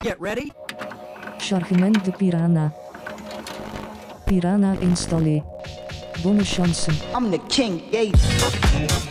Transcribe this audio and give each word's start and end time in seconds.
Get 0.00 0.20
ready. 0.20 0.52
Chargement 1.40 2.04
de 2.04 2.12
Piranha. 2.12 2.72
Piranha 4.28 4.76
installé. 4.80 5.42
Bonne 6.22 6.44
chance. 6.44 6.88
I'm 7.12 7.32
the 7.32 7.38
king, 7.48 7.82
Gates. 7.90 9.07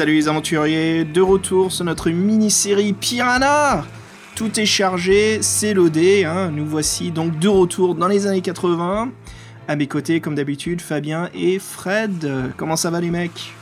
Salut 0.00 0.14
les 0.14 0.28
aventuriers, 0.28 1.04
de 1.04 1.20
retour 1.20 1.70
sur 1.70 1.84
notre 1.84 2.08
mini-série 2.08 2.94
Piranha 2.94 3.84
Tout 4.34 4.58
est 4.58 4.64
chargé, 4.64 5.42
c'est 5.42 5.74
loadé, 5.74 6.24
hein. 6.24 6.50
nous 6.50 6.64
voici 6.64 7.10
donc 7.10 7.38
de 7.38 7.48
retour 7.48 7.94
dans 7.94 8.08
les 8.08 8.26
années 8.26 8.40
80. 8.40 9.10
À 9.68 9.76
mes 9.76 9.86
côtés, 9.86 10.20
comme 10.20 10.34
d'habitude, 10.34 10.80
Fabien 10.80 11.28
et 11.34 11.58
Fred. 11.58 12.32
Comment 12.56 12.76
ça 12.76 12.90
va 12.90 13.02
les 13.02 13.10
mecs? 13.10 13.52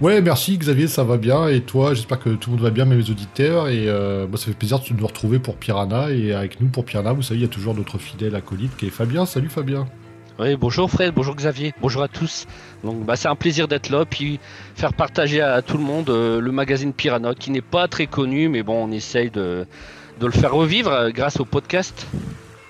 Ouais, 0.00 0.20
merci 0.20 0.58
Xavier, 0.58 0.88
ça 0.88 1.04
va 1.04 1.16
bien. 1.16 1.46
Et 1.46 1.60
toi, 1.60 1.94
j'espère 1.94 2.18
que 2.18 2.30
tout 2.30 2.50
le 2.50 2.56
monde 2.56 2.64
va 2.64 2.70
bien, 2.70 2.84
les 2.84 3.08
auditeurs. 3.08 3.68
Et 3.68 3.88
euh, 3.88 4.26
moi, 4.26 4.36
ça 4.36 4.46
fait 4.46 4.54
plaisir 4.54 4.80
de 4.80 4.98
nous 4.98 5.06
retrouver 5.06 5.38
pour 5.38 5.54
Piranha. 5.54 6.10
Et 6.10 6.32
avec 6.32 6.60
nous 6.60 6.66
pour 6.66 6.84
Piranha, 6.84 7.12
vous 7.12 7.22
savez, 7.22 7.38
il 7.38 7.42
y 7.42 7.46
a 7.46 7.48
toujours 7.48 7.76
notre 7.76 7.98
fidèle 7.98 8.34
acolyte 8.34 8.76
qui 8.76 8.86
est 8.86 8.90
Fabien. 8.90 9.26
Salut 9.26 9.48
Fabien. 9.48 9.86
Oui, 10.36 10.56
bonjour 10.56 10.90
Fred, 10.90 11.14
bonjour 11.14 11.36
Xavier, 11.36 11.72
bonjour 11.80 12.02
à 12.02 12.08
tous. 12.08 12.48
Donc 12.82 13.04
bah, 13.04 13.14
c'est 13.14 13.28
un 13.28 13.36
plaisir 13.36 13.68
d'être 13.68 13.88
là, 13.88 14.04
puis 14.04 14.40
faire 14.74 14.92
partager 14.92 15.40
à 15.40 15.62
tout 15.62 15.78
le 15.78 15.84
monde 15.84 16.10
euh, 16.10 16.40
le 16.40 16.50
magazine 16.50 16.92
Piranha, 16.92 17.34
qui 17.34 17.52
n'est 17.52 17.60
pas 17.60 17.86
très 17.86 18.08
connu, 18.08 18.48
mais 18.48 18.64
bon, 18.64 18.88
on 18.88 18.90
essaye 18.90 19.30
de, 19.30 19.64
le 20.20 20.30
faire 20.32 20.52
revivre 20.52 20.90
euh, 20.90 21.10
grâce 21.10 21.38
au 21.38 21.44
podcast. 21.44 22.08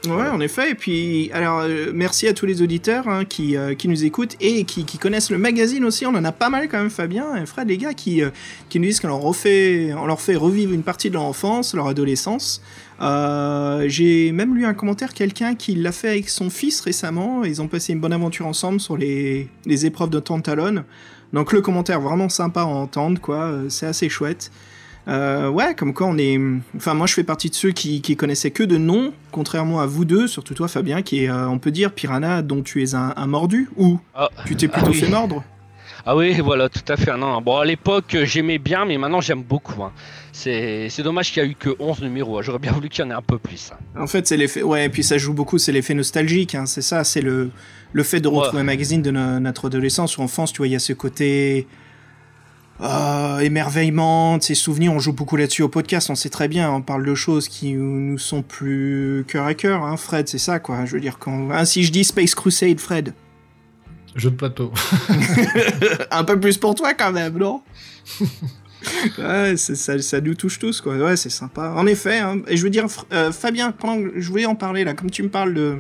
Ouais, 0.07 0.29
en 0.29 0.41
effet. 0.41 0.71
Et 0.71 0.75
puis, 0.75 1.31
alors, 1.33 1.61
euh, 1.61 1.91
merci 1.95 2.29
à 2.29 2.35
tous 2.35 2.47
les 2.47 2.63
auditeurs 2.63 3.09
hein, 3.09 3.25
qui, 3.25 3.57
euh, 3.57 3.75
qui 3.75 3.89
nous 3.89 4.05
écoutent 4.05 4.37
et 4.41 4.65
qui, 4.65 4.85
connaissent 4.99 5.31
le 5.31 5.39
magazine 5.39 5.85
aussi. 5.85 6.07
On 6.07 6.11
en 6.11 6.25
a 6.25 6.33
pas 6.33 6.51
mal 6.51 6.69
quand 6.69 6.79
même, 6.79 6.91
Fabien 6.91 7.37
et 7.37 7.47
Fred, 7.47 7.69
les 7.69 7.79
gars, 7.79 7.95
qui, 7.95 8.23
euh, 8.23 8.31
qui 8.69 8.81
nous 8.81 8.87
disent 8.87 9.01
qu'on 9.01 9.09
leur, 9.09 9.21
leur 9.23 10.21
fait 10.21 10.37
revivre 10.37 10.73
une 10.73 10.83
partie 10.83 11.09
de 11.09 11.15
leur 11.15 11.25
enfance, 11.25 11.75
leur 11.75 11.87
adolescence. 11.87 12.63
J'ai 13.01 14.33
même 14.33 14.55
lu 14.55 14.67
un 14.67 14.75
commentaire, 14.75 15.15
quelqu'un 15.15 15.55
qui 15.55 15.75
l'a 15.75 15.93
fait 15.93 16.09
avec 16.09 16.29
son 16.29 16.51
fils 16.51 16.81
récemment. 16.81 17.45
Ils 17.45 17.63
ont 17.63 17.69
passé 17.69 17.93
une 17.93 18.01
bonne 18.01 18.13
aventure 18.13 18.47
ensemble 18.47 18.81
sur 18.81 18.97
les, 18.97 19.49
les 19.67 19.87
épreuves 19.87 20.11
de 20.11 20.21
Tantalone. 20.21 20.85
Donc 21.33 21.53
le 21.53 21.61
commentaire 21.61 22.01
vraiment 22.01 22.29
sympa 22.29 22.61
à 22.61 22.67
entendre, 22.67 23.21
quoi. 23.21 23.53
C'est 23.69 23.87
assez 23.87 24.09
chouette. 24.09 24.51
Euh, 25.07 25.49
ouais, 25.51 25.75
comme 25.75 25.93
quoi 25.93 26.07
on 26.07 26.17
est. 26.17 26.39
Enfin, 26.77 26.95
moi 26.95 27.07
je 27.07 27.15
fais 27.15 27.25
partie 27.25 27.51
de 27.51 27.55
ceux 27.55 27.73
qui, 27.73 28.01
qui 28.01 28.17
connaissaient 28.17 28.51
que 28.51 28.63
de 28.63 28.79
nom, 28.79 29.13
contrairement 29.33 29.81
à 29.81 29.87
vous 29.87 30.05
deux, 30.07 30.27
surtout 30.27 30.55
toi 30.55 30.67
Fabien, 30.69 31.03
qui 31.03 31.25
est, 31.25 31.29
euh, 31.29 31.47
on 31.49 31.59
peut 31.59 31.71
dire, 31.71 31.93
Piranha, 31.93 32.41
dont 32.43 32.63
tu 32.63 32.83
es 32.83 32.95
un, 32.95 33.13
un 33.17 33.27
mordu, 33.27 33.69
ou 33.77 33.99
Ah, 34.15 34.31
tu 34.47 34.57
t'es 34.57 34.67
ah 34.73 34.77
plutôt 34.77 34.93
oui. 34.93 34.97
fait 35.01 35.09
mordre 35.09 35.45
Ah 36.07 36.17
oui, 36.17 36.41
voilà, 36.41 36.71
tout 36.71 36.81
à 36.89 36.97
fait. 36.97 37.11
Non, 37.13 37.19
non. 37.33 37.43
Bon, 37.43 37.59
à 37.59 37.65
l'époque, 37.67 38.17
j'aimais 38.25 38.57
bien, 38.59 38.87
mais 38.87 38.97
maintenant, 38.97 39.21
j'aime 39.21 39.43
beaucoup. 39.43 39.83
hein. 39.83 39.93
C'est 40.33 40.89
dommage 41.03 41.33
qu'il 41.33 41.43
y 41.43 41.47
a 41.47 41.49
eu 41.49 41.55
que 41.55 41.71
11 41.79 42.01
numéros. 42.03 42.39
hein. 42.39 42.43
J'aurais 42.43 42.59
bien 42.59 42.73
voulu 42.73 42.89
qu'il 42.89 43.05
y 43.05 43.07
en 43.07 43.11
ait 43.11 43.15
un 43.15 43.23
peu 43.23 43.39
plus. 43.39 43.73
hein. 43.73 44.01
En 44.03 44.07
fait, 44.07 44.27
c'est 44.27 44.37
l'effet. 44.39 44.63
Ouais, 44.63 44.87
et 44.87 44.89
puis 44.89 45.03
ça 45.05 45.19
joue 45.19 45.35
beaucoup, 45.35 45.59
c'est 45.59 45.71
l'effet 45.73 45.95
nostalgique, 45.95 46.57
c'est 46.67 46.83
ça, 46.83 47.05
c'est 47.05 47.21
le, 47.21 47.51
le 47.93 48.03
fait 48.03 48.21
de 48.21 48.29
retrouver 48.29 48.57
Ouais. 48.57 48.61
un 48.63 48.65
magazine 48.65 49.03
de 49.03 49.11
no- 49.11 49.39
notre 49.39 49.67
adolescence 49.67 50.17
ou 50.19 50.23
enfance, 50.23 50.53
tu 50.53 50.59
vois, 50.59 50.67
il 50.67 50.73
y 50.73 50.77
a 50.77 50.81
ce 50.81 50.93
côté. 50.95 51.67
Euh, 52.81 53.39
émerveillement, 53.39 54.39
de 54.39 54.43
ces 54.43 54.55
souvenirs, 54.55 54.93
on 54.93 54.99
joue 54.99 55.13
beaucoup 55.13 55.37
là-dessus 55.37 55.63
au 55.63 55.69
podcast, 55.69 56.11
on 56.11 56.15
sait 56.15 56.29
très 56.29 56.49
bien, 56.49 56.71
on 56.71 56.83
parle 56.83 57.05
de 57.05 57.15
choses 57.15 57.49
qui 57.49 57.75
nous 57.75 58.19
sont 58.19 58.43
plus 58.43 59.25
cœur 59.29 59.47
à 59.47 59.55
cœur, 59.55 59.83
hein, 59.83 59.97
Fred, 59.97 60.29
c'est 60.29 60.39
ça, 60.39 60.59
quoi. 60.59 60.85
Je 60.85 60.93
veux 60.93 61.01
dire, 61.01 61.19
quand. 61.19 61.51
Hein, 61.51 61.65
si 61.65 61.85
je 61.85 61.93
dis 61.93 62.05
Space 62.05 62.35
Crusade, 62.35 62.81
Fred, 62.81 63.15
Jeu 64.17 64.31
de 64.31 64.37
plateau. 64.37 64.73
un 66.11 66.25
peu 66.25 66.39
plus 66.39 66.57
pour 66.57 66.75
toi 66.75 66.95
quand 66.95 67.13
même, 67.13 67.37
non? 67.39 67.63
Ouais, 69.19 69.57
ça, 69.57 69.99
ça 69.99 70.21
nous 70.21 70.35
touche 70.35 70.59
tous, 70.59 70.83
quoi. 70.83 70.97
Ouais, 70.97 71.17
c'est 71.17 71.31
sympa. 71.31 71.73
En 71.75 71.87
effet, 71.87 72.19
hein. 72.19 72.43
et 72.47 72.59
je 72.59 72.63
veux 72.63 72.69
dire, 72.69 72.85
euh, 73.15 73.33
Fabien, 73.33 73.73
pendant 73.73 74.03
que 74.03 74.21
je 74.21 74.29
voulais 74.29 74.45
en 74.45 74.57
parler, 74.57 74.85
là, 74.85 74.93
comme 74.93 75.11
tu 75.11 75.23
me 75.23 75.31
parles 75.31 75.55
de 75.55 75.79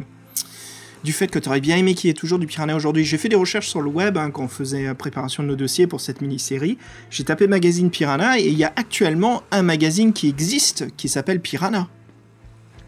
du 1.04 1.12
fait 1.12 1.28
que 1.28 1.38
tu 1.38 1.48
aurais 1.48 1.60
bien 1.60 1.76
aimé 1.76 1.94
qu'il 1.94 2.08
y 2.08 2.10
ait 2.10 2.14
toujours 2.14 2.38
du 2.38 2.46
Piranha 2.46 2.74
aujourd'hui. 2.74 3.04
J'ai 3.04 3.18
fait 3.18 3.28
des 3.28 3.36
recherches 3.36 3.68
sur 3.68 3.82
le 3.82 3.90
web 3.90 4.16
hein, 4.18 4.30
quand 4.30 4.44
on 4.44 4.48
faisait 4.48 4.84
la 4.84 4.94
préparation 4.94 5.42
de 5.42 5.48
nos 5.48 5.56
dossiers 5.56 5.86
pour 5.86 6.00
cette 6.00 6.20
mini-série. 6.22 6.78
J'ai 7.10 7.24
tapé 7.24 7.46
magazine 7.46 7.90
Piranha 7.90 8.38
et 8.40 8.46
il 8.48 8.54
y 8.58 8.64
a 8.64 8.72
actuellement 8.74 9.42
un 9.52 9.62
magazine 9.62 10.12
qui 10.14 10.28
existe 10.28 10.86
qui 10.96 11.08
s'appelle 11.08 11.40
Piranha. 11.40 11.88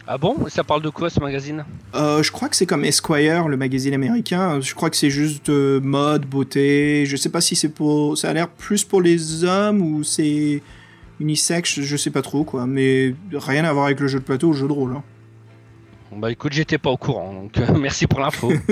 Ah 0.09 0.19
bon? 0.19 0.37
Ça 0.49 0.63
parle 0.63 0.83
de 0.83 0.89
quoi 0.89 1.11
ce 1.11 1.19
magazine? 1.21 1.65
Euh, 1.97 2.23
je 2.23 2.31
crois 2.31 2.49
que 2.49 2.55
c'est 2.57 2.65
comme 2.65 2.85
Esquire, 2.85 3.49
le 3.49 3.57
magazine 3.57 3.93
américain. 3.93 4.61
Je 4.61 4.73
crois 4.75 4.89
que 4.89 4.97
c'est 4.97 5.11
juste 5.11 5.49
euh, 5.49 5.81
mode, 5.81 6.27
beauté. 6.27 7.05
Je 7.07 7.17
sais 7.17 7.29
pas 7.29 7.41
si 7.41 7.57
c'est 7.57 7.69
pour. 7.71 8.17
Ça 8.17 8.31
a 8.31 8.33
l'air 8.33 8.49
plus 8.49 8.85
pour 8.85 9.03
les 9.03 9.43
hommes 9.43 9.83
ou 9.83 10.05
c'est 10.05 10.63
unisex. 11.19 11.75
Je- 11.75 11.83
Je 11.83 11.97
sais 11.97 12.11
pas 12.11 12.23
trop 12.23 12.45
quoi. 12.45 12.67
Mais 12.69 13.15
rien 13.33 13.65
à 13.65 13.73
voir 13.73 13.87
avec 13.87 13.99
le 13.99 14.07
jeu 14.07 14.21
de 14.21 14.25
plateau 14.25 14.49
ou 14.49 14.53
le 14.53 14.59
jeu 14.59 14.69
de 14.69 14.73
rôle. 14.73 14.93
hein. 14.97 15.03
Bah 16.19 16.31
écoute, 16.31 16.55
j'étais 16.55 16.79
pas 16.79 16.89
au 16.89 16.97
courant, 16.97 17.35
donc 17.35 17.59
euh, 17.59 17.67
merci 17.79 18.07
pour 18.07 18.21
l'info. 18.21 18.53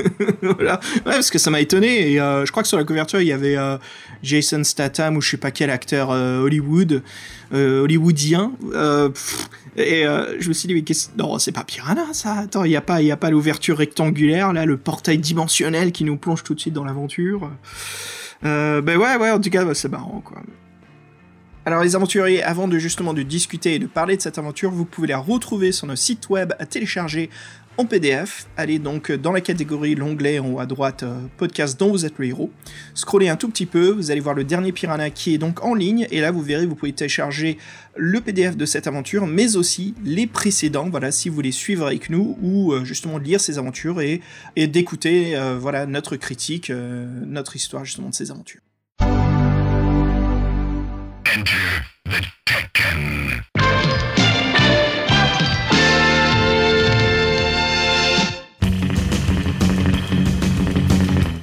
Ouais, 0.43 0.79
parce 1.05 1.31
que 1.31 1.39
ça 1.39 1.51
m'a 1.51 1.61
étonné. 1.61 2.13
Et 2.13 2.21
euh, 2.21 2.45
je 2.47 2.51
crois 2.51 2.63
que 2.63 2.69
sur 2.69 2.79
la 2.79 2.85
couverture, 2.85 3.21
il 3.21 3.27
y 3.27 3.33
avait 3.33 3.57
euh, 3.57 3.77
Jason 4.23 4.63
Statham 4.63 5.17
ou 5.17 5.21
je 5.21 5.31
sais 5.31 5.37
pas 5.37 5.51
quel 5.51 5.71
acteur 5.71 6.11
Hollywood, 6.11 7.03
hollywoodien. 7.53 8.53
Et 9.77 10.05
je 10.05 10.49
me 10.49 10.53
suis 10.53 10.69
dit, 10.69 10.75
mais 10.75 10.83
qu'est-ce. 10.83 11.09
Non, 11.17 11.39
c'est 11.39 11.53
pas 11.53 11.65
Piranha 11.65 12.13
ça. 12.13 12.35
Attends, 12.35 12.65
il 12.65 12.71
n'y 12.71 12.77
a 12.77 12.81
pas, 12.81 13.03
y 13.03 13.15
pas 13.17 13.31
l'ouverture 13.31 13.79
rectangulaire, 13.79 14.53
là, 14.53 14.65
le 14.65 14.77
portail 14.77 15.19
dimensionnel 15.19 15.93
qui 15.93 16.05
nous 16.05 16.17
plonge 16.17 16.43
tout 16.43 16.55
de 16.55 16.61
suite 16.61 16.75
dans 16.75 16.85
l'aventure. 16.85 17.51
Ben 18.43 18.83
ouais, 18.87 19.17
ouais, 19.17 19.31
en 19.31 19.41
tout 19.41 19.51
cas, 19.51 19.65
bah, 19.65 19.75
c'est 19.75 19.91
marrant, 19.91 20.23
quoi. 20.25 20.43
Alors 21.67 21.83
les 21.83 21.97
aventuriers, 21.97 22.43
avant 22.43 22.69
de 22.69 22.79
justement 22.79 23.15
de 23.15 23.23
discuter 23.23 23.77
et 23.77 23.79
de 23.79 23.87
parler 23.87 24.19
de 24.19 24.21
cette 24.21 24.37
aventure, 24.37 24.71
vous 24.71 24.85
pouvez 24.85 25.09
la 25.09 25.17
retrouver 25.17 25.73
sur 25.73 25.87
notre 25.87 26.01
site 26.01 26.29
web 26.29 26.53
à 26.59 26.67
télécharger 26.67 27.31
en 27.79 27.87
PDF. 27.87 28.47
Allez 28.59 28.79
donc 28.79 29.11
dans 29.11 29.33
la 29.33 29.41
catégorie, 29.41 29.95
l'onglet 29.95 30.39
en 30.39 30.53
haut 30.53 30.61
à 30.61 30.67
droite, 30.67 31.05
euh, 31.05 31.23
podcast 31.39 31.81
dont 31.81 31.91
vous 31.91 32.05
êtes 32.05 32.19
le 32.19 32.27
héros. 32.27 32.51
Scrollez 32.93 33.31
un 33.31 33.37
tout 33.37 33.49
petit 33.49 33.65
peu, 33.65 33.89
vous 33.89 34.11
allez 34.11 34.21
voir 34.21 34.35
le 34.35 34.45
dernier 34.45 34.73
Piranha 34.73 35.09
qui 35.09 35.33
est 35.33 35.39
donc 35.39 35.65
en 35.65 35.73
ligne, 35.73 36.07
et 36.11 36.21
là 36.21 36.33
vous 36.33 36.43
verrez, 36.43 36.67
vous 36.67 36.75
pouvez 36.75 36.93
télécharger 36.93 37.57
le 37.97 38.21
PDF 38.21 38.59
de 38.59 38.67
cette 38.67 38.87
aventure, 38.87 39.27
mais 39.27 39.57
aussi 39.57 39.95
les 40.05 40.27
précédents, 40.27 40.91
voilà, 40.91 41.13
si 41.13 41.31
vous 41.31 41.35
voulez 41.35 41.51
suivre 41.51 41.87
avec 41.87 42.11
nous, 42.11 42.37
ou 42.43 42.75
euh, 42.75 42.85
justement 42.85 43.17
lire 43.17 43.41
ces 43.41 43.57
aventures 43.57 44.03
et, 44.03 44.21
et 44.55 44.67
d'écouter, 44.67 45.35
euh, 45.35 45.57
voilà, 45.59 45.87
notre 45.87 46.17
critique, 46.17 46.71
notre 46.71 47.57
histoire 47.57 47.87
justement 47.87 48.11
de 48.11 48.15
ces 48.15 48.31
aventures. 48.31 48.61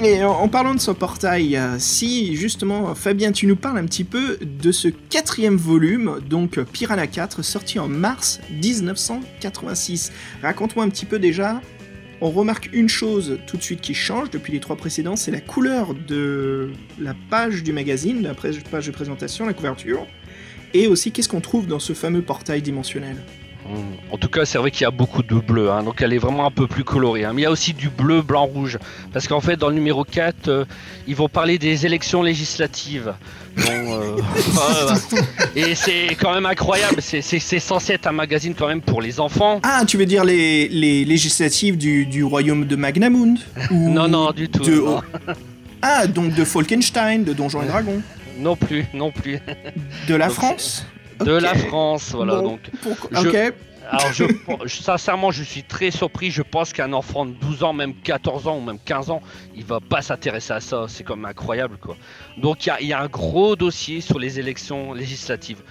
Et 0.03 0.23
en 0.23 0.47
parlant 0.47 0.73
de 0.73 0.79
ce 0.79 0.91
portail, 0.91 1.57
euh, 1.57 1.77
si 1.77 2.35
justement 2.35 2.95
Fabien, 2.95 3.31
tu 3.31 3.45
nous 3.45 3.55
parles 3.55 3.77
un 3.77 3.85
petit 3.85 4.03
peu 4.03 4.37
de 4.41 4.71
ce 4.71 4.87
quatrième 4.87 5.57
volume, 5.57 6.19
donc 6.27 6.59
Piranha 6.63 7.05
4, 7.05 7.41
sorti 7.41 7.77
en 7.77 7.87
mars 7.87 8.39
1986. 8.51 10.11
Raconte-moi 10.41 10.85
un 10.85 10.89
petit 10.89 11.05
peu 11.05 11.19
déjà. 11.19 11.61
On 12.23 12.29
remarque 12.29 12.69
une 12.71 12.87
chose 12.87 13.39
tout 13.47 13.57
de 13.57 13.63
suite 13.63 13.81
qui 13.81 13.95
change 13.95 14.29
depuis 14.29 14.53
les 14.53 14.59
trois 14.59 14.75
précédents, 14.75 15.15
c'est 15.15 15.31
la 15.31 15.41
couleur 15.41 15.95
de 15.95 16.69
la 16.99 17.15
page 17.31 17.63
du 17.63 17.73
magazine, 17.73 18.21
la 18.21 18.35
page 18.35 18.85
de 18.87 18.91
présentation, 18.91 19.47
la 19.47 19.53
couverture. 19.53 20.05
Et 20.75 20.85
aussi, 20.85 21.11
qu'est-ce 21.11 21.27
qu'on 21.27 21.41
trouve 21.41 21.65
dans 21.65 21.79
ce 21.79 21.93
fameux 21.93 22.21
portail 22.21 22.61
dimensionnel 22.61 23.17
En 24.11 24.17
tout 24.17 24.29
cas, 24.29 24.45
c'est 24.45 24.59
vrai 24.59 24.69
qu'il 24.69 24.83
y 24.83 24.87
a 24.87 24.91
beaucoup 24.91 25.23
de 25.23 25.35
bleu, 25.35 25.71
hein, 25.71 25.81
donc 25.83 26.01
elle 26.01 26.13
est 26.13 26.19
vraiment 26.19 26.45
un 26.45 26.51
peu 26.51 26.67
plus 26.67 26.83
colorée. 26.83 27.25
hein. 27.25 27.33
Mais 27.33 27.41
il 27.41 27.43
y 27.45 27.47
a 27.47 27.51
aussi 27.51 27.73
du 27.73 27.89
bleu, 27.89 28.21
blanc, 28.21 28.45
rouge. 28.45 28.77
Parce 29.11 29.27
qu'en 29.27 29.41
fait, 29.41 29.57
dans 29.57 29.69
le 29.69 29.75
numéro 29.75 30.03
4, 30.03 30.47
euh, 30.47 30.65
ils 31.07 31.15
vont 31.15 31.27
parler 31.27 31.57
des 31.57 31.87
élections 31.87 32.21
législatives. 32.21 33.13
Donc, 33.57 33.67
euh. 33.67 34.15
Et 35.55 35.75
c'est 35.75 36.15
quand 36.19 36.33
même 36.33 36.45
incroyable. 36.45 37.01
C'est- 37.01 37.21
C'est 37.21 37.39
c'est 37.39 37.59
censé 37.59 37.93
être 37.93 38.07
un 38.07 38.11
magazine 38.11 38.53
quand 38.57 38.67
même 38.67 38.81
pour 38.81 39.01
les 39.01 39.19
enfants. 39.19 39.59
Ah, 39.63 39.83
tu 39.87 39.97
veux 39.97 40.05
dire 40.05 40.23
les, 40.23 40.67
les 40.69 41.05
législatives 41.05 41.77
du, 41.77 42.05
du 42.05 42.23
royaume 42.23 42.65
de 42.65 42.75
Magnamund 42.75 43.37
ou 43.71 43.89
Non, 43.93 44.07
non, 44.07 44.31
du 44.31 44.49
tout. 44.49 44.63
de- 44.63 44.75
non. 44.75 45.01
Ah, 45.81 46.07
donc 46.07 46.33
de 46.35 46.43
Falkenstein, 46.45 47.23
de 47.23 47.33
Donjons 47.33 47.63
et 47.63 47.67
Dragons. 47.67 48.01
Non 48.39 48.55
plus, 48.55 48.85
non 48.93 49.11
plus. 49.11 49.39
De 50.07 50.15
la 50.15 50.27
Donc, 50.27 50.35
France 50.35 50.85
De 51.19 51.31
la 51.31 51.53
France, 51.55 52.11
voilà. 52.13 52.35
Bon, 52.35 52.43
Donc, 52.43 52.59
je- 53.11 53.27
Ok. 53.27 53.53
Alors, 53.91 54.13
je, 54.13 54.23
sincèrement, 54.67 55.31
je 55.31 55.43
suis 55.43 55.63
très 55.63 55.91
surpris. 55.91 56.31
Je 56.31 56.41
pense 56.41 56.71
qu'un 56.71 56.93
enfant 56.93 57.25
de 57.25 57.33
12 57.33 57.63
ans, 57.63 57.73
même 57.73 57.93
14 57.93 58.47
ans 58.47 58.57
ou 58.57 58.61
même 58.61 58.79
15 58.85 59.09
ans, 59.09 59.21
il 59.53 59.65
va 59.65 59.81
pas 59.81 60.01
s'intéresser 60.01 60.53
à 60.53 60.61
ça. 60.61 60.85
C'est 60.87 61.03
comme 61.03 61.25
incroyable, 61.25 61.75
quoi. 61.75 61.97
Donc, 62.37 62.65
il 62.65 62.87
y 62.87 62.93
a, 62.93 63.01
un 63.01 63.07
gros 63.07 63.57
dossier 63.57 63.99
sur 63.99 64.17
les 64.17 64.39
élections 64.39 64.93
législatives. 64.93 65.61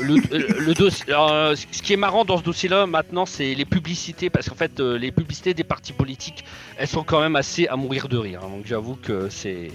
Le, 0.00 0.18
euh, 0.32 0.74
euh, 1.08 1.56
ce 1.56 1.82
qui 1.82 1.92
est 1.92 1.96
marrant 1.96 2.24
dans 2.24 2.38
ce 2.38 2.44
dossier-là, 2.44 2.86
maintenant, 2.86 3.26
c'est 3.26 3.54
les 3.54 3.64
publicités. 3.64 4.30
Parce 4.30 4.48
qu'en 4.48 4.54
fait, 4.54 4.78
euh, 4.78 4.96
les 4.96 5.10
publicités 5.10 5.52
des 5.52 5.64
partis 5.64 5.92
politiques, 5.92 6.44
elles 6.78 6.86
sont 6.86 7.02
quand 7.02 7.20
même 7.20 7.34
assez 7.34 7.66
à 7.66 7.74
mourir 7.74 8.08
de 8.08 8.18
rire. 8.18 8.42
hein. 8.44 8.50
Donc, 8.50 8.66
j'avoue 8.66 8.94
que 8.94 9.28
c'est 9.30 9.72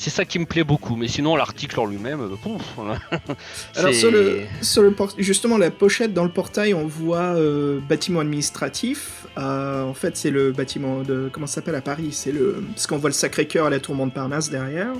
c'est 0.00 0.08
ça 0.08 0.24
qui 0.24 0.38
me 0.38 0.46
plaît 0.46 0.64
beaucoup. 0.64 0.96
Mais 0.96 1.08
sinon, 1.08 1.36
l'article 1.36 1.78
en 1.78 1.84
lui-même, 1.84 2.20
euh, 2.22 2.54
Alors 3.76 3.92
sur 3.92 4.10
le, 4.10 4.40
sur 4.62 4.80
le 4.82 4.92
port- 4.92 5.12
justement 5.18 5.58
la 5.58 5.70
pochette 5.70 6.14
dans 6.14 6.24
le 6.24 6.30
portail 6.30 6.72
on 6.72 6.86
voit 6.86 7.36
euh, 7.36 7.80
bâtiment 7.86 8.20
administratif. 8.20 9.26
Euh, 9.36 9.82
en 9.82 9.92
fait 9.92 10.16
c'est 10.16 10.30
le 10.30 10.52
bâtiment 10.52 11.02
de 11.02 11.28
comment 11.30 11.46
ça 11.46 11.56
s'appelle 11.56 11.74
à 11.74 11.82
Paris? 11.82 12.12
C'est 12.12 12.32
le 12.32 12.64
parce 12.74 12.86
qu'on 12.86 12.96
voit 12.96 13.10
le 13.10 13.14
Sacré-Cœur 13.14 13.66
à 13.66 13.70
la 13.70 13.78
tour 13.78 13.94
Montparnasse 13.94 14.48
derrière. 14.50 14.92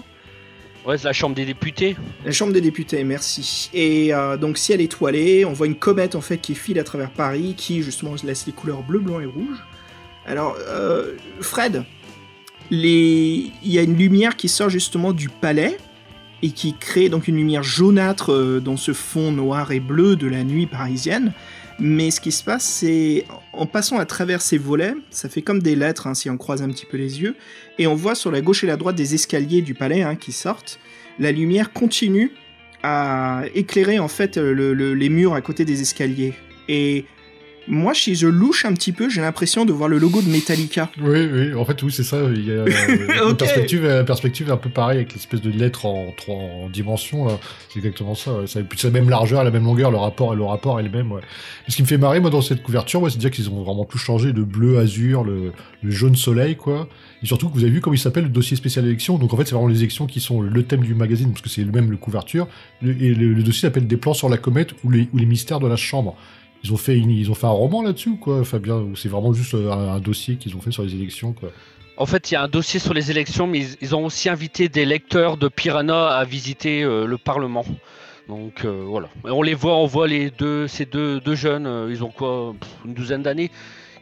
Ouais, 0.87 0.99
c'est 0.99 1.05
la 1.07 1.13
Chambre 1.15 1.35
des 1.35 1.47
députés. 1.47 1.97
La 2.25 2.33
Chambre 2.33 2.53
des 2.53 2.61
députés 2.61 3.03
merci. 3.03 3.71
Et 3.73 4.13
euh, 4.13 4.37
donc 4.37 4.59
ciel 4.59 4.83
étoilé 4.83 5.47
on 5.47 5.55
voit 5.55 5.67
une 5.67 5.77
comète 5.77 6.15
en 6.15 6.21
fait 6.21 6.37
qui 6.37 6.55
file 6.55 6.79
à 6.79 6.85
travers 6.85 7.11
Paris 7.11 7.55
qui 7.57 7.83
justement 7.83 8.15
laisse 8.23 8.47
les 8.47 8.53
couleurs 8.53 8.83
bleu 8.83 8.99
blanc 8.99 9.19
et 9.21 9.27
rouge. 9.27 9.65
Alors 10.27 10.57
euh, 10.69 11.15
Fred 11.41 11.85
il 12.71 13.73
y 13.73 13.79
a 13.79 13.83
une 13.83 13.97
lumière 13.97 14.37
qui 14.37 14.49
sort 14.49 14.71
justement 14.71 15.13
du 15.13 15.29
palais 15.29 15.77
et 16.43 16.51
qui 16.51 16.75
crée 16.79 17.09
donc 17.09 17.29
une 17.29 17.37
lumière 17.37 17.63
jaunâtre 17.63 18.33
euh, 18.33 18.61
dans 18.61 18.77
ce 18.77 18.93
fond 18.93 19.31
noir 19.33 19.73
et 19.73 19.81
bleu 19.81 20.17
de 20.17 20.27
la 20.27 20.43
nuit 20.45 20.67
parisienne. 20.67 21.33
Mais 21.79 22.11
ce 22.11 22.21
qui 22.21 22.31
se 22.33 22.45
passe, 22.45 22.65
c'est 22.65 23.25
en 23.53 23.67
passant 23.67 23.99
à 23.99 24.05
travers 24.07 24.41
ces 24.43 24.59
volets, 24.59 24.95
ça 25.11 25.29
fait 25.29 25.43
comme 25.43 25.61
des 25.63 25.75
lettres 25.75 26.07
hein, 26.07 26.15
si 26.15 26.29
on 26.31 26.37
croise 26.37 26.63
un 26.63 26.69
petit 26.69 26.87
peu 26.87 26.97
les 26.99 27.21
yeux, 27.23 27.37
et 27.79 27.87
on 27.87 27.95
voit 27.95 28.15
sur 28.15 28.31
la 28.31 28.41
gauche 28.43 28.65
et 28.65 28.67
la 28.67 28.77
droite 28.77 28.97
des 28.97 29.15
escaliers 29.15 29.63
du 29.63 29.75
palais 29.75 30.03
hein, 30.03 30.15
qui 30.15 30.33
sortent. 30.33 30.79
La 31.19 31.33
lumière 31.33 31.73
continue 31.73 32.33
à 32.83 33.43
éclairer 33.55 33.99
en 33.99 34.09
fait 34.09 34.37
le- 34.37 34.73
les 34.95 35.09
murs 35.09 35.35
à 35.35 35.41
côté 35.41 35.65
des 35.65 35.81
escaliers. 35.83 36.35
Et 36.69 37.05
moi, 37.71 37.95
si 37.95 38.15
je 38.15 38.27
louche 38.27 38.65
un 38.65 38.75
petit 38.75 38.93
peu, 38.93 39.09
j'ai 39.09 39.21
l'impression 39.21 39.65
de 39.65 39.73
voir 39.73 39.89
le 39.89 39.99
logo 39.99 40.21
de 40.21 40.29
Metallica. 40.29 40.91
Oui, 41.01 41.27
oui, 41.33 41.55
en 41.55 41.65
fait, 41.65 41.83
oui, 41.83 41.93
c'est 41.93 42.03
ça. 42.05 42.19
Il 42.35 42.47
y 42.47 42.51
a 42.51 42.55
euh, 42.55 43.29
une 43.31 43.37
perspective, 43.37 44.05
perspective 44.07 44.51
un 44.51 44.57
peu 44.57 44.69
pareille 44.71 44.99
avec 44.99 45.13
l'espèce 45.15 45.41
de 45.41 45.51
lettre 45.51 45.87
en 45.87 46.13
trois 46.17 46.35
en 46.37 46.69
dimensions. 46.69 47.27
C'est 47.71 47.79
exactement 47.79 48.15
ça. 48.15 48.33
Ça 48.47 48.59
a 48.59 48.63
plus 48.63 48.83
la 48.85 48.91
même 48.91 49.09
largeur, 49.09 49.45
la 49.45 49.51
même 49.51 49.65
longueur, 49.65 49.91
le 49.91 49.97
rapport, 49.97 50.35
le 50.35 50.45
rapport 50.45 50.79
est 50.81 50.83
le 50.83 50.91
même. 50.91 51.13
Ouais. 51.13 51.21
Mais 51.67 51.71
ce 51.71 51.77
qui 51.77 51.83
me 51.83 51.87
fait 51.87 51.99
marrer, 51.99 52.21
moi, 52.21 52.31
dans 52.31 52.43
cette 52.43 52.63
couverture, 52.63 53.01
ouais, 53.03 53.11
c'est 53.11 53.17
de 53.17 53.21
dire 53.21 53.31
qu'ils 53.31 53.49
ont 53.51 53.63
vraiment 53.63 53.85
tout 53.85 53.99
changé, 53.99 54.33
le 54.33 54.45
bleu, 54.45 54.79
azur, 54.79 55.25
le, 55.25 55.53
le 55.83 55.91
jaune 55.91 56.17
soleil, 56.17 56.57
quoi. 56.57 56.89
Et 57.23 57.27
surtout 57.27 57.49
que 57.51 57.55
vous 57.55 57.63
avez 57.65 57.71
vu 57.73 57.81
comment 57.81 57.95
il 57.95 57.99
s'appelle 57.99 58.25
le 58.25 58.31
dossier 58.31 58.57
spécial 58.57 58.85
élection. 58.87 59.19
Donc 59.19 59.33
en 59.33 59.37
fait, 59.37 59.45
c'est 59.45 59.55
vraiment 59.55 59.69
les 59.69 59.79
élections 59.79 60.07
qui 60.07 60.21
sont 60.21 60.41
le 60.41 60.63
thème 60.63 60.81
du 60.81 60.95
magazine, 60.95 61.31
parce 61.31 61.43
que 61.43 61.49
c'est 61.51 61.63
le 61.65 61.71
même 61.73 61.91
le 61.91 61.97
couverture. 61.97 62.49
Le- 62.83 63.01
et 63.01 63.15
le, 63.15 63.35
le 63.35 63.43
dossier 63.43 63.61
s'appelle 63.69 63.87
Des 63.87 63.97
plans 63.97 64.15
sur 64.15 64.29
la 64.29 64.39
comète 64.39 64.71
ou 64.85 64.91
les, 64.91 65.09
ou 65.13 65.19
les 65.19 65.27
mystères 65.27 65.61
de 65.61 65.69
la 65.69 65.77
chambre. 65.77 66.17
Ils 66.63 66.73
ont 66.73 66.77
fait, 66.77 66.99
ils 66.99 67.31
ont 67.31 67.35
fait 67.35 67.47
un 67.47 67.51
roman 67.51 67.83
là-dessus, 67.83 68.17
quoi, 68.17 68.45
Fabien 68.45 68.77
Ou 68.77 68.97
c'est 68.97 69.09
vraiment 69.09 69.33
juste 69.33 69.55
euh, 69.55 69.71
un, 69.71 69.99
dossier 69.99 70.37
qu'ils 70.37 70.57
ont 70.57 70.61
fait 70.61 70.71
sur 70.71 70.83
les 70.83 70.95
élections, 70.95 71.33
quoi? 71.33 71.51
En 71.97 72.07
fait, 72.07 72.31
il 72.31 72.35
y 72.35 72.37
a 72.37 72.43
un 72.43 72.49
dossier 72.49 72.81
sur 72.81 72.95
les 72.95 73.11
élections, 73.11 73.47
mais 73.47 73.67
ils, 73.81 73.95
ont 73.95 74.07
aussi 74.07 74.29
invité 74.29 74.69
des 74.69 74.85
lecteurs 74.85 75.37
de 75.37 75.49
Piranha 75.49 76.09
à 76.09 76.25
visiter 76.25 76.83
euh, 76.83 77.07
le 77.07 77.19
Parlement. 77.19 77.65
Donc 78.29 78.65
euh, 78.65 78.85
voilà. 78.87 79.09
On 79.25 79.43
les 79.43 79.55
voit, 79.55 79.77
on 79.77 79.87
voit 79.87 80.07
les 80.07 80.31
deux, 80.31 80.67
ces 80.67 80.87
deux, 80.87 81.21
deux 81.21 81.35
jeunes, 81.35 81.89
ils 81.91 82.05
ont 82.05 82.11
quoi, 82.11 82.55
une 82.87 82.95
douzaine 82.95 83.23
d'années, 83.23 83.51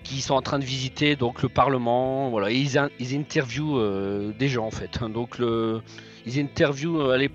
qui 0.05 0.21
sont 0.21 0.35
en 0.35 0.43
train 0.43 0.59
de 0.59 0.65
visiter 0.65 1.17
donc 1.17 1.43
le 1.43 1.49
Parlement. 1.49 2.31
Voilà, 2.31 2.51
et 2.51 2.57
ils, 2.57 2.79
ils 3.01 3.17
interviewent 3.17 4.33
des 4.39 4.49
gens 4.49 4.67
en 4.67 4.71
fait. 4.71 4.99
hein. 5.01 5.09
Donc 5.09 5.39
le, 5.39 5.81
ils 6.29 6.41
interviewent 6.41 7.01
euh, 7.01 7.17
les- 7.17 7.31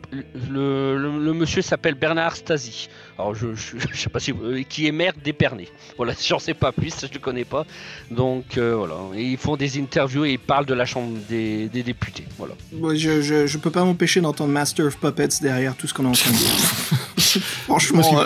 le, 0.49 0.97
le- 0.97 1.23
le 1.25 1.33
monsieur 1.33 1.61
s'appelle 1.61 1.95
Bernard 1.95 2.35
Stasi. 2.35 2.89
Alors 3.17 3.33
je, 3.35 3.53
je, 3.55 3.77
je 3.93 3.97
sais 3.99 4.09
pas 4.09 4.19
si 4.19 4.31
euh, 4.31 4.63
qui 4.67 4.87
est 4.87 4.91
maire 4.91 5.13
d'Épernay. 5.23 5.67
Voilà, 5.97 6.13
j'en 6.27 6.39
sais 6.39 6.53
pas 6.53 6.71
plus, 6.71 6.93
je 7.01 7.13
le 7.13 7.19
connais 7.19 7.45
pas. 7.45 7.65
Donc 8.11 8.57
euh, 8.57 8.75
voilà, 8.75 8.95
et 9.15 9.23
ils 9.23 9.37
font 9.37 9.55
des 9.57 9.79
interviews 9.79 10.25
et 10.25 10.31
ils 10.33 10.39
parlent 10.39 10.65
de 10.65 10.73
la 10.73 10.85
Chambre 10.85 11.17
des, 11.29 11.67
des 11.69 11.83
députés. 11.83 12.25
Voilà. 12.37 12.53
Moi, 12.71 12.95
je, 12.95 13.21
je, 13.21 13.47
je 13.47 13.57
peux 13.57 13.71
pas 13.71 13.83
m'empêcher 13.83 14.21
d'entendre 14.21 14.51
Master 14.51 14.85
of 14.85 14.97
Puppets 14.97 15.39
derrière 15.41 15.75
tout 15.75 15.87
ce 15.87 15.93
qu'on 15.93 16.05
est 16.05 16.07
en 16.09 16.11
train 16.13 16.31
de 16.31 16.37
dire. 16.37 16.47
Franchement. 17.65 18.23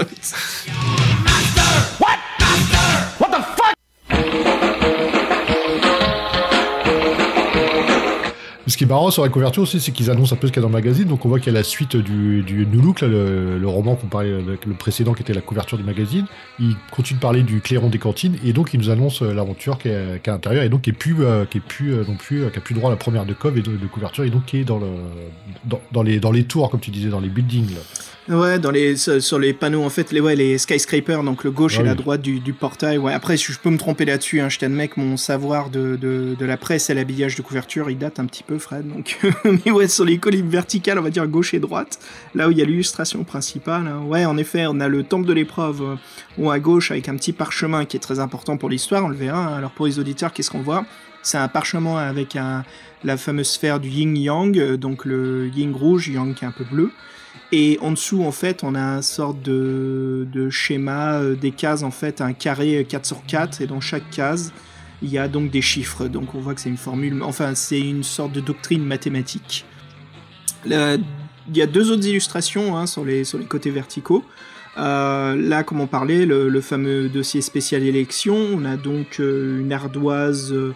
Ce 8.78 8.80
qui 8.80 8.86
est 8.86 8.94
marrant 8.94 9.10
sur 9.10 9.24
la 9.24 9.30
couverture 9.30 9.64
aussi, 9.64 9.80
c'est 9.80 9.92
qu'ils 9.92 10.12
annoncent 10.12 10.36
un 10.36 10.38
peu 10.38 10.46
ce 10.46 10.52
qu'il 10.54 10.62
y 10.62 10.64
a 10.64 10.68
dans 10.68 10.68
le 10.68 10.80
magazine. 10.80 11.08
Donc 11.08 11.26
on 11.26 11.30
voit 11.30 11.40
qu'il 11.40 11.52
y 11.52 11.56
a 11.56 11.58
la 11.58 11.64
suite 11.64 11.96
du, 11.96 12.44
du 12.44 12.64
Look, 12.66 13.02
le, 13.02 13.60
roman 13.66 13.96
qu'on 13.96 14.06
parlait, 14.06 14.30
le, 14.40 14.74
précédent 14.76 15.16
qui 15.16 15.24
était 15.24 15.34
la 15.34 15.42
couverture 15.42 15.80
du 15.80 15.84
magazine. 15.84 16.28
Il 16.60 16.76
continue 16.92 17.18
de 17.18 17.22
parler 17.24 17.42
du 17.42 17.60
clairon 17.60 17.90
des 17.90 17.98
cantines 17.98 18.38
et 18.46 18.54
donc 18.54 18.76
il 18.76 18.80
nous 18.80 18.92
annonce 18.92 19.24
euh, 19.24 19.34
l'aventure 19.34 19.80
qui 19.80 19.88
est, 19.88 20.28
à 20.28 20.32
l'intérieur 20.32 20.64
et 20.64 20.70
donc 20.70 20.84
qui 20.84 20.92
est 20.92 20.94
plus, 20.94 21.26
euh, 21.26 21.46
plus 21.68 21.96
euh, 21.96 22.04
non 22.08 22.14
plus, 22.14 22.52
qui 22.52 22.60
plus 22.60 22.76
droit 22.76 22.92
à 22.92 22.94
la 22.94 22.98
première 22.98 23.26
de 23.26 23.34
cov 23.34 23.58
et 23.58 23.64
de, 23.64 23.76
de 23.78 23.88
couverture 23.88 24.26
et 24.26 24.30
donc 24.30 24.46
qui 24.46 24.58
est 24.58 24.64
dans 24.64 24.78
le, 24.78 24.90
dans, 25.92 26.04
les, 26.04 26.20
dans 26.20 26.32
les 26.32 26.44
tours 26.44 26.70
comme 26.70 26.80
tu 26.80 26.92
disais, 26.92 27.10
dans 27.10 27.20
les 27.20 27.30
buildings. 27.30 27.74
Ouais, 28.30 28.60
dans 28.60 28.72
les, 28.72 28.98
sur 28.98 29.40
les 29.40 29.54
panneaux, 29.54 29.84
en 29.86 29.90
fait, 29.90 30.12
les, 30.12 30.20
ouais, 30.20 30.36
les 30.36 30.58
skyscrapers, 30.58 31.24
donc 31.24 31.46
le 31.46 31.52
gauche 31.52 31.76
Ah 31.78 31.82
et 31.82 31.86
la 31.86 31.96
droite 31.96 32.22
du, 32.22 32.42
du 32.42 32.52
portail. 32.52 32.98
Ouais, 32.98 33.14
après, 33.14 33.38
je 33.38 33.54
je 33.54 33.58
peux 33.58 33.70
me 33.70 33.78
tromper 33.78 34.04
là-dessus, 34.04 34.42
hein, 34.42 34.50
je 34.50 34.60
t'admets 34.60 34.90
que 34.90 35.00
mon 35.00 35.16
savoir 35.16 35.70
de, 35.70 35.96
de, 35.96 36.36
de 36.38 36.46
la 36.46 36.58
presse 36.58 36.90
et 36.90 36.94
l'habillage 36.94 37.36
de 37.36 37.42
couverture, 37.42 37.90
il 37.90 37.98
date 37.98 38.20
un 38.20 38.26
petit 38.26 38.44
peu, 38.44 38.58
Fred. 38.58 38.86
Donc, 38.86 39.18
mais 39.66 39.72
ouais, 39.72 39.88
sur 39.88 40.04
les 40.04 40.18
colonnes 40.18 40.50
verticales, 40.50 41.00
on 41.00 41.04
va 41.04 41.10
dire 41.10 41.26
gauche 41.26 41.54
et 41.54 41.60
droite, 41.60 42.00
là 42.36 42.50
où 42.50 42.52
il 42.52 42.58
y 42.58 42.62
a 42.62 42.66
l'illustration 42.66 43.24
principale. 43.24 43.88
hein. 43.88 44.02
Ouais, 44.06 44.26
en 44.26 44.36
effet, 44.38 44.66
on 44.68 44.82
a 44.82 44.90
le 44.90 45.04
temple 45.04 45.26
de 45.26 45.34
l'épreuve, 45.34 45.82
euh, 45.82 45.96
ou 46.38 46.52
à 46.52 46.60
gauche, 46.60 46.92
avec 46.92 47.08
un 47.08 47.16
petit 47.16 47.32
parchemin 47.32 47.86
qui 47.86 47.96
est 47.96 48.02
très 48.02 48.20
important 48.20 48.58
pour 48.58 48.70
l'histoire, 48.70 49.06
on 49.06 49.10
le 49.10 49.16
verra. 49.16 49.48
hein. 49.48 49.58
Alors, 49.58 49.72
pour 49.72 49.86
les 49.86 50.00
auditeurs, 50.00 50.34
qu'est-ce 50.34 50.52
qu'on 50.52 50.62
voit? 50.62 50.86
C'est 51.24 51.38
un 51.38 51.48
parchemin 51.48 51.96
avec 51.98 52.36
un, 52.36 52.66
la 53.06 53.16
fameuse 53.16 53.48
sphère 53.48 53.80
du 53.80 53.88
yin-yang, 53.90 54.58
euh, 54.60 54.76
donc 54.76 55.06
le 55.06 55.48
yin 55.48 55.74
rouge, 55.74 56.10
yang 56.10 56.34
qui 56.36 56.44
est 56.44 56.48
un 56.48 56.52
peu 56.52 56.66
bleu. 56.70 56.92
Et 57.54 57.78
en 57.82 57.92
dessous, 57.92 58.24
en 58.24 58.32
fait, 58.32 58.64
on 58.64 58.76
a 58.76 58.82
un 58.82 59.02
sorte 59.02 59.42
de, 59.42 60.28
de 60.34 60.50
schéma 60.50 61.20
euh, 61.22 61.36
des 61.36 61.52
cases, 61.52 61.84
en 61.84 61.92
fait, 61.92 62.20
un 62.20 62.34
carré 62.34 62.86
4 62.88 63.06
sur 63.06 63.26
4, 63.26 63.62
et 63.62 63.68
dans 63.68 63.80
chaque 63.80 64.10
case, 64.10 64.52
il 65.02 65.10
y 65.10 65.18
a 65.18 65.28
donc 65.30 65.50
des 65.50 65.62
chiffres. 65.62 66.08
Donc 66.08 66.36
on 66.36 66.40
voit 66.40 66.54
que 66.56 66.62
c'est 66.62 66.70
une 66.70 66.76
formule, 66.78 67.22
enfin, 67.24 67.56
c'est 67.56 67.80
une 67.80 68.04
sorte 68.04 68.34
de 68.34 68.42
doctrine 68.42 68.84
mathématique. 68.84 69.64
Il 70.66 71.00
y 71.56 71.62
a 71.62 71.68
deux 71.68 71.92
autres 71.92 72.06
illustrations 72.06 72.76
hein, 72.76 72.86
sur, 72.88 73.06
les, 73.06 73.24
sur 73.24 73.38
les 73.38 73.46
côtés 73.46 73.70
verticaux. 73.72 74.26
Euh, 74.78 75.34
là, 75.36 75.64
comme 75.64 75.80
on 75.80 75.88
parlait, 75.88 76.26
le, 76.26 76.50
le 76.50 76.62
fameux 76.62 77.08
dossier 77.08 77.42
spécial 77.42 77.84
élection, 77.84 78.36
on 78.36 78.66
a 78.66 78.76
donc 78.76 79.20
euh, 79.20 79.60
une 79.62 79.72
ardoise, 79.72 80.52
euh, 80.52 80.76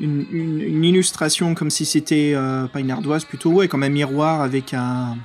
une, 0.00 0.26
une- 0.32 0.60
une 0.60 0.84
illustration 0.84 1.54
comme 1.54 1.70
si 1.70 1.84
c'était, 1.86 2.32
euh, 2.34 2.66
pas 2.66 2.80
une 2.80 2.90
ardoise, 2.90 3.24
plutôt, 3.24 3.50
ouais, 3.52 3.68
comme 3.68 3.82
un 3.84 3.88
miroir 3.88 4.42
avec 4.42 4.74
un, 4.74 5.16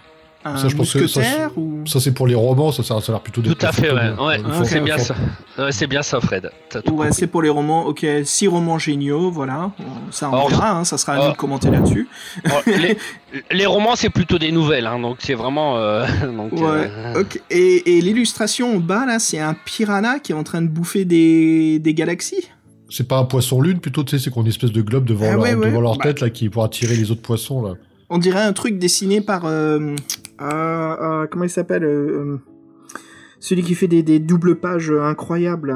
un 0.46 0.58
Ça, 0.58 0.68
je 0.70 0.76
pense 0.76 0.94
que 0.94 1.08
ça, 1.08 1.20
mousquetaire 1.22 1.58
ou... 1.58 1.84
Ça 1.88 2.00
c'est 2.00 2.14
pour 2.14 2.28
les 2.28 2.36
romans, 2.36 2.72
ça, 2.72 2.84
ça, 2.84 3.02
ça 3.02 3.12
a 3.12 3.16
l'air 3.16 3.22
plutôt 3.22 3.42
Tout 3.42 3.58
à 3.62 3.72
fait, 3.72 3.92
ouais. 3.92 4.10
photos, 4.12 4.28
ouais 4.28 4.38
Ah, 4.48 4.64
c'est 4.64 4.80
bien 4.80 4.98
ça. 4.98 5.16
Ouais, 5.58 5.72
c'est 5.72 5.88
bien 5.88 6.04
ça, 6.04 6.22
Fred. 6.22 6.50
Ouais, 6.92 7.12
c'est 7.12 7.28
pour 7.28 7.42
les 7.42 7.50
romans. 7.50 7.86
Ok, 7.86 8.06
six 8.24 8.48
romans 8.48 8.78
géniaux, 8.78 9.32
voilà. 9.32 9.72
Ça, 10.12 10.30
on 10.32 10.48
verra, 10.48 10.72
hein, 10.78 10.84
ça 10.84 10.98
sera 10.98 11.14
à 11.14 11.26
nous 11.28 11.32
de 11.34 11.38
commenter 11.38 11.70
là-dessus. 11.72 12.08
Les, 12.68 12.98
les 13.52 13.66
romans, 13.66 13.96
c'est 13.96 14.10
plutôt 14.10 14.38
des 14.38 14.52
nouvelles, 14.52 14.86
hein, 14.86 15.00
donc 15.00 15.18
c'est 15.20 15.34
vraiment. 15.34 15.78
euh, 15.78 16.06
donc, 16.38 16.54
Ouais, 16.54 16.90
euh. 17.16 17.24
Et, 17.50 17.98
et 17.98 18.02
l'illustration 18.02 18.76
en 18.76 18.80
bas, 18.80 19.06
là, 19.06 19.20
c'est 19.20 19.40
un 19.40 19.54
piranha 19.56 20.20
qui 20.20 20.32
est 20.32 20.36
en 20.36 20.44
train 20.44 20.62
de 20.62 20.68
bouffer 20.68 21.06
des, 21.06 21.80
des 21.80 21.94
galaxies? 21.94 22.50
C'est 22.90 23.08
pas 23.08 23.18
un 23.18 23.26
poisson 23.26 23.62
lune, 23.62 23.80
plutôt, 23.80 24.04
tu 24.04 24.18
sais, 24.18 24.24
c'est 24.24 24.30
qu'on 24.30 24.42
a 24.42 24.44
une 24.44 24.50
espèce 24.50 24.72
de 24.72 24.82
globe 24.82 25.06
devant 25.06 25.26
Ah 25.28 25.32
leur, 25.34 25.42
ouais, 25.42 25.54
ouais. 25.56 25.68
devant 25.70 25.82
leur 25.82 25.98
Bah. 25.98 26.04
tête 26.04 26.22
là 26.22 26.30
qui 26.30 26.50
pour 26.50 26.64
attirer 26.64 26.96
les 26.96 27.10
autres 27.12 27.22
poissons 27.24 27.62
là. 27.64 27.74
On 28.10 28.18
dirait 28.18 28.42
un 28.44 28.54
truc 28.54 28.78
dessiné 28.78 29.22
par. 29.22 29.46
euh, 29.46 29.96
euh, 30.42 30.46
euh, 31.24 31.28
comment 31.28 31.44
il 31.46 31.50
s'appelle 31.50 31.88
Celui 33.40 33.64
qui 33.64 33.74
fait 33.76 33.88
des, 33.88 34.04
des 34.04 34.20
doubles 34.20 34.56
pages 34.58 34.92
incroyables. 34.92 35.74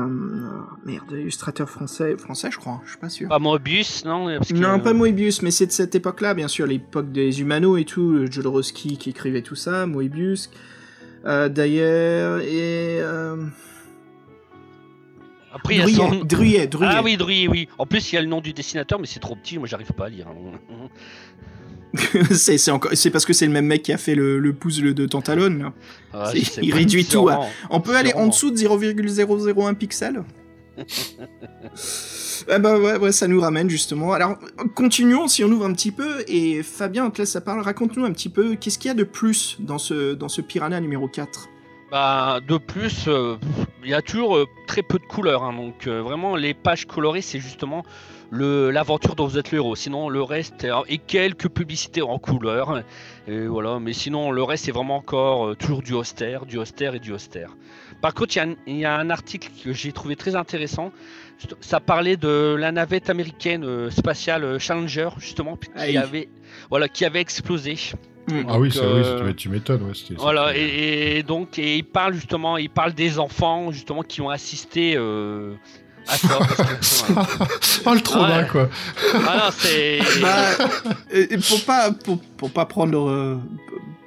merde, 0.86 1.12
illustrateur 1.12 1.70
français, 1.70 2.16
français, 2.18 2.50
je 2.52 2.58
crois, 2.58 2.82
je 2.86 2.92
suis 2.92 3.00
pas 3.00 3.10
sûr. 3.10 3.30
Pas 3.30 3.40
Mobius, 3.40 4.06
non 4.06 4.26
parce 4.38 4.50
que- 4.50 4.58
Non, 4.58 4.80
pas 4.80 4.94
Moebius, 4.94 5.42
mais 5.42 5.52
c'est 5.52 5.66
de 5.68 5.72
cette 5.72 5.96
époque-là, 5.96 6.34
bien 6.34 6.48
sûr, 6.48 6.66
l'époque 6.68 7.12
des 7.12 7.42
Humano 7.42 7.78
et 7.78 7.86
tout, 7.86 8.26
Jodorowsky 8.30 8.98
qui 8.98 9.10
écrivait 9.12 9.42
tout 9.42 9.56
ça, 9.56 9.86
Moebius, 9.86 10.50
d'ailleurs, 11.26 12.42
et... 12.42 13.02
Après, 15.52 15.74
il 15.76 15.80
y 15.80 15.82
a 15.82 15.86
Druyet, 15.86 15.98
son- 16.20 16.26
Druyet, 16.26 16.68
Druyet. 16.68 16.92
Ah 16.96 17.02
oui, 17.04 17.18
Druy, 17.18 17.48
oui. 17.48 17.68
En 17.80 17.88
plus, 17.88 18.12
il 18.12 18.16
y 18.16 18.18
a 18.20 18.22
le 18.22 18.28
nom 18.28 18.40
du 18.40 18.54
dessinateur, 18.54 19.00
mais 19.00 19.08
c'est 19.08 19.20
trop 19.20 19.36
petit, 19.36 19.58
moi 19.58 19.68
j'arrive 19.68 19.92
pas 19.94 20.06
à 20.06 20.10
lire. 20.10 20.28
c'est 22.32 22.58
c'est 22.58 22.72
encore 22.72 22.92
c'est 22.94 23.10
parce 23.10 23.26
que 23.26 23.34
c'est 23.34 23.46
le 23.48 23.52
même 23.52 23.66
mec 23.66 23.84
qui 23.84 23.92
a 23.94 23.98
fait 23.98 24.16
le, 24.16 24.40
le 24.40 24.54
puzzle 24.54 24.94
de 24.94 25.06
Tantalone. 25.06 25.60
là. 25.60 25.74
Ah, 26.14 26.32
il 26.36 26.70
pas, 26.70 26.76
réduit 26.78 27.06
tout 27.06 27.28
à-. 27.30 27.48
On 27.70 27.82
peut 27.82 27.96
aller 27.96 28.14
en 28.14 28.28
dessous 28.28 28.52
de 28.52 28.58
0,001 28.58 29.74
pixel 29.74 30.24
Eh 32.52 32.58
ben 32.60 32.80
ouais, 32.80 32.98
ouais, 32.98 33.12
ça 33.12 33.28
nous 33.28 33.42
ramène 33.42 33.70
justement. 33.70 34.14
Alors, 34.14 34.38
continuons 34.74 35.28
si 35.28 35.44
on 35.44 35.50
ouvre 35.50 35.66
un 35.66 35.74
petit 35.74 35.92
peu. 35.92 36.24
Et 36.28 36.64
Fabien, 36.64 37.06
on 37.06 37.12
te 37.12 37.20
laisse 37.20 37.34
la 37.36 37.42
parole. 37.42 37.62
Raconte-nous 37.62 38.06
un 38.06 38.12
petit 38.12 38.30
peu, 38.30 38.56
qu'est-ce 38.56 38.80
qu'il 38.80 38.88
y 38.90 38.92
a 38.92 38.96
de 38.96 39.04
plus 39.04 39.58
dans 39.60 39.78
ce, 39.78 40.14
dans 40.14 40.30
ce 40.30 40.42
Piranha 40.42 40.80
numéro 40.80 41.08
4 41.08 41.50
Bah, 41.92 42.40
de 42.48 42.58
plus, 42.58 43.06
euh, 43.08 43.36
il 43.84 43.90
y 43.90 43.94
a 43.94 44.02
toujours 44.02 44.38
euh, 44.38 44.46
très 44.68 44.82
peu 44.82 45.00
de 45.00 45.06
couleurs. 45.06 45.44
hein, 45.44 45.54
donc, 45.54 45.86
euh, 45.88 46.02
vraiment, 46.02 46.36
les 46.36 46.54
pages 46.54 46.86
colorées, 46.86 47.22
c'est 47.22 47.40
justement 47.40 47.84
l'aventure 48.32 49.16
dont 49.16 49.26
vous 49.28 49.38
êtes 49.38 49.52
le 49.52 49.58
héros. 49.58 49.76
Sinon, 49.76 50.10
le 50.10 50.22
reste, 50.22 50.68
et 50.88 50.98
quelques 50.98 51.50
publicités 51.50 52.02
en 52.02 52.20
couleur. 52.20 52.84
Et 53.28 53.48
voilà, 53.48 53.80
mais 53.80 53.94
sinon, 53.94 54.32
le 54.32 54.44
reste, 54.44 54.66
c'est 54.66 54.72
vraiment 54.72 54.98
encore 54.98 55.50
euh, 55.50 55.56
toujours 55.56 55.82
du 55.82 55.94
austère, 55.94 56.46
du 56.46 56.58
austère 56.58 56.96
et 56.96 57.00
du 57.00 57.12
austère. 57.12 57.56
Par 58.02 58.14
contre, 58.14 58.36
il 58.36 58.40
y 58.40 58.42
a 58.42 58.44
un- 58.46 58.56
il 58.68 58.78
y, 58.78 58.86
a 58.86 58.96
un 58.96 59.10
article 59.10 59.50
que 59.64 59.74
j'ai 59.74 59.92
trouvé 59.92 60.16
très 60.16 60.36
intéressant. 60.36 60.92
Ça 61.62 61.80
parlait 61.80 62.18
de 62.18 62.56
la 62.58 62.72
navette 62.72 63.10
américaine 63.10 63.64
euh, 63.64 63.90
spatiale 63.90 64.44
euh, 64.44 64.60
Challenger, 64.60 65.10
justement, 65.20 65.56
qui 65.58 65.70
Aïe. 65.76 65.98
avait, 65.98 66.28
voilà, 66.70 66.88
qui 66.88 67.06
avait 67.06 67.22
explosé. 67.22 67.76
Ah 68.32 68.34
oui, 68.34 68.44
Donc, 68.44 68.60
oui, 68.62 68.72
euh, 68.84 69.28
c'est- 69.28 69.34
tu 69.36 69.50
m'étonnes. 69.50 69.82
Ouais, 69.84 69.94
c'était- 69.96 70.14
Voilà, 70.16 70.50
c'était- 70.50 70.60
et, 70.62 71.18
et 71.18 71.24
donc 71.24 71.58
et 71.58 71.78
il 71.78 71.84
parle 71.84 72.14
justement, 72.14 72.58
il 72.58 72.70
parle 72.70 72.94
des 72.94 73.18
enfants 73.18 73.72
justement 73.72 74.04
qui 74.04 74.22
ont 74.22 74.30
assisté 74.30 74.94
euh, 74.98 75.56
ça. 76.06 76.40
parce 76.58 77.02
que. 77.04 77.14
Oh, 77.86 77.94
le 77.94 78.02
trop 78.02 78.20
Ouais. 78.24 78.46
quoi. 78.52 78.70
Voilà, 79.14 79.50
c'est. 79.58 80.00
Bah, 80.22 80.46
et- 81.12 81.34
et 81.34 81.38
pour 81.38 81.64
pas 81.66 81.92
pour, 81.92 82.20
pour 82.38 82.52
pas 82.52 82.66
prendre 82.66 83.10
euh, 83.10 83.36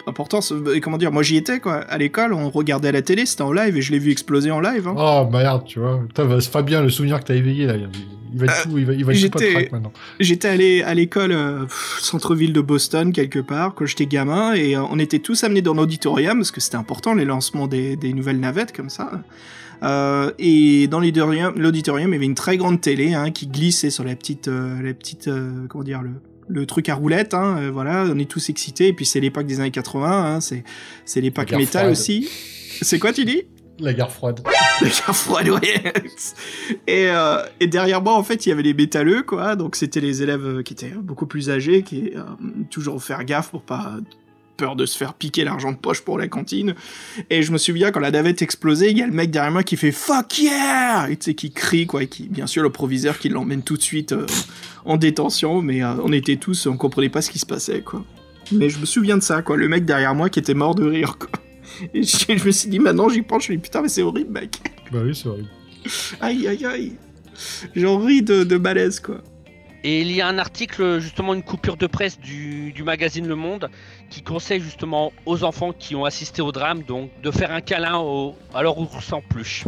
importance, 0.06 0.52
euh, 0.52 0.78
comment 0.82 0.98
dire, 0.98 1.12
moi 1.12 1.22
j'y 1.22 1.36
étais 1.36 1.58
quoi. 1.60 1.76
À 1.88 1.98
l'école, 1.98 2.32
on 2.34 2.50
regardait 2.50 2.88
à 2.88 2.92
la 2.92 3.02
télé, 3.02 3.24
c'était 3.26 3.42
en 3.42 3.52
live 3.52 3.76
et 3.76 3.82
je 3.82 3.92
l'ai 3.92 3.98
vu 3.98 4.10
exploser 4.10 4.50
en 4.50 4.60
live. 4.60 4.86
hein. 4.88 4.94
Oh 4.96 5.28
merde, 5.32 5.62
tu 5.66 5.78
vois. 5.80 6.00
Putain, 6.06 6.24
bah, 6.26 6.36
c'est 6.40 6.50
Fabien, 6.50 6.82
le 6.82 6.90
souvenir 6.90 7.18
que 7.20 7.24
t'as 7.24 7.34
éveillé 7.34 7.66
là. 7.66 7.74
Il 8.34 8.38
va 8.38 8.46
être 8.46 8.62
tout, 8.62 8.78
il 8.78 8.86
va, 8.86 8.92
il 8.94 9.04
va 9.04 9.12
être 9.12 9.18
tout 9.18 9.38
j'étais- 9.38 9.52
patraque, 9.52 9.72
maintenant. 9.72 9.92
J'étais 10.18 10.48
allé 10.48 10.82
à 10.82 10.94
l'école 10.94 11.32
euh, 11.32 11.66
centre-ville 12.00 12.52
de 12.54 12.60
Boston 12.62 13.12
quelque 13.12 13.38
part 13.38 13.74
quand 13.74 13.84
j'étais 13.86 14.06
gamin 14.06 14.54
et 14.54 14.74
euh, 14.76 14.82
on 14.90 14.98
était 14.98 15.18
tous 15.18 15.44
amenés 15.44 15.60
dans 15.62 15.74
l'auditorium 15.74 16.38
parce 16.38 16.50
que 16.50 16.60
c'était 16.60 16.76
important 16.78 17.12
les 17.14 17.24
lancements 17.26 17.66
des, 17.66 17.96
des 17.96 18.12
nouvelles 18.14 18.40
navettes 18.40 18.74
comme 18.74 18.88
ça. 18.90 19.10
Euh, 19.82 20.30
et 20.38 20.86
dans 20.88 21.00
l'auditorium, 21.00 21.54
il 22.10 22.12
y 22.12 22.16
avait 22.16 22.24
une 22.24 22.34
très 22.34 22.56
grande 22.56 22.80
télé 22.80 23.14
hein, 23.14 23.30
qui 23.30 23.46
glissait 23.46 23.90
sur 23.90 24.04
la 24.04 24.14
petite, 24.16 24.48
euh, 24.48 24.80
la 24.82 24.94
petite, 24.94 25.28
euh, 25.28 25.66
comment 25.68 25.84
dire 25.84 26.02
le 26.02 26.10
le 26.48 26.66
truc 26.66 26.88
à 26.90 26.96
roulette, 26.96 27.32
hein, 27.32 27.70
voilà, 27.72 28.04
on 28.10 28.18
est 28.18 28.28
tous 28.28 28.50
excités. 28.50 28.88
Et 28.88 28.92
puis 28.92 29.06
c'est 29.06 29.20
l'époque 29.20 29.46
des 29.46 29.60
années 29.60 29.70
80, 29.70 30.34
hein, 30.34 30.40
c'est 30.40 30.64
c'est 31.06 31.20
l'époque 31.22 31.52
métal 31.52 31.66
froide. 31.66 31.92
aussi. 31.92 32.28
C'est 32.82 32.98
quoi 32.98 33.12
tu 33.12 33.24
dis? 33.24 33.44
La 33.78 33.92
guerre 33.94 34.12
froide. 34.12 34.40
la 34.80 34.88
guerre 34.88 35.16
froide, 35.16 35.48
ouais. 35.48 35.82
Et, 36.86 37.06
euh, 37.08 37.42
et 37.58 37.66
derrière 37.66 38.02
moi, 38.02 38.14
en 38.14 38.22
fait, 38.22 38.46
il 38.46 38.50
y 38.50 38.52
avait 38.52 38.62
les 38.62 38.74
métalleux, 38.74 39.22
quoi. 39.22 39.56
Donc, 39.56 39.76
c'était 39.76 40.00
les 40.00 40.22
élèves 40.22 40.62
qui 40.62 40.74
étaient 40.74 40.90
beaucoup 40.90 41.26
plus 41.26 41.50
âgés, 41.50 41.82
qui 41.82 42.12
euh, 42.14 42.22
toujours 42.70 43.02
faire 43.02 43.24
gaffe 43.24 43.50
pour 43.50 43.62
pas 43.62 43.96
peur 44.62 44.76
de 44.76 44.86
se 44.86 44.96
faire 44.96 45.14
piquer 45.14 45.42
l'argent 45.42 45.72
de 45.72 45.76
poche 45.76 46.02
pour 46.02 46.18
la 46.18 46.28
cantine. 46.28 46.76
Et 47.30 47.42
je 47.42 47.50
me 47.50 47.58
souviens 47.58 47.90
quand 47.90 47.98
la 47.98 48.12
navette 48.12 48.42
explosait, 48.42 48.92
il 48.92 48.98
y 48.98 49.02
a 49.02 49.06
le 49.08 49.12
mec 49.12 49.32
derrière 49.32 49.50
moi 49.50 49.64
qui 49.64 49.76
fait 49.76 49.90
fuck 49.90 50.38
yeah, 50.38 51.10
et 51.10 51.16
tu 51.16 51.24
sais 51.24 51.34
qui 51.34 51.50
crie 51.50 51.84
quoi, 51.88 52.04
et 52.04 52.06
qui 52.06 52.28
bien 52.28 52.46
sûr 52.46 52.62
le 52.62 52.70
proviseur 52.70 53.18
qui 53.18 53.28
l'emmène 53.28 53.64
tout 53.64 53.76
de 53.76 53.82
suite 53.82 54.12
euh, 54.12 54.24
en 54.84 54.98
détention, 54.98 55.62
mais 55.62 55.82
euh, 55.82 55.94
on 56.04 56.12
était 56.12 56.36
tous, 56.36 56.68
on 56.68 56.76
comprenait 56.76 57.08
pas 57.08 57.22
ce 57.22 57.32
qui 57.32 57.40
se 57.40 57.46
passait 57.46 57.80
quoi. 57.80 58.04
Mais 58.52 58.68
je 58.68 58.78
me 58.78 58.86
souviens 58.86 59.16
de 59.16 59.22
ça 59.24 59.42
quoi, 59.42 59.56
le 59.56 59.66
mec 59.66 59.84
derrière 59.84 60.14
moi 60.14 60.30
qui 60.30 60.38
était 60.38 60.54
mort 60.54 60.76
de 60.76 60.84
rire 60.84 61.18
quoi. 61.18 61.30
Et 61.92 62.04
je, 62.04 62.18
je 62.28 62.44
me 62.44 62.52
suis 62.52 62.68
dit 62.68 62.78
maintenant 62.78 63.08
j'y 63.08 63.22
pense, 63.22 63.46
je 63.46 63.50
me 63.50 63.56
dis 63.56 63.62
putain 63.62 63.82
mais 63.82 63.88
c'est 63.88 64.02
horrible 64.02 64.30
mec. 64.30 64.60
Bah 64.92 65.00
oui, 65.04 65.12
c'est 65.12 65.26
horrible. 65.26 65.48
Aïe 66.20 66.46
aïe 66.46 66.64
aïe. 66.64 66.92
J'en 67.74 67.98
ris 67.98 68.22
de, 68.22 68.44
de 68.44 68.56
malaise 68.58 69.00
quoi. 69.00 69.24
Et 69.84 70.00
il 70.00 70.12
y 70.12 70.20
a 70.20 70.28
un 70.28 70.38
article, 70.38 71.00
justement, 71.00 71.34
une 71.34 71.42
coupure 71.42 71.76
de 71.76 71.86
presse 71.88 72.18
du, 72.20 72.72
du 72.72 72.84
magazine 72.84 73.26
Le 73.26 73.34
Monde 73.34 73.68
qui 74.10 74.22
conseille 74.22 74.60
justement 74.60 75.12
aux 75.26 75.42
enfants 75.42 75.72
qui 75.72 75.96
ont 75.96 76.04
assisté 76.04 76.40
au 76.40 76.52
drame 76.52 76.82
donc 76.82 77.10
de 77.22 77.30
faire 77.30 77.50
un 77.50 77.60
câlin 77.60 77.98
au, 77.98 78.36
à 78.54 78.62
leur 78.62 78.78
ours 78.78 79.12
en 79.12 79.20
peluche. 79.20 79.64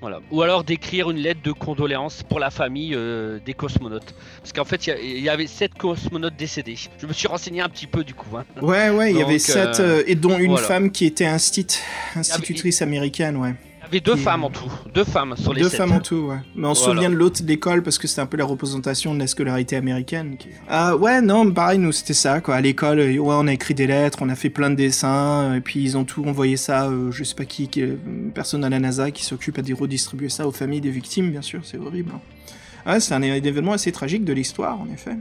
Voilà. 0.00 0.20
Ou 0.30 0.42
alors 0.42 0.64
d'écrire 0.64 1.10
une 1.10 1.16
lettre 1.16 1.40
de 1.42 1.50
condoléances 1.50 2.22
pour 2.22 2.38
la 2.38 2.50
famille 2.50 2.94
euh, 2.94 3.38
des 3.44 3.54
cosmonautes. 3.54 4.14
Parce 4.38 4.52
qu'en 4.52 4.66
fait, 4.66 4.86
il 4.86 5.20
y 5.20 5.30
avait 5.30 5.46
sept 5.46 5.72
cosmonautes 5.74 6.36
décédés. 6.36 6.76
Je 6.98 7.06
me 7.06 7.14
suis 7.14 7.26
renseigné 7.26 7.62
un 7.62 7.70
petit 7.70 7.86
peu 7.86 8.04
du 8.04 8.12
coup. 8.12 8.36
hein. 8.36 8.44
Ouais 8.60 8.90
ouais, 8.90 9.12
il 9.12 9.18
y 9.18 9.22
avait 9.22 9.38
sept 9.38 9.80
euh, 9.80 10.00
euh, 10.00 10.04
et 10.06 10.14
dont 10.14 10.38
une 10.38 10.50
voilà. 10.50 10.66
femme 10.66 10.90
qui 10.92 11.06
était 11.06 11.24
instit, 11.24 11.66
institutrice 12.14 12.82
américaine 12.82 13.38
ouais. 13.38 13.54
Avait 13.94 14.00
deux 14.00 14.16
femmes 14.16 14.42
en 14.42 14.50
tout. 14.50 14.72
Deux 14.92 15.04
femmes 15.04 15.36
sur 15.36 15.54
les 15.54 15.62
Deux 15.62 15.68
sept. 15.68 15.78
femmes 15.78 15.92
en 15.92 16.00
tout, 16.00 16.16
ouais. 16.16 16.38
Mais 16.56 16.66
on 16.66 16.74
se 16.74 16.82
Voilà. 16.84 16.96
souvient 16.96 17.10
de 17.10 17.14
l'autre 17.14 17.42
d'école 17.44 17.84
parce 17.84 17.96
que 17.98 18.08
c'était 18.08 18.22
un 18.22 18.26
peu 18.26 18.36
la 18.36 18.44
représentation 18.44 19.14
de 19.14 19.20
la 19.20 19.28
scolarité 19.28 19.76
américaine. 19.76 20.36
Ah 20.68 20.96
ouais, 20.96 21.20
non, 21.20 21.48
pareil, 21.52 21.78
nous 21.78 21.92
c'était 21.92 22.12
ça, 22.12 22.40
quoi. 22.40 22.56
À 22.56 22.60
l'école, 22.60 22.98
euh, 22.98 23.16
ouais, 23.18 23.34
on 23.38 23.46
a 23.46 23.52
écrit 23.52 23.74
des 23.74 23.86
lettres, 23.86 24.18
on 24.22 24.28
a 24.30 24.34
fait 24.34 24.50
plein 24.50 24.70
de 24.70 24.74
dessins, 24.74 25.42
euh, 25.52 25.54
et 25.54 25.60
puis 25.60 25.80
ils 25.80 25.96
ont 25.96 26.02
tout 26.04 26.24
envoyé 26.24 26.56
ça, 26.56 26.88
euh, 26.88 27.12
je 27.12 27.22
sais 27.22 27.36
pas 27.36 27.44
qui, 27.44 27.68
qui- 27.68 27.82
euh, 27.82 27.94
personne 28.34 28.64
à 28.64 28.68
la 28.68 28.80
NASA 28.80 29.12
qui 29.12 29.24
s'occupe 29.24 29.58
à 29.58 29.62
de 29.62 29.72
redistribuer 29.74 30.28
ça 30.28 30.48
aux 30.48 30.52
familles 30.52 30.80
des 30.80 30.90
victimes, 30.90 31.30
bien 31.30 31.42
sûr, 31.42 31.60
c'est 31.62 31.78
horrible. 31.78 32.10
hein. 32.16 32.90
Ouais, 32.90 32.98
c'est 32.98 33.14
un, 33.14 33.22
événement 33.22 33.74
assez 33.74 33.92
tragique 33.92 34.24
de 34.24 34.32
l'histoire, 34.32 34.80
en 34.80 34.88
effet. 34.92 35.16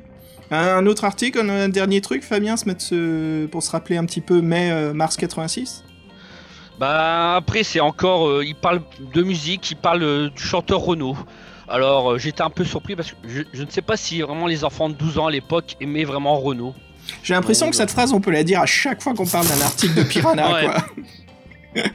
Un 0.49 0.85
autre 0.87 1.05
article, 1.05 1.39
un, 1.47 1.69
dernier 1.69 2.01
truc, 2.01 2.23
Fabien, 2.23 2.57
se 2.57 2.65
mettre 2.67 2.81
ce- 2.81 3.45
pour 3.45 3.61
se 3.61 3.69
rappeler 3.69 3.97
un 3.97 4.05
petit 4.05 4.19
peu 4.21 4.41
mai, 4.41 4.71
euh, 4.71 4.93
mars 4.93 5.15
86 5.15 5.83
Bah 6.79 7.35
après 7.35 7.63
c'est 7.63 7.79
encore, 7.79 8.27
euh, 8.27 8.43
il 8.45 8.55
parle 8.55 8.81
de 9.13 9.21
musique, 9.21 9.71
il 9.71 9.75
parle 9.77 10.03
euh, 10.03 10.29
du 10.29 10.41
chanteur 10.41 10.79
Renaud. 10.79 11.15
Alors 11.67 12.13
euh, 12.13 12.17
j'étais 12.17 12.41
un 12.41 12.49
peu 12.49 12.65
surpris 12.65 12.95
parce 12.95 13.11
que 13.11 13.15
je, 13.27 13.43
je 13.53 13.63
ne 13.63 13.69
sais 13.69 13.81
pas 13.81 13.95
si 13.95 14.21
vraiment 14.21 14.47
les 14.47 14.63
enfants 14.63 14.89
de 14.89 14.95
12 14.95 15.17
ans 15.19 15.27
à 15.27 15.31
l'époque 15.31 15.75
aimaient 15.79 16.03
vraiment 16.03 16.35
Renaud. 16.39 16.73
J'ai 17.21 17.33
l'impression 17.33 17.69
que 17.69 17.75
cette 17.75 17.91
phrase, 17.91 18.11
on 18.13 18.21
peut 18.21 18.31
la 18.31 18.43
dire 18.43 18.59
à 18.61 18.65
chaque 18.65 19.01
fois 19.03 19.13
qu'on 19.13 19.25
parle 19.27 19.45
d'un 19.47 19.61
article 19.61 19.93
de 19.93 20.03
Piranha, 20.03 20.53
Ouais. 20.53 20.65
quoi. 20.65 21.83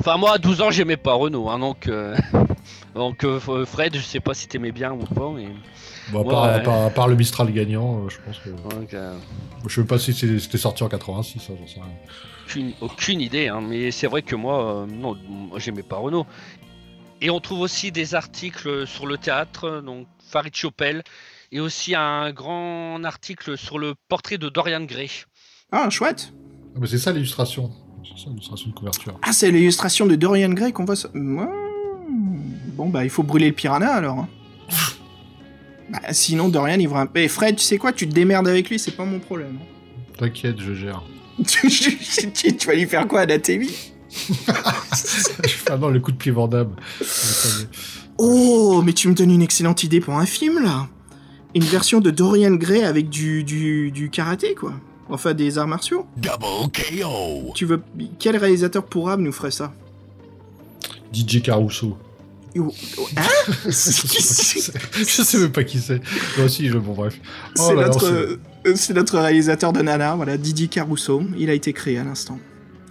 Enfin 0.00 0.16
moi 0.16 0.34
à 0.34 0.38
12 0.38 0.60
ans 0.62 0.70
j'aimais 0.70 0.96
pas 0.96 1.12
Renaud, 1.14 1.48
hein, 1.48 1.58
donc 1.60 1.86
euh, 1.86 2.16
donc 2.94 3.24
Fred 3.66 3.94
je 3.96 4.00
sais 4.02 4.18
pas 4.20 4.34
si 4.34 4.48
t'aimais 4.48 4.72
bien 4.72 4.92
ou 4.92 5.04
pas 5.04 5.30
mais 5.34 5.46
Bon, 6.12 6.20
à, 6.20 6.30
part, 6.30 6.42
Ouais. 6.44 6.48
à 6.50 6.60
part- 6.60 6.82
à 6.86 6.90
part 6.90 7.08
le 7.08 7.16
Mistral 7.16 7.52
gagnant, 7.52 8.04
euh, 8.04 8.08
je 8.08 8.18
pense 8.24 8.38
que. 8.38 8.50
euh, 8.94 9.14
Je 9.66 9.74
sais 9.80 9.86
pas 9.86 9.98
si 9.98 10.12
c'était 10.12 10.58
sorti 10.58 10.82
en 10.82 10.88
86, 10.88 11.38
ça, 11.40 11.52
j'en 11.58 11.66
sais 11.66 11.80
rien. 11.80 11.90
aucune, 12.46 12.72
aucune 12.80 13.20
idée, 13.20 13.48
hein, 13.48 13.60
mais 13.62 13.90
c'est 13.90 14.06
vrai 14.08 14.22
que 14.22 14.34
moi 14.36 14.82
euh, 14.82 14.86
non 14.86 15.16
moi, 15.28 15.58
j'aimais 15.58 15.82
pas 15.82 15.96
Renaud. 15.96 16.26
Et 17.20 17.30
on 17.30 17.40
trouve 17.40 17.60
aussi 17.60 17.92
des 17.92 18.14
articles 18.14 18.86
sur 18.86 19.06
le 19.06 19.16
théâtre, 19.16 19.80
donc 19.84 20.06
Farid 20.28 20.54
Chopel, 20.54 21.02
et 21.52 21.60
aussi 21.60 21.94
un 21.94 22.32
grand 22.32 23.02
article 23.04 23.56
sur 23.56 23.78
le 23.78 23.94
portrait 24.08 24.38
de 24.38 24.48
Dorian 24.48 24.82
Gray. 24.84 25.08
Ah, 25.70 25.88
chouette. 25.88 26.32
Ah, 26.74 26.78
mais 26.80 26.86
c'est 26.88 26.98
ça 26.98 27.12
l'illustration. 27.12 27.70
C'est 28.04 28.24
ça 28.24 28.28
l'illustration 28.30 28.70
de 28.70 28.74
couverture. 28.74 29.18
Ah, 29.22 29.32
c'est 29.32 29.50
l'illustration 29.52 30.06
de 30.06 30.16
Dorian 30.16 30.50
Gray 30.50 30.72
qu'on 30.72 30.84
voit. 30.84 30.96
sur- 30.96 31.10
Mmh. 31.14 31.46
Bon, 32.74 32.88
bah, 32.88 33.04
il 33.04 33.10
faut 33.10 33.22
brûler 33.22 33.46
le 33.48 33.54
piranha 33.54 33.92
alors. 33.92 34.26
Bah, 35.90 36.00
sinon, 36.12 36.48
Dorian, 36.48 36.78
il 36.78 36.88
va 36.88 37.00
un. 37.00 37.08
Eh, 37.14 37.28
Fred, 37.28 37.56
tu 37.56 37.64
sais 37.64 37.78
quoi 37.78 37.92
Tu 37.92 38.08
te 38.08 38.14
démerdes 38.14 38.48
avec 38.48 38.68
lui, 38.70 38.78
c'est 38.78 38.92
pas 38.96 39.04
mon 39.04 39.18
problème. 39.18 39.58
T'inquiète, 40.18 40.60
je 40.60 40.74
gère. 40.74 41.02
tu, 41.46 42.66
vas 42.66 42.74
lui 42.74 42.86
faire 42.86 43.08
quoi, 43.08 43.20
anatémie 43.20 43.70
ah 45.70 45.76
non, 45.78 45.88
le 45.88 45.98
coup 45.98 46.12
de 46.12 46.18
pied 46.18 46.32
Vandame. 46.32 46.76
Oh, 48.18 48.82
mais 48.84 48.92
tu 48.92 49.08
me 49.08 49.14
donnes 49.14 49.30
une 49.30 49.40
excellente 49.40 49.84
idée 49.84 50.00
pour 50.00 50.14
un 50.14 50.26
film 50.26 50.62
là 50.62 50.86
Une 51.54 51.64
version 51.64 51.98
de 52.00 52.10
Dorian 52.10 52.54
Gray 52.54 52.84
avec 52.84 53.08
du, 53.08 53.42
du, 53.42 53.90
du 53.90 54.10
karaté, 54.10 54.54
quoi. 54.54 54.74
Enfin, 55.08 55.32
des 55.34 55.58
arts 55.58 55.66
martiaux. 55.66 56.06
Double 56.16 56.70
KO. 56.72 57.52
Tu 57.54 57.64
veux. 57.64 57.82
Quel 58.18 58.36
réalisateur 58.36 58.84
pourra 58.84 59.16
nous 59.16 59.32
ferait 59.32 59.50
ça? 59.50 59.72
DJ 61.12 61.42
Caruso. 61.42 61.96
Hein 62.56 63.22
je 63.66 63.70
sais 65.22 65.38
même 65.38 65.52
pas 65.52 65.64
qui 65.64 65.78
c'est. 65.78 66.00
Moi 66.36 66.46
aussi, 66.46 66.68
je... 66.68 66.76
bon 66.78 66.92
bref. 66.94 67.14
Oh 67.58 67.62
C'est 67.68 67.74
là 67.74 67.80
là, 67.82 67.86
notre, 67.88 68.00
c'est- 68.06 68.68
euh, 68.68 68.74
c'est 68.76 68.94
notre 68.94 69.18
réalisateur 69.18 69.72
de 69.72 69.80
Nana, 69.82 70.14
voilà, 70.16 70.36
Didi 70.36 70.68
Caruso. 70.68 71.22
Il 71.36 71.48
a 71.50 71.54
été 71.54 71.72
créé 71.72 71.98
à 71.98 72.04
l'instant. 72.04 72.38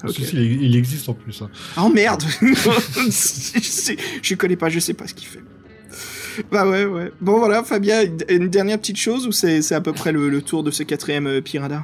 Ok. 0.03 0.13
Si, 0.15 0.25
si, 0.25 0.35
il, 0.37 0.75
existe 0.75 1.07
en 1.09 1.13
plus. 1.13 1.41
hein. 1.43 1.49
Oh 1.77 1.89
merde 1.89 2.23
je, 2.41 3.93
je 4.21 4.35
connais 4.35 4.55
pas, 4.55 4.69
je 4.69 4.79
sais 4.79 4.93
pas 4.95 5.07
ce 5.07 5.13
qu'il 5.13 5.27
fait. 5.27 5.43
Bah 6.51 6.65
ouais, 6.67 6.85
ouais. 6.85 7.11
Bon 7.21 7.37
voilà, 7.39 7.63
Fabien, 7.63 8.03
une- 8.29 8.47
dernière 8.47 8.79
petite 8.79 8.97
chose 8.97 9.27
ou 9.27 9.31
c'est 9.31 9.61
c'est 9.61 9.75
à 9.75 9.81
peu 9.81 9.93
près 9.93 10.11
le, 10.11 10.29
le 10.29 10.41
tour 10.41 10.63
de 10.63 10.71
ce 10.71 10.81
quatrième 10.83 11.27
euh, 11.27 11.41
Piranha 11.41 11.83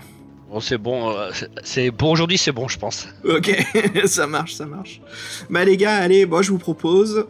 Bon, 0.50 0.62
c'est 0.62 0.78
bon, 0.78 1.12
euh, 1.12 1.30
c'est- 1.34 1.50
c'est 1.64 1.92
pour 1.92 2.10
aujourd'hui, 2.10 2.38
c'est 2.38 2.54
bon, 2.54 2.68
je 2.70 2.80
pense. 2.80 3.08
Ok, 3.26 3.54
ça 4.06 4.26
marche, 4.26 4.56
ça 4.56 4.66
marche. 4.66 5.02
Bah 5.50 5.66
les 5.66 5.76
gars, 5.78 5.98
allez, 5.98 6.26
moi 6.26 6.42
je 6.42 6.52
vous 6.52 6.58
propose, 6.58 7.26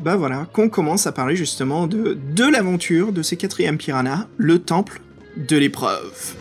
bah 0.00 0.16
voilà, 0.16 0.46
qu'on 0.52 0.68
commence 0.68 1.06
à 1.06 1.12
parler 1.12 1.36
justement 1.36 1.86
de, 1.86 2.16
de 2.34 2.44
l'aventure 2.44 3.12
de 3.12 3.22
ces 3.22 3.36
quatrièmes 3.36 3.76
Piranha, 3.78 4.26
le 4.38 4.58
temple 4.58 5.00
de 5.36 5.56
l'épreuve. 5.56 6.34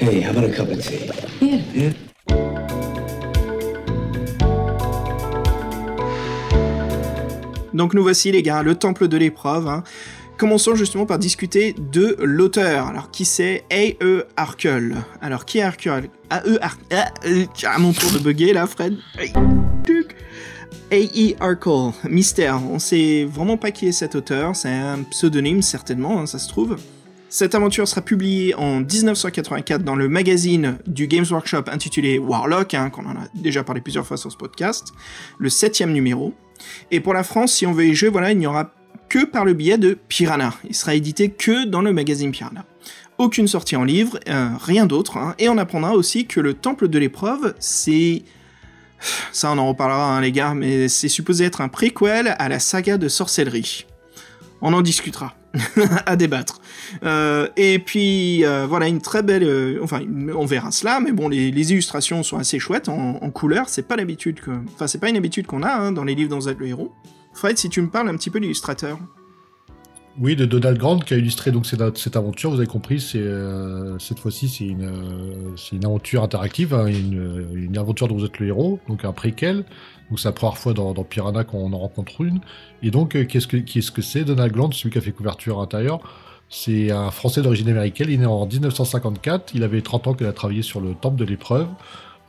Hey, 0.00 0.20
how 0.20 0.30
about 0.30 0.44
a 0.44 0.52
cup 0.52 0.68
of 0.68 0.80
tea? 0.80 1.10
Yeah. 1.72 1.92
Donc 7.74 7.94
nous 7.94 8.02
voici 8.02 8.30
les 8.32 8.42
gars, 8.42 8.62
le 8.62 8.74
temple 8.74 9.08
de 9.08 9.16
l'épreuve. 9.16 9.66
hein. 9.68 9.82
Commençons 10.38 10.74
justement 10.74 11.06
par 11.06 11.18
discuter 11.18 11.74
de 11.78 12.16
l'auteur. 12.20 12.88
Alors 12.88 13.10
qui 13.10 13.24
c'est 13.24 13.64
A.E. 13.70 14.26
Arkle. 14.36 14.96
Alors 15.20 15.44
qui 15.44 15.58
est 15.58 15.62
Arkle 15.62 16.08
A.E. 16.30 16.58
Arkle. 16.60 16.84
Ah, 16.92 17.10
euh, 17.26 17.46
À 17.64 17.78
mon 17.78 17.92
tour 17.92 18.10
de 18.10 18.18
bugger 18.18 18.52
là, 18.52 18.66
Fred. 18.66 18.96
A.E. 20.90 21.34
Arkle. 21.40 21.92
Mystère. 22.08 22.60
On 22.70 22.78
sait 22.78 23.24
vraiment 23.24 23.56
pas 23.56 23.70
qui 23.70 23.86
est 23.88 23.92
cet 23.92 24.14
auteur. 24.14 24.56
C'est 24.56 24.70
un 24.70 25.02
pseudonyme 25.04 25.62
certainement, 25.62 26.20
hein, 26.20 26.26
ça 26.26 26.38
se 26.38 26.48
trouve. 26.48 26.76
Cette 27.28 27.54
aventure 27.54 27.88
sera 27.88 28.02
publiée 28.02 28.54
en 28.56 28.80
1984 28.80 29.82
dans 29.82 29.96
le 29.96 30.06
magazine 30.06 30.76
du 30.86 31.06
Games 31.06 31.24
Workshop 31.30 31.64
intitulé 31.68 32.18
Warlock, 32.18 32.74
hein, 32.74 32.90
qu'on 32.90 33.06
en 33.06 33.12
a 33.12 33.26
déjà 33.34 33.64
parlé 33.64 33.80
plusieurs 33.80 34.06
fois 34.06 34.18
sur 34.18 34.30
ce 34.30 34.36
podcast, 34.36 34.88
le 35.38 35.48
septième 35.48 35.92
numéro. 35.92 36.34
Et 36.90 37.00
pour 37.00 37.14
la 37.14 37.22
France, 37.22 37.54
si 37.54 37.64
on 37.64 37.72
veut 37.72 37.86
y 37.86 37.94
jouer, 37.94 38.10
voilà, 38.10 38.32
il 38.32 38.38
n'y 38.38 38.46
aura 38.46 38.74
que 39.12 39.26
par 39.26 39.44
le 39.44 39.52
biais 39.52 39.76
de 39.76 39.98
Piranha. 40.08 40.54
Il 40.66 40.74
sera 40.74 40.94
édité 40.94 41.28
que 41.28 41.66
dans 41.66 41.82
le 41.82 41.92
magazine 41.92 42.32
Piranha. 42.32 42.64
Aucune 43.18 43.46
sortie 43.46 43.76
en 43.76 43.84
livre, 43.84 44.18
euh, 44.26 44.48
rien 44.58 44.86
d'autre. 44.86 45.18
hein. 45.18 45.34
Et 45.38 45.50
on 45.50 45.58
apprendra 45.58 45.92
aussi 45.92 46.24
que 46.24 46.40
le 46.40 46.54
Temple 46.54 46.88
de 46.88 46.98
l'épreuve, 46.98 47.54
c'est... 47.58 48.22
Ça, 49.32 49.52
on 49.52 49.58
en 49.58 49.68
reparlera, 49.68 50.16
hein, 50.16 50.22
les 50.22 50.32
gars, 50.32 50.54
mais 50.54 50.88
c'est 50.88 51.10
supposé 51.10 51.44
être 51.44 51.60
un 51.60 51.68
préquel 51.68 52.34
à 52.38 52.48
la 52.48 52.58
saga 52.58 52.96
de 52.96 53.08
sorcellerie. 53.08 53.84
On 54.62 54.72
en 54.72 54.80
discutera. 54.80 55.34
à 56.06 56.16
débattre. 56.16 56.62
Euh, 57.04 57.48
et 57.58 57.78
puis, 57.80 58.46
euh, 58.46 58.64
voilà, 58.66 58.88
une 58.88 59.02
très 59.02 59.22
belle... 59.22 59.78
enfin, 59.82 60.00
on 60.34 60.46
verra 60.46 60.70
cela, 60.70 61.00
mais 61.00 61.12
bon, 61.12 61.28
les, 61.28 61.50
illustrations 61.50 62.22
sont 62.22 62.38
assez 62.38 62.58
chouettes 62.58 62.88
en, 62.88 63.30
couleur. 63.30 63.68
C'est 63.68 63.86
pas 63.86 63.96
l'habitude 63.96 64.40
que... 64.40 64.52
Enfin, 64.72 64.86
c'est 64.86 64.96
pas 64.96 65.10
une 65.10 65.18
habitude 65.18 65.46
qu'on 65.46 65.62
a 65.62 65.70
hein, 65.70 65.92
dans 65.92 66.04
les 66.04 66.14
livres 66.14 66.30
dans 66.30 66.40
Z 66.40 66.56
le 66.58 66.66
héros. 66.66 66.94
Fred, 67.34 67.58
si 67.58 67.68
tu 67.68 67.80
me 67.82 67.88
parles 67.88 68.08
un 68.08 68.16
petit 68.16 68.30
peu 68.30 68.38
de 68.38 68.44
l'illustrateur. 68.44 68.98
Oui, 70.20 70.36
de 70.36 70.44
Donald 70.44 70.76
Grant 70.76 70.98
qui 70.98 71.14
a 71.14 71.16
illustré 71.16 71.50
cette, 71.94 72.16
aventure. 72.16 72.50
Vous 72.50 72.58
avez 72.58 72.66
compris, 72.66 73.02
euh, 73.14 73.98
cette 73.98 74.18
fois-ci 74.18 74.46
c'est 74.46 74.66
une 74.66 74.84
euh, 74.84 75.84
aventure 75.86 76.22
interactive, 76.22 76.74
hein, 76.74 76.86
une, 76.86 77.48
une 77.54 77.78
aventure 77.78 78.08
dont 78.08 78.16
vous 78.16 78.26
êtes 78.26 78.38
le 78.38 78.48
héros, 78.48 78.78
donc 78.88 79.06
un 79.06 79.12
préquel. 79.12 79.64
C'est 80.16 80.26
la 80.26 80.32
première 80.32 80.58
fois 80.58 80.74
dans, 80.74 80.92
Piranha 81.04 81.44
qu'on 81.44 81.72
en 81.72 81.78
rencontre 81.78 82.20
une. 82.20 82.40
Et 82.82 82.90
donc 82.90 83.16
euh, 83.16 83.24
qu'est-ce 83.24 83.90
que 83.90 84.02
c'est 84.02 84.24
Donald 84.24 84.52
Grant, 84.52 84.70
celui 84.72 84.90
qui 84.90 84.98
a 84.98 85.00
fait 85.00 85.12
couverture 85.12 85.60
intérieure? 85.60 86.00
C'est 86.50 86.90
un 86.90 87.10
Français 87.10 87.40
d'origine 87.40 87.70
américaine. 87.70 88.08
Il 88.10 88.14
est 88.14 88.18
né 88.18 88.26
en 88.26 88.46
1954. 88.46 89.54
Il 89.54 89.62
avait 89.62 89.80
30 89.80 90.08
ans 90.08 90.14
qu'il 90.14 90.26
a 90.26 90.34
travaillé 90.34 90.60
sur 90.60 90.82
le 90.82 90.94
temple 90.94 91.16
de 91.16 91.24
l'épreuve. 91.24 91.68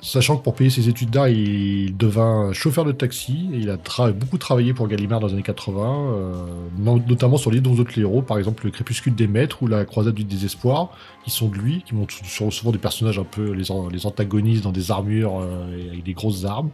Sachant 0.06 0.36
que 0.36 0.44
pour 0.44 0.54
payer 0.54 0.70
ses 0.70 0.90
études 0.90 1.12
d'art, 1.12 1.30
il 1.30 1.96
devint 1.96 2.52
chauffeur 2.52 2.84
de 2.84 2.92
taxi 2.92 3.48
et 3.54 3.58
il 3.60 3.70
a 3.70 3.78
tra- 3.78 4.12
beaucoup 4.12 4.38
travaillé 4.38 4.74
pour 4.74 4.90
Gallimard 4.90 5.22
dans 5.22 5.28
les 5.28 5.34
années 5.34 5.44
80, 5.44 6.14
euh, 6.14 6.46
no- 6.78 7.00
notamment 7.08 7.38
sur 7.38 7.52
les 7.52 7.62
dont 7.62 7.74
autres 7.78 7.98
héros, 7.98 8.22
par 8.22 8.38
exemple 8.38 8.66
Le 8.66 8.72
Crépuscule 8.72 9.16
des 9.16 9.28
Maîtres 9.28 9.64
ou 9.64 9.68
La 9.68 9.86
Croisade 9.86 10.14
du 10.14 10.26
Désespoir, 10.26 10.90
qui 11.24 11.32
sont 11.32 11.48
de 11.48 11.56
lui, 11.56 11.84
qui 11.88 11.96
montrent 11.96 12.14
sou- 12.26 12.52
souvent 12.52 12.72
des 12.74 12.80
personnages 12.80 13.18
un 13.18 13.24
peu 13.24 13.52
les, 13.54 13.72
an- 13.72 13.88
les 13.88 14.06
antagonistes 14.06 14.64
dans 14.66 14.74
des 14.74 14.92
armures 14.92 15.40
euh, 15.40 15.78
et 15.78 15.90
avec 15.92 16.04
des 16.04 16.14
grosses 16.14 16.44
armes. 16.44 16.70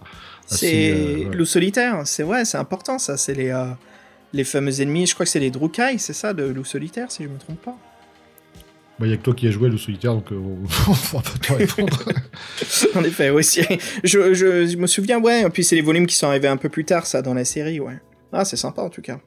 C'est 0.47 0.91
euh, 0.91 1.29
ouais. 1.29 1.35
loup 1.35 1.45
solitaire, 1.45 2.01
c'est 2.05 2.23
vrai, 2.23 2.45
c'est 2.45 2.57
important 2.57 2.97
ça. 2.97 3.15
C'est 3.15 3.35
les, 3.35 3.49
euh, 3.49 3.67
les 4.33 4.43
fameux 4.43 4.81
ennemis, 4.81 5.05
je 5.05 5.13
crois 5.13 5.27
que 5.27 5.31
c'est 5.31 5.39
les 5.39 5.51
Drukai, 5.51 5.99
c'est 5.99 6.13
ça, 6.13 6.33
de 6.33 6.45
loup 6.45 6.65
solitaire, 6.65 7.11
si 7.11 7.23
je 7.25 7.27
me 7.29 7.37
trompe 7.37 7.61
pas. 7.61 7.77
Bah, 8.99 9.07
Il 9.07 9.11
y 9.11 9.13
a 9.13 9.17
que 9.17 9.21
toi 9.23 9.33
qui 9.33 9.47
as 9.47 9.51
joué 9.51 9.69
le 9.69 9.77
solitaire, 9.77 10.13
donc 10.13 10.31
euh, 10.31 10.35
on 10.87 10.93
pourra 10.93 11.23
pas 11.23 11.37
te 11.41 11.53
répondre. 11.53 12.03
en 12.95 13.03
effet, 13.03 13.29
aussi. 13.29 13.61
Je, 14.03 14.33
je, 14.33 14.67
je 14.67 14.77
me 14.77 14.87
souviens, 14.87 15.19
ouais, 15.19 15.49
puis 15.49 15.63
c'est 15.63 15.75
les 15.75 15.81
volumes 15.81 16.05
qui 16.05 16.15
sont 16.15 16.27
arrivés 16.27 16.47
un 16.49 16.57
peu 16.57 16.69
plus 16.69 16.85
tard, 16.85 17.05
ça, 17.05 17.21
dans 17.21 17.33
la 17.33 17.45
série, 17.45 17.79
ouais. 17.79 17.99
Ah, 18.33 18.45
c'est 18.45 18.57
sympa 18.57 18.81
en 18.81 18.89
tout 18.89 19.01
cas. 19.01 19.19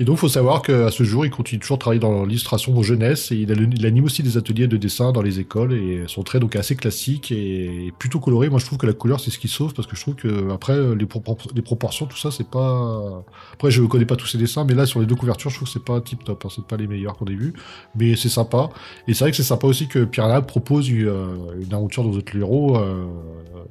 Et 0.00 0.04
donc, 0.04 0.16
il 0.16 0.20
faut 0.20 0.28
savoir 0.28 0.62
qu'à 0.62 0.90
ce 0.90 1.04
jour, 1.04 1.24
il 1.24 1.30
continue 1.30 1.60
toujours 1.60 1.76
de 1.76 1.80
travailler 1.80 2.00
dans 2.00 2.24
l'illustration 2.24 2.76
de 2.76 2.82
jeunesse 2.82 3.30
et 3.30 3.36
il, 3.36 3.86
anime 3.86 4.04
aussi 4.04 4.24
des 4.24 4.36
ateliers 4.36 4.66
de 4.66 4.76
dessin 4.76 5.12
dans 5.12 5.22
les 5.22 5.38
écoles 5.38 5.72
et 5.72 6.02
son 6.08 6.24
trait 6.24 6.40
donc 6.40 6.56
assez 6.56 6.74
classique 6.74 7.30
et 7.30 7.92
plutôt 7.96 8.18
coloré. 8.18 8.48
Moi, 8.48 8.58
je 8.58 8.66
trouve 8.66 8.78
que 8.78 8.86
la 8.86 8.92
couleur, 8.92 9.20
c'est 9.20 9.30
ce 9.30 9.38
qui 9.38 9.46
sauve 9.46 9.72
parce 9.72 9.86
que 9.86 9.94
je 9.94 10.00
trouve 10.00 10.16
que 10.16 10.50
après 10.50 10.76
les, 10.96 11.04
propor- 11.04 11.48
les 11.54 11.62
proportions, 11.62 12.06
tout 12.06 12.16
ça, 12.16 12.32
c'est 12.32 12.48
pas. 12.48 13.22
Après, 13.52 13.70
je 13.70 13.82
connais 13.82 14.04
pas 14.04 14.16
tous 14.16 14.26
ces 14.26 14.36
dessins, 14.36 14.64
mais 14.64 14.74
là, 14.74 14.84
sur 14.84 14.98
les 14.98 15.06
deux 15.06 15.14
couvertures, 15.14 15.50
je 15.50 15.56
trouve 15.56 15.68
que 15.68 15.72
c'est 15.72 15.84
pas 15.84 16.00
tip 16.00 16.24
top. 16.24 16.44
Hein, 16.44 16.48
c'est 16.52 16.66
pas 16.66 16.76
les 16.76 16.88
meilleurs 16.88 17.16
qu'on 17.16 17.26
ait 17.26 17.34
vus, 17.34 17.52
mais 17.94 18.16
c'est 18.16 18.28
sympa. 18.28 18.70
Et 19.06 19.14
c'est 19.14 19.22
vrai 19.22 19.30
que 19.30 19.36
c'est 19.36 19.44
sympa 19.44 19.68
aussi 19.68 19.86
que 19.86 20.04
Piranha 20.04 20.42
propose 20.42 20.88
une, 20.88 21.06
euh, 21.06 21.64
aventure 21.70 22.02
dans 22.02 22.10
votre 22.10 22.34
héros 22.36 22.76
euh, 22.76 23.06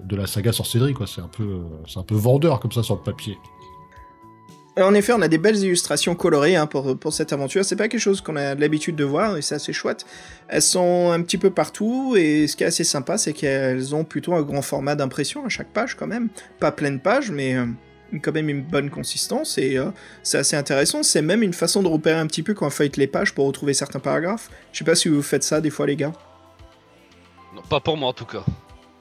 de 0.05 0.15
la 0.15 0.25
saga 0.25 0.53
sorcellerie. 0.53 0.93
Quoi, 0.93 1.07
c'est 1.07 1.21
un 1.21 1.27
peu, 1.27 1.43
euh, 1.43 1.63
c'est 1.85 1.99
un 1.99 2.03
peu 2.03 2.15
vendeur 2.15 2.61
comme 2.61 2.71
ça 2.71 2.81
sur 2.81 2.95
le 2.95 3.01
papier. 3.01 3.37
Et 4.75 4.81
En 4.81 4.95
effet, 4.95 5.13
on 5.13 5.21
a 5.21 5.27
des 5.27 5.37
belles 5.37 5.57
illustrations 5.57 6.15
colorées 6.15 6.55
hein, 6.55 6.65
pour, 6.65 6.97
pour 6.97 7.13
cette 7.13 7.31
aventure. 7.31 7.63
C'est 7.63 7.75
pas 7.75 7.87
quelque 7.87 8.01
chose 8.01 8.21
qu'on 8.21 8.35
a 8.35 8.55
l'habitude 8.55 8.95
de 8.95 9.03
voir 9.03 9.37
et 9.37 9.43
c'est 9.43 9.53
assez 9.55 9.71
chouette. 9.71 10.05
Elles 10.47 10.63
sont 10.63 11.11
un 11.11 11.21
petit 11.21 11.37
peu 11.37 11.51
partout 11.51 12.15
et 12.17 12.47
ce 12.47 12.55
qui 12.55 12.63
est 12.63 12.67
assez 12.67 12.83
sympa, 12.83 13.19
c'est 13.19 13.33
qu'elles 13.33 13.93
ont 13.93 14.03
plutôt 14.03 14.33
un 14.33 14.41
grand 14.41 14.63
format 14.63 14.95
d'impression 14.95 15.45
à 15.45 15.49
chaque 15.49 15.71
page 15.71 15.95
quand 15.95 16.07
même. 16.07 16.29
Pas 16.59 16.71
pleine 16.71 16.99
page, 16.99 17.29
mais 17.29 17.53
euh, 17.55 17.67
quand 18.19 18.31
même 18.31 18.49
une 18.49 18.63
bonne 18.63 18.89
consistance 18.89 19.59
et 19.59 19.77
euh, 19.77 19.91
c'est 20.23 20.39
assez 20.39 20.55
intéressant. 20.55 21.03
C'est 21.03 21.21
même 21.21 21.43
une 21.43 21.53
façon 21.53 21.83
de 21.83 21.87
repérer 21.87 22.17
un 22.17 22.25
petit 22.25 22.41
peu 22.41 22.55
quand 22.55 22.65
on 22.65 22.71
feuillette 22.71 22.97
les 22.97 23.07
pages 23.07 23.35
pour 23.35 23.45
retrouver 23.45 23.75
certains 23.75 23.99
paragraphes. 23.99 24.49
Je 24.71 24.79
sais 24.79 24.85
pas 24.85 24.95
si 24.95 25.07
vous 25.07 25.21
faites 25.21 25.43
ça 25.43 25.61
des 25.61 25.69
fois, 25.69 25.85
les 25.85 25.95
gars. 25.95 26.13
Non, 27.53 27.61
pas 27.61 27.79
pour 27.79 27.95
moi 27.95 28.09
en 28.09 28.13
tout 28.13 28.25
cas. 28.25 28.43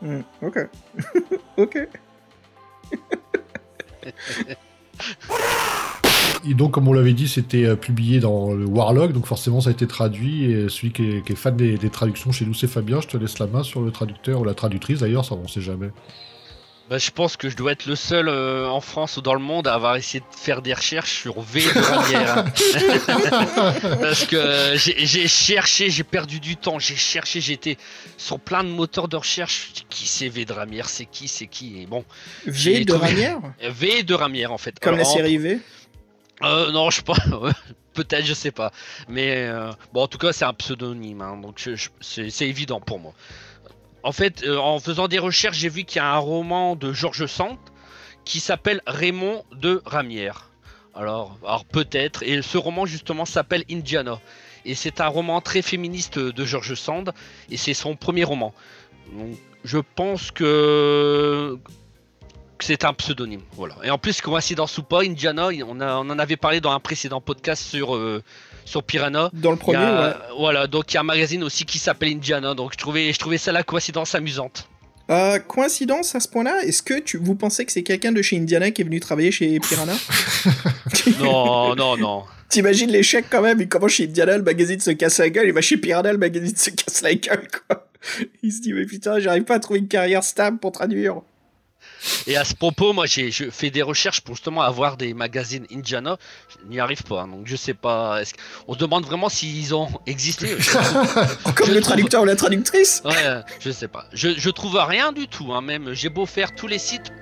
Hmm, 0.03 0.21
ok. 0.43 0.69
ok. 1.57 1.89
Et 6.45 6.55
donc, 6.55 6.73
comme 6.73 6.89
on 6.89 6.93
l'avait 6.93 7.13
dit, 7.13 7.29
c'était 7.29 7.67
euh, 7.67 7.77
publié 7.77 8.19
dans 8.19 8.53
le 8.53 8.65
Warlock, 8.65 9.13
donc 9.13 9.27
forcément 9.27 9.61
ça 9.61 9.71
a 9.71 9.73
été 9.73 9.87
traduit. 9.87 10.45
Et 10.45 10.69
celui 10.69 10.91
qui 10.93 11.23
est, 11.27 11.35
fan 11.35 11.57
des, 11.57 11.79
des 11.79 11.91
traductions 11.91 12.33
chez 12.33 12.45
nous, 12.45 12.55
c'est 12.55 12.67
Fabien. 12.67 13.01
Je 13.01 13.09
te 13.09 13.17
laisse 13.17 13.39
la 13.39 13.47
main 13.47 13.63
sur 13.63 13.81
le 13.81 13.91
traducteur 13.93 14.41
ou 14.41 14.45
la 14.45 14.55
traductrice 14.55 15.01
d'ailleurs, 15.01 15.25
ça 15.25 15.35
on 15.35 15.47
sait 15.47 15.61
jamais. 15.61 15.91
Bah, 16.91 16.99
je 16.99 17.11
pense 17.11 17.37
que 17.39 17.49
je 17.49 17.57
dois 17.57 17.73
être 17.73 17.87
le 17.87 17.97
seul 17.97 18.29
euh, 18.29 18.69
en 18.69 18.81
France 18.83 19.17
ou 19.17 19.23
dans 19.23 19.33
le 19.35 19.41
monde 19.41 19.67
à 19.67 19.75
avoir 19.75 19.97
essayé 19.97 20.21
de 20.21 20.37
faire 20.37 20.61
des 20.61 20.75
recherches 20.75 21.13
sur 21.23 21.41
V 21.41 21.63
de 21.63 21.79
Ramière. 21.81 22.45
Parce 24.01 24.25
que 24.27 24.37
euh, 24.37 24.77
j'ai 24.77 25.27
cherché, 25.29 25.89
j'ai 25.91 26.05
perdu 26.05 26.39
du 26.41 26.57
temps, 26.57 26.79
j'ai 26.79 26.97
cherché, 26.97 27.41
j'étais 27.41 27.79
sur 28.19 28.39
plein 28.39 28.63
de 28.65 28.69
moteurs 28.69 29.09
de 29.09 29.17
recherche. 29.17 29.71
Qui 29.89 30.07
c'est 30.07 30.29
V 30.29 30.45
de 30.45 30.53
Ramière 30.53 30.89
C'est 30.89 31.07
qui 31.07 31.29
C'est 31.29 31.47
qui? 31.47 31.81
Et 31.81 31.87
bon, 31.87 32.05
V 32.47 32.85
de 32.85 32.93
euh, 32.93 33.71
V 33.71 34.03
de 34.03 34.15
Ramière 34.15 34.53
en 34.53 34.59
fait. 34.59 34.79
Comme 34.79 34.97
la 34.97 35.03
Alors, 35.03 35.13
en- 35.13 35.17
série 35.17 35.39
V? 35.39 35.61
Euh, 36.43 36.73
non, 36.73 36.91
je 36.91 36.97
sais 36.97 37.03
pas. 37.03 37.15
Peut-être, 37.95 38.25
je 38.27 38.35
sais 38.35 38.51
pas. 38.51 38.73
Mais 39.09 39.47
euh, 39.47 39.71
bon, 39.93 40.03
en 40.03 40.09
tout 40.09 40.19
cas, 40.19 40.33
c'est 40.33 40.45
un 40.47 40.55
pseudonyme, 40.55 41.21
hein, 41.21 41.37
donc 41.37 41.63
c'est 42.01 42.47
évident 42.49 42.81
pour 42.81 42.99
moi. 42.99 43.13
En 44.03 44.13
fait, 44.13 44.43
euh, 44.43 44.59
en 44.59 44.81
faisant 44.81 45.09
des 45.09 45.19
recherches, 45.19 45.59
j'ai 45.59 45.69
vu 45.69 45.85
qu'il 45.85 45.97
y 45.97 46.01
a 46.01 46.13
un 46.15 46.19
roman 46.19 46.77
de 46.77 46.93
Georges 46.93 47.27
Sand 47.27 47.57
qui 48.25 48.41
s'appelle 48.41 48.81
Raymond 48.87 49.45
de 49.53 49.83
Ramière. 49.85 50.51
Alors, 50.95 51.39
peut-être. 51.71 52.23
Et 52.23 52.43
ce 52.43 52.59
roman 52.59 52.85
justement 52.87 53.25
s'appelle 53.25 53.65
Indiana. 53.71 54.21
Et 54.65 54.75
c'est 54.75 55.01
un 55.01 55.09
roman 55.09 55.41
très 55.41 55.63
féministe 55.63 56.19
de 56.19 56.45
Georges 56.45 56.75
Sand. 56.75 57.13
Et 57.51 57.57
c'est 57.57 57.75
son 57.75 57.97
premier 57.97 58.25
roman. 58.25 58.53
Donc, 59.13 59.37
je 59.65 59.79
pense 59.79 60.31
que 60.31 61.59
c'est 62.59 62.85
un 62.85 62.93
pseudonyme. 62.93 63.43
Voilà. 63.53 63.77
Et 63.83 63.91
en 63.91 63.99
plus, 63.99 64.21
coïncidence 64.21 64.79
ou 64.79 64.83
pas, 64.83 65.03
Indiana, 65.03 65.49
on, 65.67 65.81
on 65.81 66.11
en 66.11 66.19
avait 66.19 66.37
parlé 66.37 66.61
dans 66.61 66.73
un 66.73 66.81
précédent 66.81 67.21
podcast 67.21 67.63
sur, 67.63 67.97
euh, 67.97 68.23
sur 68.65 68.83
Piranha. 68.83 69.31
Dans 69.33 69.51
le 69.51 69.57
premier, 69.57 69.79
a- 69.79 70.09
ouais. 70.09 70.15
Voilà, 70.39 70.67
donc 70.67 70.91
il 70.93 70.95
y 70.95 70.97
a 70.99 71.01
un 71.01 71.05
magazine 71.05 71.43
aussi 71.45 71.65
qui 71.65 71.79
s'appelle 71.79 72.13
Indiana. 72.13 72.55
Donc 72.55 72.73
je 72.73 72.79
trouvais, 72.79 73.13
je 73.13 73.19
trouvais 73.19 73.39
ça 73.39 73.53
la 73.53 73.63
coïncidence 73.63 74.15
amusante. 74.15 74.69
Euh, 75.11 75.39
coïncidence 75.41 76.15
à 76.15 76.21
ce 76.21 76.29
point-là 76.29 76.63
Est-ce 76.65 76.83
que 76.83 77.01
tu, 77.01 77.17
vous 77.19 77.35
pensez 77.35 77.65
que 77.67 77.73
c'est 77.73 77.83
quelqu'un 77.83 78.13
de 78.13 78.23
chez 78.23 78.37
Indiana 78.39 78.71
qui 78.71 78.83
est 78.83 78.85
venu 78.85 79.01
travailler 79.01 79.31
chez 79.33 79.59
Piranha? 79.61 79.95
Non, 81.21 81.75
non, 81.75 81.97
non. 81.97 82.23
T'imagines 82.49 82.91
l'échec 82.91 83.25
quand 83.31 83.43
même 83.43 83.61
Il 83.61 83.69
commence 83.69 83.93
chez 83.93 84.05
Indiana, 84.05 84.37
le 84.37 84.43
magazine 84.45 84.79
se 84.81 84.91
casse 84.93 85.19
la 85.19 85.31
gueule, 85.31 85.47
il 85.49 85.53
va 85.53 85.61
chez 85.61 85.77
Piranha, 85.77 86.13
le 86.13 86.19
magazine 86.19 86.55
se 86.57 86.71
casse 86.71 87.03
la 87.03 87.15
gueule, 87.15 87.49
quoi. 87.67 87.89
Il 88.43 88.53
se 88.53 88.61
dit, 88.61 88.73
mais 88.73 88.85
putain, 88.85 89.19
j'arrive 89.21 89.45
pas 89.45 89.55
à 89.55 89.59
trouver 89.61 89.79
une 89.81 89.89
carrière 89.89 90.23
stable 90.25 90.59
pour 90.59 90.73
traduire. 90.73 91.21
Et 92.27 92.37
à 92.37 92.45
ce 92.45 92.55
propos, 92.55 92.93
moi 92.93 93.07
j'ai 93.07 93.31
je 93.31 93.51
fais 93.51 93.71
des 93.71 93.83
recherches 93.83 94.21
pour 94.21 94.35
justement 94.35 94.63
avoir 94.63 94.97
des 94.97 95.15
magazines 95.15 95.67
Indiana. 95.73 96.17
Je 96.49 96.69
n'y 96.69 96.81
arrive 96.81 97.03
pas, 97.03 97.23
hein, 97.23 97.29
donc 97.29 97.43
je 97.47 97.57
sais 97.57 97.75
pas. 97.75 98.21
est-ce 98.21 98.35
On 98.69 98.75
se 98.75 98.79
demande 98.79 99.05
vraiment 99.05 99.29
s'ils 99.29 99.75
ont 99.75 99.89
existé. 100.07 100.49
Comme 101.55 101.67
Je 101.67 101.73
le 101.73 101.81
trouve- 101.81 101.81
traducteur 101.83 102.23
ou 102.23 102.25
la 102.25 102.37
traductrice 102.37 103.03
Ouais, 103.05 103.13
je 103.61 103.71
sais 103.71 103.89
pas. 103.89 104.07
Je, 104.13 104.31
je 104.37 104.51
trouve 104.51 104.77
rien 104.77 105.13
du 105.13 105.29
tout, 105.29 105.53
hein, 105.53 105.61
même. 105.61 105.93
J'ai 105.95 106.09
beau 106.09 106.27
faire 106.27 106.55
tous 106.55 106.67
les 106.67 106.79
sites, 106.79 107.13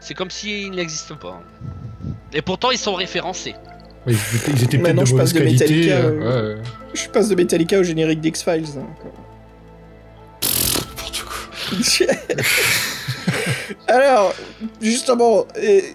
C'est 0.00 0.14
comme 0.14 0.30
s'ils 0.30 0.70
n'existent 0.70 1.16
pas. 1.16 1.42
Et 2.32 2.42
pourtant, 2.42 2.70
ils 2.70 2.78
sont 2.78 2.94
référencés. 2.94 3.54
Ouais, 4.06 4.12
Ils 4.14 4.62
étaient, 4.64 4.78
peut-être 4.78 4.96
de 5.00 5.04
je 5.06 5.14
passe 5.16 5.32
de 5.32 5.38
qualité. 5.40 5.64
Metallica, 5.64 5.94
euh, 5.96 6.56
ouais. 6.56 6.62
Je 6.94 7.08
passe 7.08 7.28
de 7.28 7.34
Metallica 7.34 7.78
au 7.78 7.82
générique 7.82 8.20
d'X-Files. 8.20 8.64
hein. 8.78 8.86
N'importe 10.42 11.24
quoi. 11.24 11.76
Alors, 13.98 14.32
justement, 14.80 15.44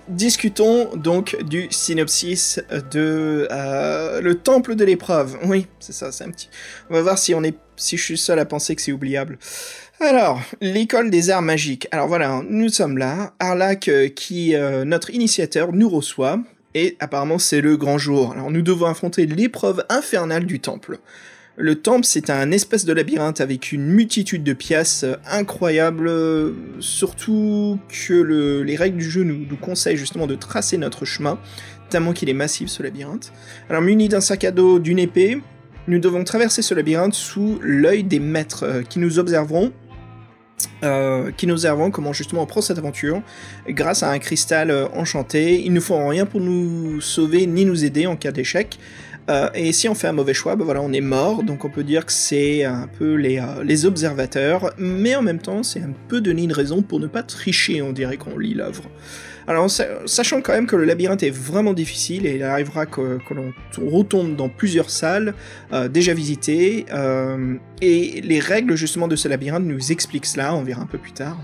discutons 0.09 0.93
donc 0.97 1.41
du 1.45 1.67
synopsis 1.71 2.59
de 2.91 3.47
euh, 3.49 4.19
le 4.19 4.35
temple 4.35 4.75
de 4.75 4.83
l'épreuve. 4.83 5.37
Oui, 5.45 5.67
c'est 5.79 5.93
ça, 5.93 6.11
c'est 6.11 6.25
un 6.25 6.31
petit. 6.31 6.49
On 6.89 6.95
va 6.95 7.01
voir 7.01 7.17
si 7.17 7.33
on 7.33 7.43
est, 7.43 7.55
si 7.77 7.95
je 7.95 8.03
suis 8.03 8.17
seul 8.17 8.39
à 8.39 8.45
penser 8.45 8.75
que 8.75 8.81
c'est 8.81 8.91
oubliable. 8.91 9.39
Alors, 10.01 10.41
l'école 10.59 11.11
des 11.11 11.29
arts 11.29 11.41
magiques. 11.41 11.87
Alors 11.91 12.09
voilà, 12.09 12.41
nous 12.49 12.67
sommes 12.67 12.97
là. 12.97 13.35
Arlac, 13.39 13.87
euh, 13.87 14.09
qui 14.09 14.53
euh, 14.53 14.83
notre 14.83 15.09
initiateur, 15.11 15.71
nous 15.71 15.87
reçoit. 15.87 16.39
Et 16.73 16.97
apparemment, 16.99 17.39
c'est 17.39 17.61
le 17.61 17.77
grand 17.77 17.97
jour. 17.97 18.33
Alors, 18.33 18.51
nous 18.51 18.63
devons 18.63 18.87
affronter 18.87 19.25
l'épreuve 19.25 19.85
infernale 19.87 20.45
du 20.45 20.59
temple. 20.59 20.99
Le 21.55 21.75
temple, 21.75 22.03
c'est 22.05 22.31
un 22.31 22.51
espèce 22.51 22.83
de 22.83 22.93
labyrinthe 22.93 23.39
avec 23.39 23.71
une 23.71 23.85
multitude 23.85 24.43
de 24.43 24.53
pièces 24.53 25.03
euh, 25.03 25.15
incroyables, 25.29 26.07
euh, 26.07 26.53
surtout 26.79 27.77
que 27.89 28.13
le- 28.13 28.63
les 28.63 28.75
règles 28.75 28.97
du 28.97 29.09
jeu 29.09 29.23
nous, 29.23 29.45
nous 29.47 29.57
conseillent 29.57 29.97
justement 29.97 30.25
de 30.25 30.33
tracer 30.33 30.77
notre 30.77 31.05
chemin, 31.05 31.37
tellement 31.91 32.11
qu'il 32.13 32.27
est 32.29 32.33
massif 32.33 32.69
ce 32.69 32.81
labyrinthe. 32.81 33.31
Alors 33.69 33.83
muni 33.83 34.09
d'un 34.09 34.19
sac 34.21 34.43
à 34.45 34.51
dos, 34.51 34.79
d'une 34.79 34.97
épée, 34.97 35.43
nous 35.87 35.99
devons 35.99 36.23
traverser 36.23 36.63
ce 36.63 36.73
labyrinthe 36.73 37.13
sous 37.13 37.59
l'œil 37.61 38.03
des 38.03 38.19
maîtres 38.19 38.63
euh, 38.63 38.81
qui 38.81 38.97
nous 38.97 39.19
observeront. 39.19 39.71
qui 41.37 41.45
nous 41.47 41.53
observeront 41.55 41.91
comment 41.91 42.13
justement 42.13 42.43
on 42.43 42.45
prend 42.45 42.61
cette 42.61 42.77
aventure 42.77 43.21
grâce 43.67 44.01
à 44.03 44.09
un 44.11 44.19
cristal 44.19 44.71
enchanté. 44.93 45.61
Ils 45.61 45.73
ne 45.73 45.79
feront 45.79 46.07
rien 46.07 46.25
pour 46.25 46.39
nous 46.41 47.01
sauver 47.01 47.47
ni 47.47 47.65
nous 47.65 47.83
aider 47.83 48.05
en 48.05 48.15
cas 48.15 48.31
d'échec. 48.31 48.77
Euh, 49.29 49.49
et 49.53 49.71
si 49.71 49.87
on 49.87 49.95
fait 49.95 50.07
un 50.07 50.13
mauvais 50.13 50.33
choix, 50.33 50.55
ben 50.55 50.65
voilà, 50.65 50.81
on 50.81 50.91
est 50.91 51.01
mort, 51.01 51.43
donc 51.43 51.63
on 51.63 51.69
peut 51.69 51.83
dire 51.83 52.05
que 52.05 52.11
c'est 52.11 52.65
un 52.65 52.87
peu 52.87 53.13
les, 53.15 53.39
euh, 53.39 53.87
observateurs, 53.87 54.73
mais 54.77 55.15
en 55.15 55.21
même 55.21 55.39
temps, 55.39 55.63
c'est 55.63 55.79
un 55.79 55.93
peu 56.09 56.19
donner 56.19 56.43
une 56.43 56.51
raison 56.51 56.81
pour 56.81 56.99
ne 56.99 57.07
pas 57.07 57.23
tricher, 57.23 57.81
on 57.81 57.93
dirait, 57.93 58.17
quand 58.17 58.31
on 58.35 58.37
lit 58.37 58.53
l'œuvre. 58.53 58.83
Alors, 59.47 59.69
sa- 59.69 60.05
sachant 60.05 60.41
quand 60.41 60.53
même 60.53 60.67
que 60.67 60.75
le 60.75 60.85
labyrinthe 60.85 61.23
est 61.23 61.29
vraiment 61.29 61.73
difficile, 61.73 62.25
et 62.25 62.35
il 62.35 62.43
arrivera 62.43 62.85
que, 62.85 63.19
l'on 63.31 63.53
retombe 63.89 64.35
dans 64.35 64.49
plusieurs 64.49 64.89
salles 64.89 65.33
euh, 65.71 65.87
déjà 65.87 66.13
visitées, 66.13 66.85
et 67.81 68.21
les 68.21 68.39
règles 68.39 68.75
justement 68.75 69.07
de 69.07 69.15
ce 69.15 69.27
labyrinthe 69.29 69.65
nous 69.65 69.91
expliquent 69.91 70.25
cela, 70.25 70.53
on 70.53 70.63
verra 70.63 70.81
un 70.81 70.85
peu 70.85 70.97
plus 70.97 71.13
tard. 71.13 71.39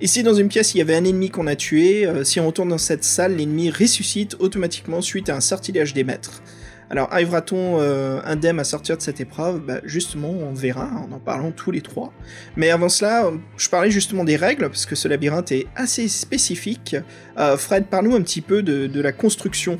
Ici, 0.00 0.22
dans 0.22 0.34
une 0.34 0.48
pièce, 0.48 0.74
il 0.74 0.78
y 0.78 0.80
avait 0.80 0.96
un 0.96 1.04
ennemi 1.04 1.30
qu'on 1.30 1.46
a 1.46 1.56
tué, 1.56 2.08
si 2.24 2.40
on 2.40 2.46
retourne 2.46 2.68
dans 2.70 2.78
cette 2.78 3.04
salle, 3.04 3.36
l'ennemi 3.36 3.70
ressuscite 3.70 4.36
automatiquement 4.40 5.00
suite 5.00 5.28
à 5.28 5.36
un 5.36 5.40
sortilège 5.40 5.92
des 5.94 6.04
maîtres. 6.04 6.42
Alors, 6.90 7.06
arrivera-t-on 7.12 7.80
euh, 7.80 8.20
indemne 8.24 8.58
à 8.58 8.64
sortir 8.64 8.96
de 8.96 9.02
cette 9.02 9.20
épreuve? 9.20 9.60
Bah, 9.64 9.80
Justement, 9.84 10.30
on 10.30 10.52
verra, 10.52 10.90
en 10.96 11.12
en 11.12 11.20
parlant 11.20 11.52
tous 11.52 11.70
les 11.70 11.82
trois. 11.82 12.12
Mais 12.56 12.70
avant 12.70 12.88
cela, 12.88 13.30
je 13.56 13.68
parlais 13.68 13.92
justement 13.92 14.24
des 14.24 14.34
règles, 14.34 14.68
parce 14.68 14.86
que 14.86 14.96
ce 14.96 15.06
labyrinthe 15.06 15.52
est 15.52 15.68
assez 15.76 16.08
spécifique. 16.08 16.96
Euh, 17.38 17.56
Fred, 17.56 17.86
parle-nous 17.86 18.16
un 18.16 18.22
petit 18.22 18.40
peu 18.40 18.64
de, 18.64 19.00
la 19.00 19.12
construction. 19.12 19.78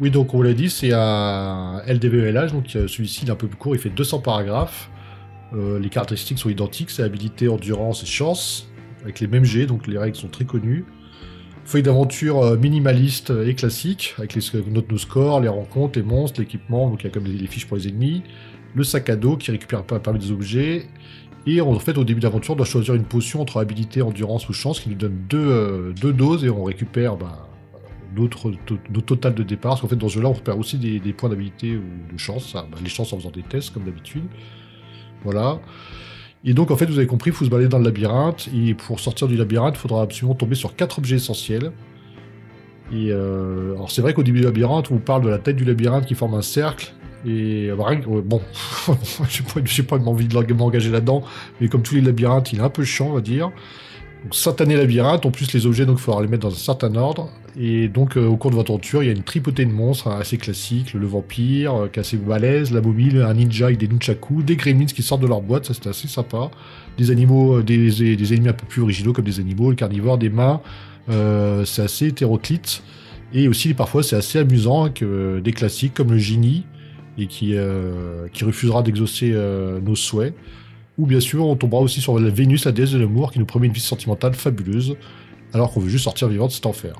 Oui, 0.00 0.10
donc 0.10 0.32
on 0.32 0.40
l'a 0.40 0.54
dit, 0.54 0.70
c'est 0.70 0.92
un 0.94 1.82
LDVLH, 1.86 2.52
donc 2.52 2.74
euh, 2.74 2.88
celui-ci 2.88 3.26
est 3.26 3.30
un 3.30 3.36
peu 3.36 3.46
plus 3.46 3.58
court, 3.58 3.76
il 3.76 3.80
fait 3.80 3.90
200 3.90 4.20
paragraphes. 4.20 4.90
Les 5.52 5.88
caractéristiques 5.88 6.38
sont 6.38 6.50
identiques, 6.50 6.90
c'est 6.90 7.02
habilité, 7.02 7.48
endurance 7.48 8.02
et 8.02 8.06
chance, 8.06 8.68
avec 9.04 9.20
les 9.20 9.26
mêmes 9.26 9.44
G, 9.44 9.64
donc 9.64 9.86
les 9.86 9.96
règles 9.96 10.16
sont 10.16 10.28
très 10.28 10.44
connues. 10.44 10.84
Feuille 11.66 11.82
d'aventure 11.82 12.42
euh, 12.44 12.56
minimaliste 12.56 13.32
et 13.44 13.56
classique, 13.56 14.14
avec 14.18 14.36
nos 14.36 14.98
scores, 14.98 15.40
les 15.40 15.48
rencontres, 15.48 15.98
les 15.98 16.04
monstres, 16.04 16.40
l'équipement, 16.40 16.88
donc 16.88 17.02
il 17.02 17.08
y 17.08 17.10
a 17.10 17.12
comme 17.12 17.24
les, 17.24 17.46
fiches 17.48 17.66
pour 17.66 17.76
les 17.76 17.88
ennemis. 17.88 18.22
Le 18.76 18.84
sac 18.84 19.10
à 19.10 19.16
dos 19.16 19.36
qui 19.36 19.50
récupère 19.50 19.82
parmi 19.82 20.20
des 20.20 20.30
objets. 20.30 20.86
Et 21.44 21.60
en 21.60 21.76
fait, 21.80 21.98
au 21.98 22.04
début 22.04 22.20
d'aventure, 22.20 22.54
on 22.54 22.56
doit 22.56 22.66
choisir 22.66 22.94
une 22.94 23.04
potion 23.04 23.40
entre 23.40 23.58
habilité, 23.58 24.00
endurance 24.00 24.48
ou 24.48 24.52
chance 24.52 24.78
qui 24.78 24.90
nous 24.90 24.94
donne 24.94 25.18
deux, 25.28 25.38
euh, 25.38 25.92
deux 25.92 26.12
doses 26.12 26.44
et 26.44 26.50
on 26.50 26.62
récupère 26.62 27.16
bah, 27.16 27.48
notre, 28.14 28.52
to- 28.64 28.78
notre 28.92 29.06
total 29.06 29.34
de 29.34 29.42
départ. 29.42 29.72
Parce 29.72 29.80
qu'en 29.80 29.88
fait, 29.88 29.96
dans 29.96 30.08
ce 30.08 30.14
jeu-là, 30.14 30.28
on 30.28 30.34
repère 30.34 30.58
aussi 30.58 30.78
des, 30.78 31.12
points 31.12 31.30
d'habilité 31.30 31.76
ou 31.76 32.12
de 32.12 32.18
chance. 32.18 32.52
ça, 32.52 32.64
bah, 32.70 32.78
les 32.80 32.88
chances 32.88 33.12
en 33.12 33.18
faisant 33.18 33.30
des 33.32 33.42
tests, 33.42 33.74
comme 33.74 33.84
d'habitude. 33.84 34.24
Voilà. 35.24 35.58
Et 36.48 36.54
donc, 36.54 36.70
en 36.70 36.76
fait, 36.76 36.86
vous 36.86 36.98
avez 36.98 37.08
compris, 37.08 37.30
il 37.30 37.34
faut 37.34 37.44
se 37.44 37.50
balader 37.50 37.68
dans 37.68 37.78
le 37.78 37.84
labyrinthe. 37.84 38.48
Et 38.54 38.74
pour 38.74 39.00
sortir 39.00 39.26
du 39.26 39.36
labyrinthe, 39.36 39.74
il 39.76 39.80
faudra 39.80 40.02
absolument 40.02 40.36
tomber 40.36 40.54
sur 40.54 40.76
quatre 40.76 40.98
objets 40.98 41.16
essentiels. 41.16 41.72
Et 42.92 43.08
euh, 43.10 43.74
alors, 43.74 43.90
c'est 43.90 44.00
vrai 44.00 44.14
qu'au 44.14 44.22
début 44.22 44.38
du 44.38 44.44
labyrinthe, 44.44 44.92
on 44.92 44.94
vous 44.94 45.00
parle 45.00 45.22
de 45.22 45.28
la 45.28 45.38
tête 45.38 45.56
du 45.56 45.64
labyrinthe 45.64 46.06
qui 46.06 46.14
forme 46.14 46.34
un 46.34 46.42
cercle. 46.42 46.92
Et 47.26 47.72
ouais, 47.72 48.00
bon, 48.24 48.40
j'ai 49.28 49.42
pas, 49.42 49.60
j'ai 49.64 49.82
pas 49.82 49.96
envie 49.96 50.28
de 50.28 50.54
m'engager 50.54 50.90
là-dedans, 50.90 51.24
mais 51.60 51.68
comme 51.68 51.82
tous 51.82 51.96
les 51.96 52.00
labyrinthes, 52.00 52.52
il 52.52 52.60
est 52.60 52.62
un 52.62 52.70
peu 52.70 52.84
chiant, 52.84 53.08
on 53.08 53.14
va 53.14 53.20
dire. 53.20 53.50
Donc, 54.26 54.34
satané 54.34 54.74
labyrinthe, 54.74 55.24
en 55.24 55.30
plus 55.30 55.52
les 55.52 55.66
objets, 55.66 55.86
donc 55.86 55.98
il 55.98 56.02
faudra 56.02 56.20
les 56.20 56.26
mettre 56.26 56.48
dans 56.48 56.52
un 56.52 56.58
certain 56.58 56.92
ordre. 56.96 57.30
Et 57.56 57.86
donc, 57.86 58.16
euh, 58.16 58.26
au 58.26 58.36
cours 58.36 58.50
de 58.50 58.56
votre 58.56 58.72
aventure, 58.72 59.04
il 59.04 59.06
y 59.06 59.08
a 59.08 59.12
une 59.12 59.22
tripotée 59.22 59.64
de 59.64 59.70
monstres 59.70 60.08
hein, 60.08 60.18
assez 60.20 60.36
classiques 60.36 60.94
le 60.94 61.06
vampire, 61.06 61.74
euh, 61.74 61.86
qui 61.86 62.00
est 62.00 62.02
assez 62.02 62.16
balèze, 62.16 62.72
la 62.72 62.80
momie, 62.80 63.16
un 63.18 63.34
ninja 63.34 63.66
avec 63.66 63.78
des 63.78 63.86
nunchakus, 63.86 64.44
des 64.44 64.56
gremlins 64.56 64.86
qui 64.86 65.04
sortent 65.04 65.22
de 65.22 65.28
leur 65.28 65.42
boîte, 65.42 65.66
ça 65.66 65.74
c'était 65.74 65.90
assez 65.90 66.08
sympa. 66.08 66.50
Des 66.98 67.12
animaux, 67.12 67.58
euh, 67.58 67.62
des, 67.62 68.34
ennemis 68.34 68.48
un 68.48 68.52
peu 68.52 68.66
plus 68.66 68.82
originaux 68.82 69.12
comme 69.12 69.24
des 69.24 69.38
animaux, 69.38 69.70
le 69.70 69.76
carnivore, 69.76 70.18
des 70.18 70.28
mains, 70.28 70.60
euh, 71.08 71.64
c'est 71.64 71.82
assez 71.82 72.08
hétéroclite. 72.08 72.82
Et 73.32 73.46
aussi, 73.46 73.74
parfois, 73.74 74.02
c'est 74.02 74.16
assez 74.16 74.40
amusant 74.40 74.90
que 74.90 75.38
des 75.38 75.52
classiques 75.52 75.94
comme 75.94 76.10
le 76.10 76.18
génie, 76.18 76.64
et 77.16 77.28
qui, 77.28 77.54
qui 78.32 78.44
refusera 78.44 78.82
d'exaucer 78.82 79.34
nos 79.82 79.96
souhaits. 79.96 80.34
Ou 80.98 81.06
bien 81.06 81.20
sûr, 81.20 81.46
on 81.46 81.56
tombera 81.56 81.82
aussi 81.82 82.00
sur 82.00 82.18
la 82.18 82.30
Vénus, 82.30 82.64
la 82.64 82.72
déesse 82.72 82.92
de 82.92 82.98
l'amour, 82.98 83.32
qui 83.32 83.38
nous 83.38 83.46
promet 83.46 83.66
une 83.66 83.72
vie 83.72 83.80
sentimentale 83.80 84.34
fabuleuse, 84.34 84.96
alors 85.52 85.72
qu'on 85.72 85.80
veut 85.80 85.88
juste 85.88 86.04
sortir 86.04 86.28
vivant 86.28 86.46
de 86.46 86.52
cet 86.52 86.66
enfer. 86.66 86.94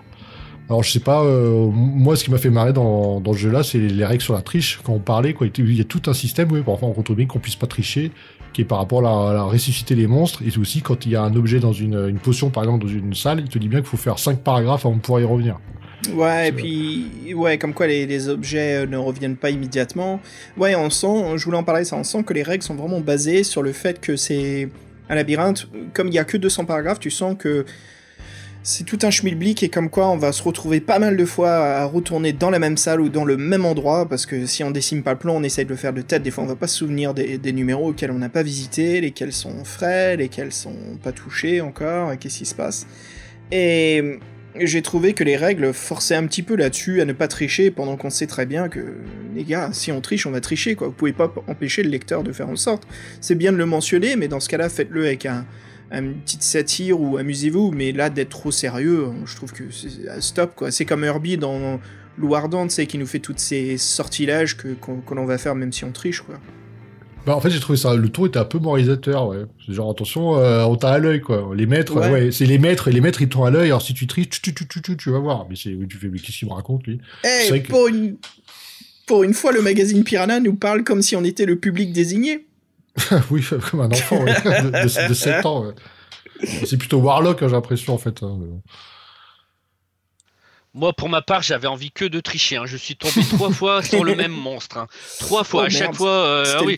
Alors 0.68 0.82
je 0.82 0.90
sais 0.90 1.00
pas, 1.00 1.22
euh, 1.22 1.70
moi 1.70 2.16
ce 2.16 2.24
qui 2.24 2.30
m'a 2.32 2.38
fait 2.38 2.50
marrer 2.50 2.72
dans, 2.72 3.22
ce 3.24 3.38
jeu-là, 3.38 3.62
c'est 3.62 3.78
les, 3.78 3.88
les 3.88 4.04
règles 4.04 4.22
sur 4.22 4.34
la 4.34 4.42
triche, 4.42 4.80
quand 4.82 4.92
on 4.92 4.98
parlait. 4.98 5.34
Il 5.58 5.76
y 5.76 5.80
a 5.80 5.84
tout 5.84 6.02
un 6.06 6.12
système, 6.12 6.50
oui, 6.50 6.60
enfin, 6.66 6.88
on 6.88 6.92
contrôle 6.92 7.16
bien 7.16 7.26
qu'on 7.26 7.38
puisse 7.38 7.54
pas 7.54 7.68
tricher, 7.68 8.10
qui 8.52 8.62
est 8.62 8.64
par 8.64 8.78
rapport 8.78 8.98
à 8.98 9.02
la, 9.02 9.30
à 9.30 9.32
la 9.32 9.42
ressusciter 9.44 9.94
les 9.94 10.08
monstres, 10.08 10.42
et 10.42 10.58
aussi 10.58 10.82
quand 10.82 11.06
il 11.06 11.12
y 11.12 11.16
a 11.16 11.22
un 11.22 11.36
objet 11.36 11.60
dans 11.60 11.72
une, 11.72 12.08
une 12.08 12.18
potion, 12.18 12.50
par 12.50 12.64
exemple, 12.64 12.84
dans 12.84 12.90
une 12.90 13.14
salle, 13.14 13.40
il 13.40 13.48
te 13.48 13.58
dit 13.58 13.68
bien 13.68 13.78
qu'il 13.78 13.88
faut 13.88 13.96
faire 13.96 14.18
5 14.18 14.40
paragraphes 14.40 14.84
avant 14.84 14.96
de 14.96 15.00
pouvoir 15.00 15.20
y 15.20 15.24
revenir. 15.24 15.58
Ouais, 16.14 16.48
et 16.48 16.52
puis, 16.52 17.34
ouais, 17.34 17.58
comme 17.58 17.74
quoi 17.74 17.86
les, 17.86 18.06
les 18.06 18.28
objets 18.28 18.84
euh, 18.84 18.86
ne 18.86 18.96
reviennent 18.96 19.36
pas 19.36 19.50
immédiatement. 19.50 20.20
Ouais, 20.56 20.74
on 20.74 20.90
sent, 20.90 21.36
je 21.36 21.44
voulais 21.44 21.56
en 21.56 21.64
parler, 21.64 21.84
ça, 21.84 21.96
on 21.96 22.04
sent 22.04 22.22
que 22.24 22.32
les 22.32 22.42
règles 22.42 22.62
sont 22.62 22.74
vraiment 22.74 23.00
basées 23.00 23.44
sur 23.44 23.62
le 23.62 23.72
fait 23.72 24.00
que 24.00 24.16
c'est 24.16 24.68
un 25.08 25.14
labyrinthe. 25.14 25.68
Comme 25.94 26.08
il 26.08 26.14
y 26.14 26.18
a 26.18 26.24
que 26.24 26.36
200 26.36 26.64
paragraphes, 26.64 27.00
tu 27.00 27.10
sens 27.10 27.36
que 27.38 27.64
c'est 28.62 28.82
tout 28.82 28.98
un 29.02 29.10
schmilblick 29.10 29.62
et 29.62 29.68
comme 29.68 29.88
quoi 29.88 30.08
on 30.08 30.16
va 30.16 30.32
se 30.32 30.42
retrouver 30.42 30.80
pas 30.80 30.98
mal 30.98 31.16
de 31.16 31.24
fois 31.24 31.52
à 31.52 31.84
retourner 31.84 32.32
dans 32.32 32.50
la 32.50 32.58
même 32.58 32.76
salle 32.76 33.00
ou 33.00 33.08
dans 33.08 33.24
le 33.24 33.36
même 33.36 33.64
endroit 33.64 34.08
parce 34.08 34.26
que 34.26 34.44
si 34.44 34.64
on 34.64 34.72
dessine 34.72 35.04
pas 35.04 35.12
le 35.12 35.18
plan, 35.18 35.36
on 35.36 35.44
essaye 35.44 35.64
de 35.64 35.70
le 35.70 35.76
faire 35.76 35.92
de 35.92 36.02
tête. 36.02 36.24
Des 36.24 36.32
fois, 36.32 36.42
on 36.42 36.48
va 36.48 36.56
pas 36.56 36.66
se 36.66 36.78
souvenir 36.78 37.14
des, 37.14 37.38
des 37.38 37.52
numéros 37.52 37.90
auxquels 37.90 38.10
on 38.10 38.18
n'a 38.18 38.28
pas 38.28 38.42
visité, 38.42 39.00
lesquels 39.00 39.32
sont 39.32 39.64
frais, 39.64 40.16
lesquels 40.16 40.52
sont 40.52 40.98
pas 41.02 41.12
touchés 41.12 41.60
encore, 41.60 42.12
et 42.12 42.16
qu'est-ce 42.16 42.38
qui 42.38 42.46
se 42.46 42.56
passe. 42.56 42.86
Et 43.52 44.18
j'ai 44.60 44.82
trouvé 44.82 45.12
que 45.12 45.24
les 45.24 45.36
règles 45.36 45.72
forçaient 45.72 46.14
un 46.14 46.26
petit 46.26 46.42
peu 46.42 46.56
là-dessus 46.56 47.00
à 47.00 47.04
ne 47.04 47.12
pas 47.12 47.28
tricher 47.28 47.70
pendant 47.70 47.96
qu'on 47.96 48.10
sait 48.10 48.26
très 48.26 48.46
bien 48.46 48.68
que 48.68 48.94
les 49.34 49.44
gars, 49.44 49.70
si 49.72 49.92
on 49.92 50.00
triche, 50.00 50.26
on 50.26 50.30
va 50.30 50.40
tricher 50.40 50.74
quoi. 50.74 50.88
Vous 50.88 50.92
pouvez 50.92 51.12
pas 51.12 51.32
empêcher 51.46 51.82
le 51.82 51.90
lecteur 51.90 52.22
de 52.22 52.32
faire 52.32 52.48
en 52.48 52.56
sorte. 52.56 52.86
C'est 53.20 53.34
bien 53.34 53.52
de 53.52 53.56
le 53.56 53.66
mentionner, 53.66 54.16
mais 54.16 54.28
dans 54.28 54.40
ce 54.40 54.48
cas-là, 54.48 54.68
faites-le 54.68 55.06
avec 55.06 55.26
un, 55.26 55.46
une 55.90 56.14
petite 56.14 56.42
satire 56.42 57.00
ou 57.00 57.16
amusez-vous. 57.16 57.72
Mais 57.72 57.92
là, 57.92 58.10
d'être 58.10 58.30
trop 58.30 58.50
sérieux, 58.50 59.08
je 59.24 59.36
trouve 59.36 59.52
que 59.52 59.64
c'est 59.70 60.08
ah, 60.08 60.20
stop 60.20 60.54
quoi. 60.54 60.70
C'est 60.70 60.84
comme 60.84 61.04
Herbie 61.04 61.36
dans 61.36 61.80
Louardan, 62.18 62.66
tu 62.66 62.74
sais, 62.74 62.86
qui 62.86 62.98
nous 62.98 63.06
fait 63.06 63.18
toutes 63.18 63.40
ces 63.40 63.76
sortilèges 63.78 64.56
que 64.56 64.68
qu'on 64.74 65.14
l'on 65.14 65.26
va 65.26 65.38
faire 65.38 65.54
même 65.54 65.72
si 65.72 65.84
on 65.84 65.92
triche 65.92 66.22
quoi. 66.22 66.36
Bah, 67.26 67.34
en 67.36 67.40
fait, 67.40 67.50
j'ai 67.50 67.58
trouvé 67.60 67.76
ça. 67.76 67.94
Le 67.94 68.08
tour 68.08 68.26
était 68.28 68.38
un 68.38 68.44
peu 68.44 68.58
moralisateur, 68.58 69.26
ouais. 69.28 69.44
C'est 69.66 69.72
genre, 69.74 69.90
attention, 69.90 70.38
euh, 70.38 70.62
on 70.64 70.76
t'a 70.76 70.90
à 70.90 70.98
l'œil, 70.98 71.20
quoi. 71.20 71.50
Les 71.56 71.66
maîtres, 71.66 71.96
Ouais. 71.96 72.10
ouais, 72.10 72.30
c'est 72.32 72.46
les 72.46 72.58
maîtres, 72.58 72.86
et 72.88 72.92
les 72.92 73.00
maîtres, 73.00 73.20
ils 73.20 73.28
t'ont 73.28 73.44
à 73.44 73.50
l'œil. 73.50 73.66
Alors, 73.66 73.82
si 73.82 73.92
tu 73.94 74.06
triches, 74.06 74.28
tu, 74.30 74.40
tu, 74.40 74.54
tu, 74.54 74.66
tu, 74.68 74.80
tu, 74.82 74.96
tu 74.96 75.10
vas 75.10 75.18
voir. 75.18 75.46
Mais 75.50 75.56
c'est, 75.56 75.76
tu 75.88 75.98
fais, 75.98 76.08
mais 76.08 76.18
qu'est-ce 76.20 76.38
qu'il 76.38 76.48
me 76.48 76.54
raconte, 76.54 76.86
lui? 76.86 77.00
Eh, 77.24 77.26
C'est 77.42 77.48
vrai 77.48 77.62
que- 77.62 77.68
pour 77.68 77.88
une 77.88 78.16
pour 79.06 79.22
une 79.22 79.34
fois, 79.34 79.52
le 79.52 79.62
magazine 79.62 80.02
Piranha 80.02 80.40
nous 80.40 80.54
parle 80.54 80.82
comme 80.82 81.00
si 81.02 81.14
on 81.16 81.22
était 81.24 81.46
le 81.46 81.56
public 81.56 81.92
désigné. 81.92 82.46
Oui, 83.30 83.42
comme 83.70 83.80
un 83.80 83.90
enfant, 83.90 84.22
ouais, 84.22 84.32
de, 84.34 84.70
de, 84.70 85.08
de 85.08 85.14
7 85.14 85.44
ans, 85.46 85.64
ouais. 85.66 85.74
C'est 86.64 86.76
plutôt 86.76 86.98
Warlock, 86.98 87.42
hein, 87.42 87.46
j'ai 87.48 87.52
l'impression, 87.54 87.94
en 87.94 87.98
fait. 87.98 88.22
hein. 88.22 88.38
Moi, 90.76 90.92
pour 90.92 91.08
ma 91.08 91.22
part, 91.22 91.42
j'avais 91.42 91.66
envie 91.68 91.90
que 91.90 92.04
de 92.04 92.20
tricher. 92.20 92.56
hein. 92.58 92.66
Je 92.66 92.76
suis 92.76 92.94
tombé 92.96 93.20
trois 93.30 93.50
fois 93.50 93.82
sur 93.82 94.04
le 94.04 94.14
même 94.14 94.30
monstre. 94.30 94.76
hein. 94.76 94.86
Trois 95.20 95.42
fois. 95.42 95.62
Oh, 95.62 95.66
à 95.66 95.68
chaque 95.70 95.94
fois, 95.94 96.10
euh, 96.10 96.44
ah 96.58 96.62
oui, 96.62 96.76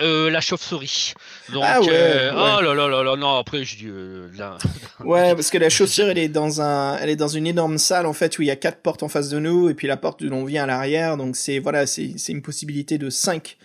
euh, 0.00 0.30
la 0.30 0.40
chauve-souris. 0.40 1.14
Donc, 1.52 1.64
Ah 1.66 1.80
ouais, 1.80 1.88
euh, 1.90 2.30
ouais. 2.32 2.52
oh 2.58 2.60
là 2.62 2.72
là 2.74 2.88
là 2.88 3.02
là, 3.02 3.16
non, 3.16 3.36
après, 3.36 3.64
je 3.64 3.76
dis. 3.76 3.86
euh, 3.88 4.28
là- 4.38 4.58
Ouais, 5.04 5.34
parce 5.34 5.50
que 5.50 5.58
la 5.58 5.68
chaussure, 5.70 6.08
elle 6.08 6.18
est 6.18 6.28
dans 6.28 6.60
un, 6.62 6.96
elle 6.98 7.10
est 7.10 7.16
dans 7.16 7.26
une 7.28 7.46
énorme 7.48 7.78
salle 7.78 8.06
en 8.06 8.12
fait 8.12 8.38
où 8.38 8.42
il 8.42 8.46
y 8.46 8.50
a 8.52 8.56
quatre 8.56 8.80
portes 8.80 9.02
en 9.02 9.08
face 9.08 9.28
de 9.28 9.40
nous 9.40 9.68
et 9.68 9.74
puis 9.74 9.88
la 9.88 9.96
porte 9.96 10.22
d'où 10.22 10.28
l'on 10.30 10.44
vient 10.44 10.62
à 10.62 10.66
l'arrière. 10.66 11.16
Donc 11.16 11.34
c'est 11.34 11.58
voilà, 11.58 11.86
c'est 11.86 12.14
une 12.28 12.42
possibilité 12.42 12.96
de 12.98 13.10
cinq 13.10 13.56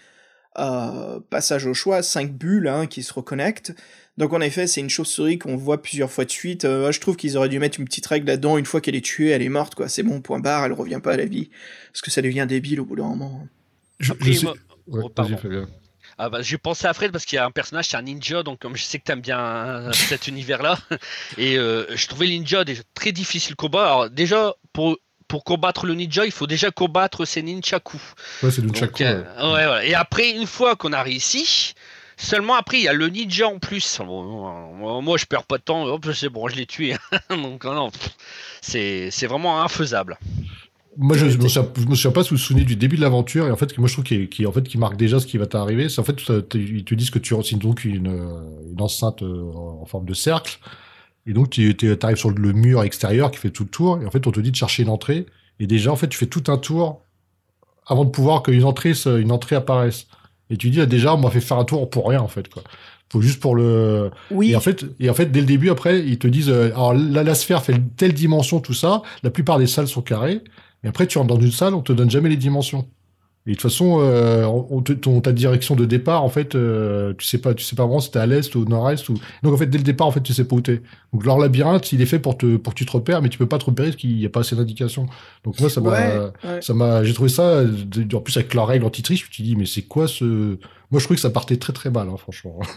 passages 1.29 1.65
au 1.67 1.73
choix, 1.73 2.01
cinq 2.01 2.31
bulles 2.33 2.67
hein, 2.67 2.87
qui 2.87 3.03
se 3.03 3.13
reconnectent. 3.13 3.73
Donc 4.17 4.33
en 4.33 4.41
effet, 4.41 4.65
c'est 4.67 4.81
une 4.81 4.89
chauve-souris 4.89 5.37
qu'on 5.37 5.55
voit 5.57 5.81
plusieurs 5.81 6.09
fois 6.11 6.25
de 6.25 6.31
suite. 6.31 6.65
Euh, 6.65 6.91
je 6.91 6.99
trouve 6.99 7.15
qu'ils 7.17 7.37
auraient 7.37 7.49
dû 7.49 7.59
mettre 7.59 7.79
une 7.79 7.85
petite 7.85 8.05
règle 8.07 8.25
là-dedans. 8.27 8.57
Une 8.57 8.65
fois 8.65 8.81
qu'elle 8.81 8.95
est 8.95 9.05
tuée, 9.05 9.29
elle 9.29 9.43
est 9.43 9.49
morte 9.49 9.75
quoi. 9.75 9.89
C'est 9.89 10.03
bon, 10.03 10.21
point 10.21 10.39
barre. 10.39 10.65
Elle 10.65 10.73
revient 10.73 10.99
pas 11.03 11.13
à 11.13 11.17
la 11.17 11.25
vie 11.25 11.49
parce 11.91 12.01
que 12.01 12.09
ça 12.11 12.21
devient 12.21 12.45
débile 12.49 12.79
au 12.81 12.85
bout 12.85 12.95
d'un 12.95 13.03
moment. 13.03 13.47
Je, 13.99 14.11
Après, 14.13 14.31
je 14.31 14.39
sais- 14.39 14.43
moi- 14.45 14.55
Ouais, 14.87 15.01
Oh. 15.05 15.65
Ah 16.17 16.29
bah, 16.29 16.41
j'ai 16.41 16.57
pensé 16.57 16.87
à 16.87 16.93
Fred 16.93 17.11
parce 17.11 17.25
qu'il 17.25 17.35
y 17.35 17.39
a 17.39 17.45
un 17.45 17.51
personnage, 17.51 17.87
c'est 17.89 17.97
un 17.97 18.01
ninja, 18.01 18.41
donc 18.41 18.57
comme 18.59 18.75
je 18.75 18.83
sais 18.83 18.97
que 18.97 19.03
t'aimes 19.03 19.21
bien 19.21 19.37
euh, 19.39 19.91
cet 19.93 20.27
univers-là, 20.27 20.79
et 21.37 21.57
euh, 21.59 21.85
je 21.95 22.07
trouvais 22.07 22.25
le 22.25 22.31
ninja 22.31 22.63
déjà 22.63 22.81
très 22.95 23.11
difficile 23.11 23.55
combat. 23.55 23.85
Alors 23.85 24.09
déjà, 24.09 24.55
pour, 24.73 24.97
pour 25.27 25.43
combattre 25.43 25.85
le 25.85 25.93
ninja, 25.93 26.25
il 26.25 26.31
faut 26.31 26.47
déjà 26.47 26.71
combattre 26.71 27.25
ses 27.25 27.43
ninjaku. 27.43 27.97
Ouais, 28.41 28.49
c'est 28.49 28.61
Donc, 28.61 28.71
Nunchaku. 28.81 29.03
euh, 29.03 29.21
ouais. 29.21 29.53
ouais, 29.53 29.65
voilà. 29.65 29.85
Et 29.85 29.93
après, 29.93 30.31
une 30.31 30.47
fois 30.47 30.75
qu'on 30.75 30.93
a 30.93 31.03
réussi, 31.03 31.73
seulement 32.17 32.55
après, 32.55 32.79
il 32.79 32.83
y 32.83 32.87
a 32.87 32.93
le 32.93 33.07
ninja 33.07 33.47
en 33.47 33.59
plus. 33.59 34.01
Moi, 34.01 35.17
je 35.17 35.25
perds 35.25 35.43
pas 35.43 35.57
de 35.57 35.63
temps, 35.63 35.85
c'est 36.13 36.29
bon, 36.29 36.47
je 36.47 36.55
l'ai 36.55 36.65
tué. 36.65 36.95
donc 37.29 37.63
non, 37.63 37.89
c'est 38.61 39.09
c'est 39.11 39.27
vraiment 39.27 39.61
infaisable. 39.61 40.17
Moi, 40.99 41.15
je, 41.15 41.29
je 41.29 41.37
me 41.37 41.47
souviens, 41.47 42.11
pas 42.11 42.23
souvenez 42.23 42.63
du 42.63 42.75
début 42.75 42.95
de 42.95 43.01
l'aventure, 43.01 43.45
et 43.45 43.51
en 43.51 43.55
fait, 43.55 43.77
moi, 43.77 43.87
je 43.87 43.93
trouve 43.93 44.03
qu'il 44.03 44.27
qui, 44.29 44.47
en 44.47 44.51
fait, 44.51 44.63
qui 44.63 44.79
marque 44.79 44.97
déjà 44.97 45.19
ce 45.19 45.27
qui 45.27 45.37
va 45.37 45.45
t'arriver. 45.45 45.89
C'est 45.89 46.01
en 46.01 46.03
fait, 46.03 46.19
ils 46.55 46.83
te 46.83 46.95
disent 46.95 47.11
que 47.11 47.19
tu 47.19 47.35
renseignes 47.35 47.59
donc 47.59 47.85
une, 47.85 48.07
une 48.71 48.81
enceinte 48.81 49.21
euh, 49.21 49.51
en 49.53 49.85
forme 49.85 50.05
de 50.05 50.15
cercle, 50.15 50.57
et 51.27 51.33
donc 51.33 51.51
tu 51.51 51.75
arrives 52.01 52.17
sur 52.17 52.31
le 52.31 52.51
mur 52.51 52.83
extérieur 52.83 53.29
qui 53.29 53.37
fait 53.37 53.51
tout 53.51 53.63
le 53.63 53.69
tour, 53.69 53.99
et 54.01 54.07
en 54.07 54.11
fait, 54.11 54.25
on 54.25 54.31
te 54.31 54.39
dit 54.39 54.49
de 54.49 54.55
chercher 54.55 54.81
une 54.81 54.89
entrée, 54.89 55.27
et 55.59 55.67
déjà, 55.67 55.91
en 55.91 55.95
fait, 55.95 56.07
tu 56.07 56.17
fais 56.17 56.25
tout 56.25 56.43
un 56.47 56.57
tour 56.57 57.01
avant 57.85 58.03
de 58.03 58.09
pouvoir 58.09 58.41
qu'une 58.43 58.63
entrée, 58.63 58.93
une 59.05 59.31
entrée 59.31 59.55
apparaisse. 59.55 60.07
Et 60.49 60.57
tu 60.57 60.69
dis, 60.69 60.79
ah, 60.81 60.85
déjà, 60.85 61.13
on 61.13 61.17
m'a 61.17 61.29
fait 61.29 61.41
faire 61.41 61.57
un 61.57 61.65
tour 61.65 61.89
pour 61.89 62.07
rien, 62.09 62.21
en 62.21 62.27
fait, 62.27 62.47
quoi. 62.49 62.63
Faut 63.11 63.21
juste 63.21 63.39
pour 63.39 63.55
le, 63.55 64.11
Oui. 64.31 64.51
et 64.51 64.55
en 64.55 64.59
fait, 64.59 64.85
et 64.99 65.09
en 65.09 65.13
fait, 65.13 65.31
dès 65.31 65.39
le 65.39 65.45
début, 65.45 65.69
après, 65.69 65.99
ils 66.05 66.19
te 66.19 66.27
disent, 66.27 66.49
euh, 66.49 66.67
alors 66.73 66.93
la, 66.93 67.23
la 67.23 67.35
sphère 67.35 67.63
fait 67.63 67.75
telle 67.95 68.13
dimension, 68.13 68.59
tout 68.59 68.73
ça. 68.73 69.01
La 69.23 69.29
plupart 69.29 69.59
des 69.59 69.67
salles 69.67 69.87
sont 69.87 70.01
carrées. 70.01 70.41
Et 70.83 70.87
après, 70.87 71.07
tu 71.07 71.17
rentres 71.17 71.33
dans 71.33 71.39
une 71.39 71.51
salle, 71.51 71.73
on 71.73 71.81
te 71.81 71.93
donne 71.93 72.09
jamais 72.11 72.27
les 72.29 72.35
dimensions. 72.37 72.85
Et 73.47 73.51
de 73.51 73.55
toute 73.55 73.61
façon, 73.71 73.99
euh, 74.01 74.45
on 74.45 74.81
te- 74.81 74.91
ton, 74.91 75.21
ta 75.21 75.31
direction 75.31 75.75
de 75.75 75.85
départ, 75.85 76.21
en 76.23 76.27
fait, 76.29 76.53
euh, 76.53 77.13
tu 77.17 77.25
sais 77.25 77.37
pas, 77.37 77.53
tu 77.53 77.63
sais 77.63 77.77
pas 77.77 77.83
vraiment 77.85 78.01
si 78.01 78.11
t'es 78.11 78.19
à 78.19 78.25
l'est 78.25 78.53
ou 78.55 78.61
au 78.61 78.65
nord-est 78.65 79.07
ou. 79.07 79.13
Donc 79.41 79.53
en 79.53 79.57
fait, 79.57 79.67
dès 79.67 79.77
le 79.77 79.85
départ, 79.85 80.05
en 80.05 80.11
fait, 80.11 80.19
tu 80.21 80.33
sais 80.33 80.43
pas 80.43 80.55
où 80.57 80.61
t'es. 80.61 80.81
Donc 81.13 81.25
leur 81.25 81.39
labyrinthe, 81.39 81.91
il 81.93 82.01
est 82.01 82.05
fait 82.05 82.19
pour 82.19 82.37
te, 82.37 82.57
pour 82.57 82.73
que 82.73 82.77
tu 82.79 82.85
te 82.85 82.91
repères, 82.91 83.21
mais 83.21 83.29
tu 83.29 83.37
peux 83.37 83.45
pas 83.47 83.57
te 83.57 83.63
repérer 83.65 83.87
parce 83.89 84.01
qu'il 84.01 84.19
y 84.19 84.25
a 84.25 84.29
pas 84.29 84.41
assez 84.41 84.55
d'indications. 84.57 85.07
Donc 85.45 85.59
moi, 85.61 85.69
ça 85.69 85.79
m'a, 85.79 85.89
Ouais, 85.91 86.19
ouais. 86.43 86.61
ça 86.61 86.73
m'a, 86.73 87.03
j'ai 87.05 87.13
trouvé 87.13 87.29
ça, 87.29 87.63
en 88.13 88.19
plus 88.19 88.35
avec 88.35 88.53
leur 88.53 88.67
règle 88.67 88.83
anti-triche, 88.85 89.25
me 89.29 89.33
suis 89.33 89.43
dit, 89.43 89.55
mais 89.55 89.65
c'est 89.65 89.83
quoi 89.83 90.09
ce, 90.09 90.25
moi 90.91 90.99
je 90.99 91.05
trouvais 91.05 91.15
que 91.15 91.21
ça 91.21 91.29
partait 91.29 91.55
très 91.57 91.71
très 91.71 91.89
mal, 91.89 92.09
hein, 92.09 92.17
franchement. 92.17 92.59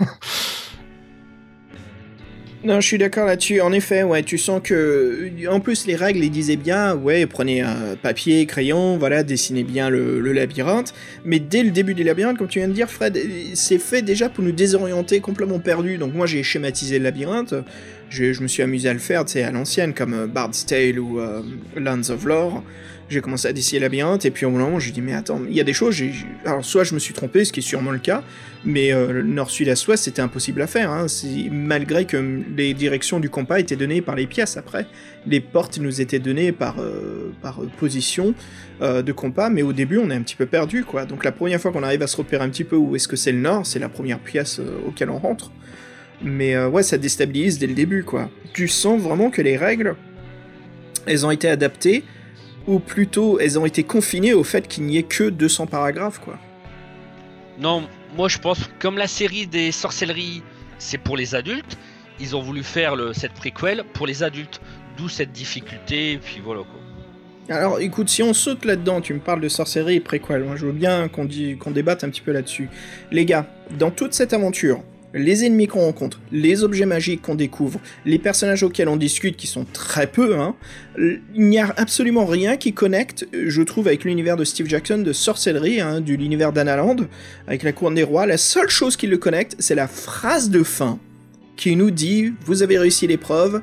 Non, 2.62 2.78
je 2.78 2.86
suis 2.86 2.98
d'accord 2.98 3.24
là-dessus. 3.24 3.62
En 3.62 3.72
effet, 3.72 4.02
ouais, 4.02 4.22
tu 4.22 4.36
sens 4.36 4.60
que, 4.62 5.30
en 5.48 5.60
plus, 5.60 5.86
les 5.86 5.96
règles, 5.96 6.22
ils 6.22 6.30
disaient 6.30 6.56
bien, 6.56 6.94
ouais, 6.94 7.24
prenez 7.24 7.62
un 7.62 7.96
papier, 8.02 8.44
crayon, 8.44 8.98
voilà, 8.98 9.22
dessinez 9.22 9.64
bien 9.64 9.88
le, 9.88 10.20
labyrinthe. 10.32 10.92
Mais 11.24 11.38
dès 11.38 11.62
le 11.62 11.70
début 11.70 11.94
du 11.94 12.04
labyrinthe, 12.04 12.36
comme 12.36 12.48
tu 12.48 12.58
viens 12.58 12.68
de 12.68 12.74
dire, 12.74 12.90
Fred, 12.90 13.18
c'est 13.54 13.78
fait 13.78 14.02
déjà 14.02 14.28
pour 14.28 14.44
nous 14.44 14.52
désorienter, 14.52 15.20
complètement 15.20 15.58
perdus. 15.58 15.96
Donc 15.96 16.12
moi, 16.12 16.26
j'ai 16.26 16.42
schématisé 16.42 16.98
le 16.98 17.04
labyrinthe. 17.04 17.54
Je, 18.10 18.34
je 18.34 18.42
me 18.42 18.48
suis 18.48 18.62
amusé 18.62 18.90
à 18.90 18.92
le 18.92 18.98
faire, 18.98 19.24
tu 19.24 19.32
sais, 19.32 19.42
à 19.42 19.52
l'ancienne, 19.52 19.94
comme 19.94 20.12
euh, 20.12 20.26
Bard's 20.26 20.66
Tale 20.66 20.98
ou 20.98 21.18
euh, 21.18 21.40
Lands 21.76 22.10
of 22.10 22.24
Lore. 22.26 22.62
J'ai 23.10 23.20
commencé 23.20 23.48
à 23.48 23.52
dessiner 23.52 23.80
labyrinthe, 23.80 24.24
et 24.24 24.30
puis 24.30 24.46
au 24.46 24.50
moment, 24.50 24.78
j'ai 24.78 24.92
dit, 24.92 25.02
mais 25.02 25.14
attends, 25.14 25.40
il 25.48 25.52
y 25.52 25.60
a 25.60 25.64
des 25.64 25.72
choses, 25.72 26.00
alors 26.44 26.64
soit 26.64 26.84
je 26.84 26.94
me 26.94 27.00
suis 27.00 27.12
trompé, 27.12 27.44
ce 27.44 27.52
qui 27.52 27.58
est 27.58 27.62
sûrement 27.62 27.90
le 27.90 27.98
cas, 27.98 28.22
mais 28.64 28.92
euh, 28.92 29.10
le 29.10 29.22
nord, 29.24 29.50
sud, 29.50 29.66
est, 29.66 29.88
ouest, 29.88 30.04
c'était 30.04 30.22
impossible 30.22 30.62
à 30.62 30.68
faire, 30.68 30.92
hein, 30.92 31.06
malgré 31.50 32.04
que 32.04 32.40
les 32.56 32.72
directions 32.72 33.18
du 33.18 33.28
compas 33.28 33.58
étaient 33.58 33.74
données 33.74 34.00
par 34.00 34.14
les 34.14 34.28
pièces 34.28 34.56
après. 34.56 34.86
Les 35.26 35.40
portes 35.40 35.78
nous 35.78 36.00
étaient 36.00 36.20
données 36.20 36.52
par, 36.52 36.76
euh, 36.78 37.32
par 37.42 37.60
position 37.80 38.32
euh, 38.80 39.02
de 39.02 39.10
compas, 39.10 39.50
mais 39.50 39.62
au 39.62 39.72
début, 39.72 39.98
on 39.98 40.08
est 40.08 40.14
un 40.14 40.22
petit 40.22 40.36
peu 40.36 40.46
perdu, 40.46 40.84
quoi. 40.84 41.04
Donc 41.04 41.24
la 41.24 41.32
première 41.32 41.60
fois 41.60 41.72
qu'on 41.72 41.82
arrive 41.82 42.02
à 42.02 42.06
se 42.06 42.16
repérer 42.16 42.44
un 42.44 42.48
petit 42.48 42.62
peu 42.62 42.76
où 42.76 42.94
est-ce 42.94 43.08
que 43.08 43.16
c'est 43.16 43.32
le 43.32 43.40
nord, 43.40 43.66
c'est 43.66 43.80
la 43.80 43.88
première 43.88 44.20
pièce 44.20 44.60
auquel 44.86 45.10
on 45.10 45.18
rentre. 45.18 45.50
Mais 46.22 46.56
ouais, 46.64 46.84
ça 46.84 46.96
déstabilise 46.96 47.58
dès 47.58 47.66
le 47.66 47.74
début, 47.74 48.04
quoi. 48.04 48.30
Tu 48.52 48.68
sens 48.68 49.00
vraiment 49.00 49.30
que 49.30 49.42
les 49.42 49.56
règles, 49.56 49.96
elles 51.06 51.26
ont 51.26 51.32
été 51.32 51.48
adaptées, 51.48 52.04
ou 52.66 52.78
plutôt, 52.78 53.38
elles 53.38 53.58
ont 53.58 53.66
été 53.66 53.82
confinées 53.82 54.34
au 54.34 54.44
fait 54.44 54.68
qu'il 54.68 54.84
n'y 54.84 54.96
ait 54.96 55.02
que 55.02 55.24
200 55.30 55.66
paragraphes, 55.66 56.20
quoi. 56.20 56.38
Non, 57.58 57.86
moi 58.16 58.28
je 58.28 58.38
pense 58.38 58.58
que 58.58 58.70
comme 58.78 58.96
la 58.96 59.06
série 59.06 59.46
des 59.46 59.70
sorcelleries, 59.72 60.42
c'est 60.78 60.98
pour 60.98 61.16
les 61.16 61.34
adultes, 61.34 61.78
ils 62.18 62.36
ont 62.36 62.40
voulu 62.40 62.62
faire 62.62 62.96
le, 62.96 63.12
cette 63.12 63.32
préquelle 63.32 63.84
pour 63.92 64.06
les 64.06 64.22
adultes. 64.22 64.60
D'où 64.96 65.08
cette 65.08 65.32
difficulté, 65.32 66.12
et 66.12 66.18
puis 66.18 66.40
voilà 66.44 66.62
quoi. 66.62 67.56
Alors 67.56 67.80
écoute, 67.80 68.08
si 68.08 68.22
on 68.22 68.32
saute 68.32 68.64
là-dedans, 68.64 69.00
tu 69.00 69.12
me 69.14 69.18
parles 69.18 69.40
de 69.40 69.48
sorcellerie 69.48 69.96
et 69.96 70.00
préquel, 70.00 70.44
moi 70.44 70.56
je 70.56 70.66
veux 70.66 70.72
bien 70.72 71.08
qu'on 71.08 71.24
débatte 71.70 72.04
un 72.04 72.10
petit 72.10 72.20
peu 72.20 72.32
là-dessus. 72.32 72.68
Les 73.10 73.24
gars, 73.24 73.46
dans 73.78 73.90
toute 73.90 74.14
cette 74.14 74.32
aventure, 74.32 74.82
les 75.14 75.44
ennemis 75.44 75.66
qu'on 75.66 75.80
rencontre, 75.80 76.20
les 76.32 76.62
objets 76.62 76.86
magiques 76.86 77.22
qu'on 77.22 77.34
découvre, 77.34 77.80
les 78.04 78.18
personnages 78.18 78.62
auxquels 78.62 78.88
on 78.88 78.96
discute, 78.96 79.36
qui 79.36 79.46
sont 79.46 79.66
très 79.72 80.06
peu, 80.06 80.38
hein, 80.38 80.54
il 80.98 81.20
n'y 81.34 81.58
a 81.58 81.72
absolument 81.76 82.26
rien 82.26 82.56
qui 82.56 82.72
connecte, 82.72 83.26
je 83.32 83.62
trouve, 83.62 83.88
avec 83.88 84.04
l'univers 84.04 84.36
de 84.36 84.44
Steve 84.44 84.68
Jackson 84.68 84.98
de 84.98 85.12
sorcellerie, 85.12 85.80
hein, 85.80 86.00
de 86.00 86.14
l'univers 86.14 86.52
d'Analand, 86.52 86.96
avec 87.46 87.62
la 87.62 87.72
couronne 87.72 87.94
des 87.94 88.02
rois. 88.02 88.26
La 88.26 88.38
seule 88.38 88.68
chose 88.68 88.96
qui 88.96 89.06
le 89.06 89.18
connecte, 89.18 89.56
c'est 89.58 89.74
la 89.74 89.88
phrase 89.88 90.50
de 90.50 90.62
fin 90.62 90.98
qui 91.56 91.76
nous 91.76 91.90
dit 91.90 92.32
«Vous 92.46 92.62
avez 92.62 92.78
réussi 92.78 93.06
l'épreuve, 93.06 93.60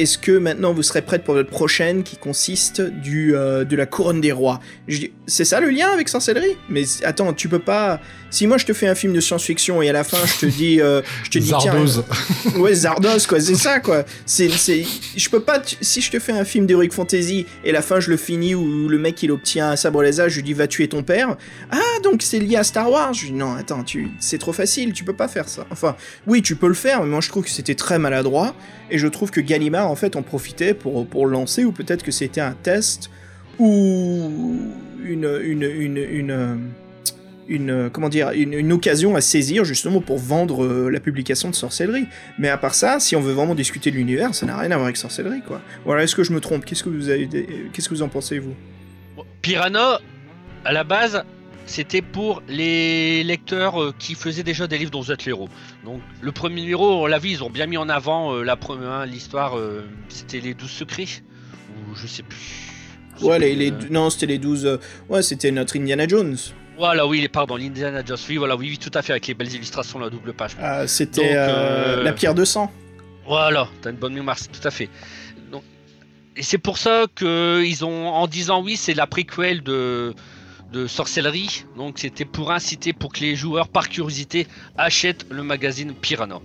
est-ce 0.00 0.16
que 0.16 0.32
maintenant 0.32 0.72
vous 0.72 0.82
serez 0.82 1.02
prête 1.02 1.24
pour 1.24 1.34
votre 1.34 1.50
prochaine? 1.50 2.02
qui 2.02 2.16
consiste 2.16 2.80
du, 2.80 3.34
euh, 3.34 3.64
de 3.64 3.76
la 3.76 3.84
couronne 3.84 4.22
des 4.22 4.32
rois 4.32 4.60
Je 4.88 4.98
dis, 4.98 5.12
C'est 5.26 5.44
ça 5.44 5.60
le 5.60 5.68
lien 5.68 5.88
avec 5.90 6.08
sorcellerie? 6.08 6.56
Mais 6.70 6.84
attends, 7.04 7.34
tu 7.34 7.50
peux 7.50 7.58
pas. 7.58 8.00
Si 8.30 8.46
moi 8.46 8.58
je 8.58 8.64
te 8.66 8.72
fais 8.72 8.86
un 8.86 8.94
film 8.94 9.12
de 9.12 9.20
science-fiction 9.20 9.82
et 9.82 9.88
à 9.88 9.92
la 9.92 10.04
fin 10.04 10.18
je 10.24 10.46
te 10.46 10.46
dis, 10.46 10.80
euh, 10.80 11.02
je 11.24 11.30
te 11.30 11.38
dis 11.38 11.48
Zardoz. 11.48 12.04
tiens, 12.42 12.60
ouais 12.60 12.74
Zardos 12.74 13.26
quoi, 13.28 13.40
c'est 13.40 13.54
ça 13.54 13.80
quoi. 13.80 14.04
C'est, 14.24 14.48
c'est, 14.50 14.84
je 15.16 15.28
peux 15.28 15.40
pas. 15.40 15.60
Si 15.80 16.00
je 16.00 16.10
te 16.10 16.18
fais 16.18 16.32
un 16.32 16.44
film 16.44 16.66
d'heroic 16.66 16.90
fantasy 16.92 17.46
et 17.64 17.72
la 17.72 17.82
fin 17.82 18.00
je 18.00 18.10
le 18.10 18.16
finis 18.16 18.54
où 18.54 18.88
le 18.88 18.98
mec 18.98 19.22
il 19.22 19.32
obtient 19.32 19.70
un 19.70 19.76
sabre 19.76 20.02
laser, 20.02 20.28
je 20.28 20.36
lui 20.36 20.42
dis 20.44 20.52
va 20.54 20.66
tuer 20.66 20.88
ton 20.88 21.02
père. 21.02 21.36
Ah 21.70 21.78
donc 22.04 22.22
c'est 22.22 22.38
lié 22.38 22.56
à 22.56 22.64
Star 22.64 22.90
Wars. 22.90 23.12
Je 23.14 23.26
dis 23.26 23.32
non 23.32 23.54
attends, 23.54 23.84
tu, 23.84 24.08
c'est 24.20 24.38
trop 24.38 24.52
facile, 24.52 24.92
tu 24.92 25.04
peux 25.04 25.16
pas 25.16 25.28
faire 25.28 25.48
ça. 25.48 25.66
Enfin 25.70 25.96
oui 26.26 26.42
tu 26.42 26.56
peux 26.56 26.68
le 26.68 26.74
faire, 26.74 27.02
mais 27.02 27.08
moi 27.08 27.20
je 27.20 27.28
trouve 27.28 27.44
que 27.44 27.50
c'était 27.50 27.74
très 27.74 27.98
maladroit. 27.98 28.54
Et 28.92 28.98
je 28.98 29.06
trouve 29.06 29.30
que 29.30 29.40
Gallimard, 29.40 29.88
en 29.88 29.94
fait, 29.94 30.16
en 30.16 30.22
profitait 30.22 30.74
pour, 30.74 31.06
pour 31.06 31.24
le 31.24 31.30
lancer, 31.30 31.64
ou 31.64 31.70
peut-être 31.70 32.02
que 32.02 32.10
c'était 32.10 32.40
un 32.40 32.56
test, 32.60 33.08
ou 33.60 34.56
une, 35.04 35.40
une, 35.44 35.62
une, 35.62 35.96
une, 35.96 36.30
euh, 36.32 36.56
une, 37.50 37.70
euh, 37.70 37.90
comment 37.90 38.08
dire, 38.08 38.30
une, 38.30 38.54
une 38.54 38.72
occasion 38.72 39.14
à 39.16 39.20
saisir, 39.20 39.64
justement, 39.64 40.00
pour 40.00 40.16
vendre 40.18 40.64
euh, 40.64 40.88
la 40.88 41.00
publication 41.00 41.50
de 41.50 41.54
Sorcellerie. 41.54 42.06
Mais 42.38 42.48
à 42.48 42.56
part 42.56 42.74
ça, 42.74 42.98
si 43.00 43.14
on 43.16 43.20
veut 43.20 43.32
vraiment 43.34 43.54
discuter 43.54 43.90
de 43.90 43.96
l'univers, 43.96 44.34
ça 44.34 44.46
n'a 44.46 44.56
rien 44.56 44.70
à 44.70 44.74
voir 44.76 44.84
avec 44.86 44.96
Sorcellerie, 44.96 45.42
quoi. 45.46 45.60
Voilà, 45.84 46.04
est-ce 46.04 46.16
que 46.16 46.22
je 46.24 46.32
me 46.32 46.40
trompe? 46.40 46.64
Qu'est-ce 46.64 46.82
que 46.84 46.88
vous 46.88 47.10
avez, 47.10 47.28
qu'est-ce 47.72 47.88
que 47.88 47.94
vous 47.94 48.02
en 48.02 48.08
pensez, 48.08 48.38
vous? 48.38 48.54
Piranha, 49.42 50.00
à 50.64 50.72
la 50.72 50.84
base, 50.84 51.22
c'était 51.66 52.02
pour 52.02 52.42
les 52.48 53.22
lecteurs 53.24 53.80
euh, 53.82 53.94
qui 53.98 54.14
faisaient 54.14 54.42
déjà 54.42 54.66
des 54.66 54.78
livres 54.78 54.90
dont 54.90 55.00
vous 55.00 55.12
êtes 55.12 55.24
le 55.24 55.30
héros. 55.30 55.48
Donc 55.84 56.00
le 56.20 56.32
premier 56.32 56.62
numéro, 56.62 57.02
on 57.02 57.06
l'a 57.06 57.18
vu, 57.18 57.30
ils 57.30 57.44
ont 57.44 57.50
bien 57.50 57.66
mis 57.66 57.76
en 57.76 57.88
avant 57.88 58.34
euh, 58.34 58.42
la 58.42 58.56
première, 58.56 58.90
hein, 58.90 59.06
l'histoire, 59.06 59.56
euh, 59.58 59.84
c'était 60.08 60.40
les 60.40 60.54
12 60.54 60.68
secrets, 60.70 61.04
ou 61.70 61.94
je 61.94 62.06
sais 62.06 62.22
plus. 62.22 62.38
Je 63.16 63.20
sais 63.20 63.26
Ouais, 63.26 63.38
les, 63.38 63.70
plus, 63.70 63.84
les- 63.86 63.90
non, 63.90 64.10
c'était 64.10 64.26
les 64.26 64.38
12... 64.38 64.66
euh, 64.66 64.76
ouais, 65.08 65.22
c'était 65.22 65.50
notre 65.50 65.76
Indiana 65.78 66.06
Jones. 66.08 66.36
Voilà, 66.80 67.06
oui, 67.06 67.28
pardon, 67.28 67.56
l'Indiana 67.56 68.02
Jones, 68.02 68.16
oui, 68.30 68.36
voilà, 68.38 68.56
oui, 68.56 68.68
oui, 68.70 68.78
tout 68.78 68.90
à 68.94 69.02
fait, 69.02 69.12
avec 69.12 69.26
les 69.26 69.34
belles 69.34 69.54
illustrations, 69.54 69.98
la 69.98 70.08
double 70.08 70.32
page. 70.32 70.52
Ah, 70.58 70.86
c'était 70.86 71.20
Donc, 71.20 71.30
euh, 71.30 71.98
euh, 71.98 72.02
la 72.02 72.14
pierre 72.14 72.34
de 72.34 72.46
sang. 72.46 72.72
Voilà, 73.26 73.68
t'as 73.82 73.90
une 73.90 73.96
bonne 73.96 74.14
mémoire, 74.14 74.38
c'est 74.38 74.50
tout 74.50 74.66
à 74.66 74.70
fait. 74.70 74.88
Donc, 75.52 75.62
et 76.36 76.42
c'est 76.42 76.56
pour 76.56 76.78
ça 76.78 77.04
que 77.14 77.62
ils 77.62 77.84
ont, 77.84 78.08
en 78.08 78.26
disant 78.26 78.62
oui, 78.62 78.78
c'est 78.78 78.94
la 78.94 79.06
préquelle 79.06 79.62
de, 79.62 80.14
de 80.72 80.86
sorcellerie. 80.86 81.66
Donc 81.76 81.98
c'était 81.98 82.24
pour 82.24 82.50
inciter, 82.50 82.94
pour 82.94 83.12
que 83.12 83.20
les 83.20 83.36
joueurs, 83.36 83.68
par 83.68 83.90
curiosité, 83.90 84.46
achètent 84.78 85.26
le 85.30 85.42
magazine 85.42 85.92
Piranha. 85.92 86.40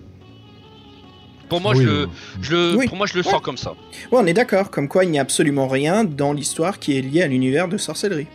Pour 1.48 1.62
moi, 1.62 1.72
Oui, 1.78 1.86
je, 1.86 1.90
euh, 1.90 2.06
le, 2.06 2.10
je 2.42 2.52
le- 2.56 2.76
Oui. 2.76 2.88
pour 2.90 2.98
moi, 2.98 3.08
je 3.08 3.14
le 3.14 3.24
Ouais. 3.24 3.32
sens 3.32 3.42
comme 3.42 3.56
ça. 3.58 3.72
Ouais, 4.12 4.20
on 4.22 4.26
est 4.26 4.34
d'accord, 4.34 4.70
comme 4.70 4.90
quoi 4.90 5.06
il 5.06 5.12
n'y 5.12 5.18
a 5.20 5.22
absolument 5.22 5.70
rien 5.70 6.04
dans 6.04 6.34
l'histoire 6.34 6.78
qui 6.78 6.98
est 6.98 7.02
lié 7.02 7.22
à 7.22 7.28
l'univers 7.28 7.70
de 7.70 7.78
sorcellerie. 7.78 8.28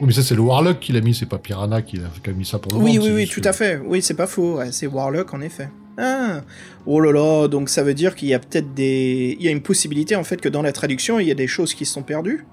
Oui, 0.00 0.06
mais 0.06 0.12
ça, 0.12 0.22
c'est 0.22 0.34
le 0.34 0.40
Warlock 0.40 0.80
qui 0.80 0.92
l'a 0.92 1.00
mis, 1.00 1.14
c'est 1.14 1.26
pas 1.26 1.38
Piranha 1.38 1.82
qui 1.82 1.98
a, 1.98 2.32
mis 2.32 2.44
ça 2.46 2.58
pour 2.58 2.72
le 2.72 2.78
Oui, 2.84 2.96
vendre, 2.96 3.08
oui, 3.10 3.14
oui, 3.16 3.28
tout 3.28 3.40
que- 3.42 3.48
à 3.48 3.52
fait. 3.52 3.80
Oui, 3.84 4.00
c'est 4.02 4.14
pas 4.14 4.26
faux. 4.26 4.56
ouais, 4.58 4.72
c'est 4.72 4.86
Warlock 4.86 5.34
en 5.34 5.40
effet. 5.40 5.68
Ah, 5.98 6.40
oh 6.86 7.00
là 7.00 7.12
là, 7.12 7.48
donc 7.48 7.68
ça 7.68 7.82
veut 7.82 7.92
dire 7.94 8.14
qu'il 8.14 8.28
y 8.28 8.34
a 8.34 8.38
peut-être 8.38 8.72
des, 8.72 9.36
il 9.38 9.44
y 9.44 9.48
a 9.48 9.50
une 9.50 9.60
possibilité 9.60 10.16
en 10.16 10.24
fait 10.24 10.40
que 10.40 10.48
dans 10.48 10.62
la 10.62 10.72
traduction 10.72 11.18
il 11.18 11.26
y 11.28 11.30
a 11.30 11.34
des 11.34 11.46
choses 11.48 11.74
qui 11.74 11.84
se 11.84 11.92
sont 11.92 12.02
perdues. 12.02 12.46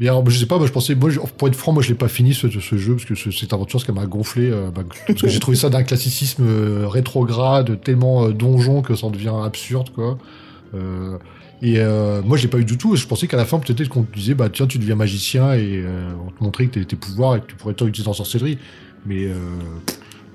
Mais 0.00 0.06
alors, 0.08 0.28
je 0.30 0.38
sais 0.38 0.46
pas, 0.46 0.58
moi 0.58 0.66
je 0.68 0.72
pensais, 0.72 0.94
moi, 0.94 1.10
je- 1.10 1.18
pour 1.18 1.48
être 1.48 1.56
franc, 1.56 1.72
moi 1.72 1.82
je 1.82 1.88
l'ai 1.88 1.96
pas 1.96 2.06
fini 2.08 2.32
ce, 2.32 2.48
ce 2.48 2.76
jeu 2.76 2.94
parce 2.94 3.04
que 3.04 3.16
ce- 3.16 3.32
cette 3.32 3.52
aventure, 3.52 3.80
ce 3.80 3.90
m'a 3.90 4.06
gonflé, 4.06 4.48
euh, 4.48 4.70
bah, 4.70 4.82
parce 5.08 5.20
que 5.20 5.28
j'ai 5.28 5.40
trouvé 5.40 5.56
ça 5.56 5.70
d'un 5.70 5.82
classicisme 5.82 6.44
euh, 6.46 6.86
rétrograde, 6.88 7.80
tellement 7.82 8.26
euh, 8.26 8.32
donjon 8.32 8.80
que 8.80 8.94
ça 8.94 9.06
en 9.06 9.10
devient 9.10 9.32
absurde, 9.44 9.90
quoi. 9.94 10.16
Euh, 10.74 11.18
et 11.62 11.78
euh, 11.78 12.22
moi 12.22 12.36
je 12.36 12.42
l'ai 12.42 12.48
pas 12.48 12.58
eu 12.58 12.64
du 12.64 12.78
tout. 12.78 12.96
Je 12.96 13.06
pensais 13.06 13.26
qu'à 13.26 13.36
la 13.36 13.44
fin 13.44 13.58
peut-être 13.58 13.88
qu'on 13.88 14.02
te 14.02 14.14
disait, 14.14 14.34
bah 14.34 14.48
tiens, 14.48 14.66
tu 14.66 14.78
deviens 14.78 14.96
magicien 14.96 15.54
et 15.54 15.82
euh, 15.84 16.10
on 16.26 16.30
te 16.30 16.42
montrait 16.42 16.66
que 16.66 16.74
t'avais 16.74 16.86
tes 16.86 16.96
pouvoirs 16.96 17.36
et 17.36 17.40
que 17.40 17.46
tu 17.46 17.56
pourrais 17.56 17.74
t'en 17.74 17.86
utiliser 17.86 18.08
en 18.08 18.14
sorcellerie. 18.14 18.58
Mais 19.06 19.26
euh, 19.26 19.34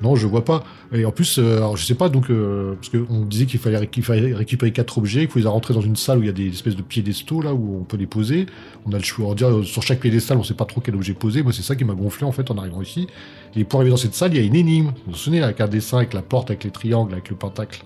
non, 0.03 0.15
je 0.15 0.27
vois 0.27 0.43
pas. 0.43 0.63
Et 0.91 1.05
en 1.05 1.12
plus, 1.12 1.39
euh, 1.39 1.57
alors, 1.57 1.77
je 1.77 1.86
sais 1.86 1.95
pas, 1.95 2.09
donc, 2.09 2.29
euh, 2.29 2.75
parce 2.75 2.89
qu'on 2.89 3.21
disait 3.21 3.45
qu'il 3.45 3.59
fallait, 3.59 3.77
récupérer 3.77 4.71
quatre 4.71 4.97
objets, 4.97 5.21
qu'il 5.21 5.29
faut 5.29 5.39
les 5.39 5.45
rentrer 5.45 5.73
dans 5.73 5.81
une 5.81 5.95
salle 5.95 6.19
où 6.19 6.23
il 6.23 6.25
y 6.25 6.29
a 6.29 6.33
des 6.33 6.49
espèces 6.49 6.75
de 6.75 6.81
piédestaux, 6.81 7.41
là, 7.41 7.53
où 7.53 7.79
on 7.79 7.83
peut 7.86 7.95
les 7.95 8.05
poser. 8.05 8.47
On 8.86 8.91
a 8.91 8.97
le 8.97 9.03
choix, 9.03 9.27
on 9.27 9.33
dirait, 9.33 9.51
euh, 9.51 9.63
sur 9.63 9.81
chaque 9.81 10.01
piédestal, 10.01 10.38
on 10.38 10.43
sait 10.43 10.55
pas 10.55 10.65
trop 10.65 10.81
quel 10.81 10.95
objet 10.95 11.13
poser. 11.13 11.41
Moi, 11.41 11.53
c'est 11.53 11.62
ça 11.62 11.77
qui 11.77 11.86
m'a 11.86 11.93
gonflé, 11.93 12.25
en 12.25 12.33
fait, 12.33 12.51
en 12.51 12.57
arrivant 12.57 12.81
ici. 12.81 13.07
Et 13.55 13.63
pour 13.63 13.79
arriver 13.79 13.91
dans 13.91 13.97
cette 13.97 14.13
salle, 14.13 14.33
il 14.33 14.41
y 14.41 14.43
a 14.43 14.45
une 14.45 14.55
énigme. 14.55 14.88
Vous 14.88 15.13
vous 15.13 15.17
souvenez, 15.17 15.41
avec 15.41 15.62
un 15.62 15.69
dessin, 15.69 15.97
avec 15.97 16.13
la 16.13 16.21
porte, 16.21 16.49
avec 16.49 16.65
les 16.65 16.71
triangles, 16.71 17.13
avec 17.13 17.29
le 17.29 17.38
pentacle. 17.38 17.86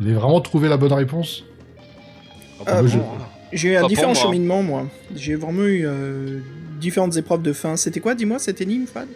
Vous 0.00 0.06
avez 0.06 0.16
vraiment 0.16 0.40
trouvé 0.40 0.68
la 0.68 0.76
bonne 0.76 0.92
réponse? 0.92 1.44
Ah, 2.64 2.82
bon, 2.82 2.88
J'ai 3.52 3.68
eu 3.72 3.76
un 3.76 3.86
différent 3.86 4.12
moi. 4.12 4.22
cheminement 4.22 4.62
moi. 4.62 4.86
J'ai 5.14 5.34
vraiment 5.34 5.62
eu 5.64 5.82
euh, 5.86 6.38
différentes 6.80 7.16
épreuves 7.16 7.42
de 7.42 7.52
fin. 7.52 7.76
C'était 7.76 8.00
quoi, 8.00 8.14
dis-moi, 8.14 8.38
cette 8.38 8.60
énigme, 8.60 8.86
Fred? 8.86 9.06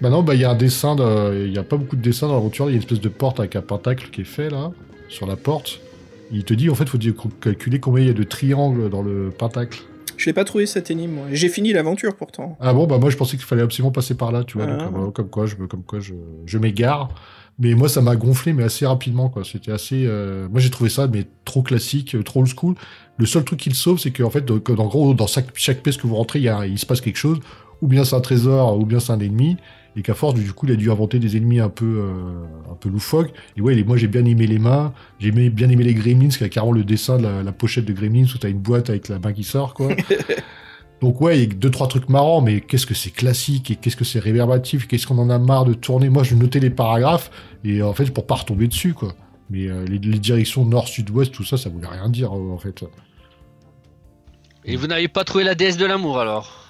Bah 0.00 0.10
non, 0.10 0.22
bah 0.22 0.34
il 0.34 0.40
y 0.40 0.44
a 0.44 0.50
un 0.50 0.54
dessin, 0.56 0.96
de- 0.96 1.46
il 1.46 1.52
y 1.52 1.58
a 1.58 1.62
pas 1.62 1.76
beaucoup 1.76 1.96
de 1.96 2.02
dessins 2.02 2.26
dans 2.26 2.34
l'aventure, 2.34 2.66
il 2.68 2.72
y 2.72 2.72
a 2.72 2.76
une 2.76 2.82
espèce 2.82 3.00
de 3.00 3.08
porte 3.08 3.38
avec 3.38 3.54
un 3.56 3.62
pentacle 3.62 4.08
qui 4.10 4.22
est 4.22 4.24
fait 4.24 4.50
là, 4.50 4.72
sur 5.08 5.26
la 5.26 5.36
porte. 5.36 5.80
Il 6.32 6.44
te 6.44 6.54
dit 6.54 6.68
en 6.70 6.74
fait, 6.74 6.88
faut 6.88 6.98
dire- 6.98 7.14
calculer 7.40 7.78
combien 7.78 8.02
il 8.02 8.06
y 8.08 8.10
a 8.10 8.14
de 8.14 8.22
triangles 8.24 8.90
dans 8.90 9.02
le 9.02 9.30
pentacle. 9.36 9.80
Je 10.16 10.26
l'ai 10.26 10.32
pas 10.32 10.44
trouvé 10.44 10.66
cette 10.66 10.90
énigme. 10.90 11.12
moi. 11.12 11.24
J'ai 11.32 11.48
fini 11.48 11.72
l'aventure 11.72 12.14
pourtant. 12.16 12.56
Ah 12.60 12.72
bon, 12.72 12.86
bah 12.86 12.98
moi 12.98 13.10
je 13.10 13.16
pensais 13.16 13.36
qu'il 13.36 13.46
fallait 13.46 13.62
absolument 13.62 13.90
passer 13.92 14.14
par 14.14 14.30
là, 14.32 14.44
tu 14.44 14.58
vois, 14.58 14.66
donc, 14.66 14.80
Ah. 14.80 14.98
euh, 14.98 15.10
comme 15.10 15.28
quoi 15.28 15.46
je, 15.46 15.54
comme 15.56 15.82
quoi 15.82 16.00
je, 16.00 16.14
je 16.46 16.58
m'égare. 16.58 17.08
Mais 17.58 17.74
moi 17.74 17.88
ça 17.88 18.00
m'a 18.00 18.16
gonflé, 18.16 18.52
mais 18.52 18.62
assez 18.62 18.86
rapidement 18.86 19.28
quoi. 19.28 19.44
C'était 19.44 19.72
assez, 19.72 20.04
euh, 20.06 20.48
moi 20.48 20.60
j'ai 20.60 20.70
trouvé 20.70 20.90
ça 20.90 21.06
mais 21.06 21.26
trop 21.44 21.62
classique, 21.62 22.16
trop 22.24 22.40
old 22.40 22.48
school. 22.48 22.74
Le 23.18 23.26
seul 23.26 23.44
truc 23.44 23.60
qui 23.60 23.68
le 23.68 23.74
sauve, 23.74 23.98
c'est 23.98 24.10
qu'en 24.10 24.30
fait, 24.30 24.44
donc, 24.44 24.68
en 24.70 25.14
dans 25.14 25.26
chaque, 25.26 25.52
pièce 25.52 25.96
que 25.96 26.06
vous 26.06 26.16
rentrez, 26.16 26.38
il, 26.38 26.44
y 26.44 26.48
a, 26.48 26.64
se 26.76 26.86
passe 26.86 27.00
quelque 27.00 27.18
chose. 27.18 27.38
Ou 27.82 27.88
bien 27.88 28.04
c'est 28.04 28.16
un 28.16 28.20
trésor, 28.20 28.78
ou 28.78 28.86
bien 28.86 29.00
c'est 29.00 29.12
un 29.12 29.20
ennemi. 29.20 29.56
Et 29.96 30.02
qu'à 30.02 30.14
force, 30.14 30.34
du 30.34 30.52
coup, 30.52 30.66
il 30.66 30.72
a 30.72 30.76
dû 30.76 30.90
inventer 30.90 31.18
des 31.18 31.36
ennemis 31.36 31.60
un 31.60 31.68
peu, 31.68 32.00
euh, 32.00 32.72
un 32.72 32.74
peu 32.74 32.88
loufoques. 32.88 33.32
Et 33.56 33.60
ouais, 33.60 33.82
moi 33.84 33.98
j'ai 33.98 34.08
bien 34.08 34.24
aimé 34.24 34.46
les 34.46 34.58
mains. 34.58 34.94
J'ai 35.18 35.30
bien 35.30 35.68
aimé 35.68 35.84
les 35.84 35.94
Gremlins, 35.94 36.28
qui 36.28 36.42
a 36.42 36.48
carrément 36.48 36.72
le 36.72 36.84
dessin 36.84 37.18
de 37.18 37.24
la, 37.24 37.42
la 37.42 37.52
pochette 37.52 37.84
de 37.84 37.92
Gremlins 37.92 38.26
où 38.34 38.38
t'as 38.38 38.48
une 38.48 38.60
boîte 38.60 38.88
avec 38.88 39.08
la 39.08 39.18
main 39.18 39.32
qui 39.32 39.44
sort, 39.44 39.74
quoi. 39.74 39.90
Donc 41.02 41.20
ouais, 41.20 41.36
il 41.36 41.48
y 41.48 41.52
a 41.52 41.54
deux 41.54 41.70
trois 41.70 41.88
trucs 41.88 42.08
marrants, 42.08 42.40
mais 42.40 42.60
qu'est-ce 42.60 42.86
que 42.86 42.94
c'est 42.94 43.10
classique 43.10 43.72
et 43.72 43.76
qu'est-ce 43.76 43.96
que 43.96 44.04
c'est 44.04 44.20
réverbatif, 44.20 44.86
qu'est-ce 44.86 45.08
qu'on 45.08 45.18
en 45.18 45.30
a 45.30 45.38
marre 45.38 45.64
de 45.64 45.74
tourner. 45.74 46.08
Moi, 46.08 46.22
je 46.22 46.36
notais 46.36 46.60
les 46.60 46.70
paragraphes 46.70 47.30
et 47.64 47.82
en 47.82 47.92
fait 47.92 48.06
pour 48.14 48.24
pas 48.24 48.36
retomber 48.36 48.68
dessus 48.68 48.94
quoi. 48.94 49.12
Mais 49.50 49.66
euh, 49.66 49.84
les, 49.84 49.98
les 49.98 50.20
directions 50.20 50.64
nord, 50.64 50.86
sud, 50.86 51.10
ouest, 51.10 51.34
tout 51.34 51.42
ça, 51.44 51.56
ça 51.56 51.68
voulait 51.68 51.88
rien 51.88 52.08
dire 52.08 52.32
euh, 52.32 52.52
en 52.52 52.58
fait. 52.58 52.84
Et 54.64 54.76
vous 54.76 54.86
n'avez 54.86 55.08
pas 55.08 55.24
trouvé 55.24 55.42
la 55.42 55.56
déesse 55.56 55.76
de 55.76 55.86
l'amour 55.86 56.20
alors? 56.20 56.61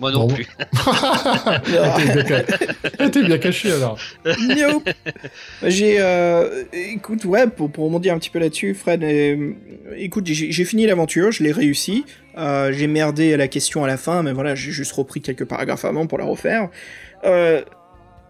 Moi 0.00 0.10
non, 0.10 0.20
Non. 0.20 0.28
plus. 0.28 0.46
Était 1.66 2.12
bien, 2.12 2.24
ca- 2.26 2.44
elle 2.98 3.06
était 3.08 3.22
bien 3.22 3.38
cachée 3.38 3.72
alors. 3.72 3.98
Nope. 4.24 4.88
J'ai, 5.62 5.96
euh, 6.00 6.64
écoute, 6.72 7.24
ouais, 7.24 7.46
pour, 7.46 7.70
pour 7.70 7.84
rebondir 7.84 8.12
un 8.14 8.18
petit 8.18 8.30
peu 8.30 8.38
là-dessus, 8.40 8.74
Fred, 8.74 9.04
euh, 9.04 9.52
écoute, 9.96 10.26
j'ai 10.26 10.50
j'ai 10.50 10.64
fini 10.64 10.86
l'aventure, 10.86 11.30
je 11.32 11.42
l'ai 11.44 11.52
réussi. 11.52 12.04
Euh, 12.36 12.72
j'ai 12.72 12.88
merdé 12.88 13.34
à 13.34 13.36
la 13.36 13.46
question 13.48 13.84
à 13.84 13.86
la 13.86 13.96
fin, 13.96 14.22
mais 14.24 14.32
voilà, 14.32 14.54
j'ai 14.54 14.72
juste 14.72 14.92
repris 14.92 15.20
quelques 15.20 15.44
paragraphes 15.44 15.84
avant 15.84 16.06
pour 16.06 16.18
la 16.18 16.24
refaire. 16.24 16.68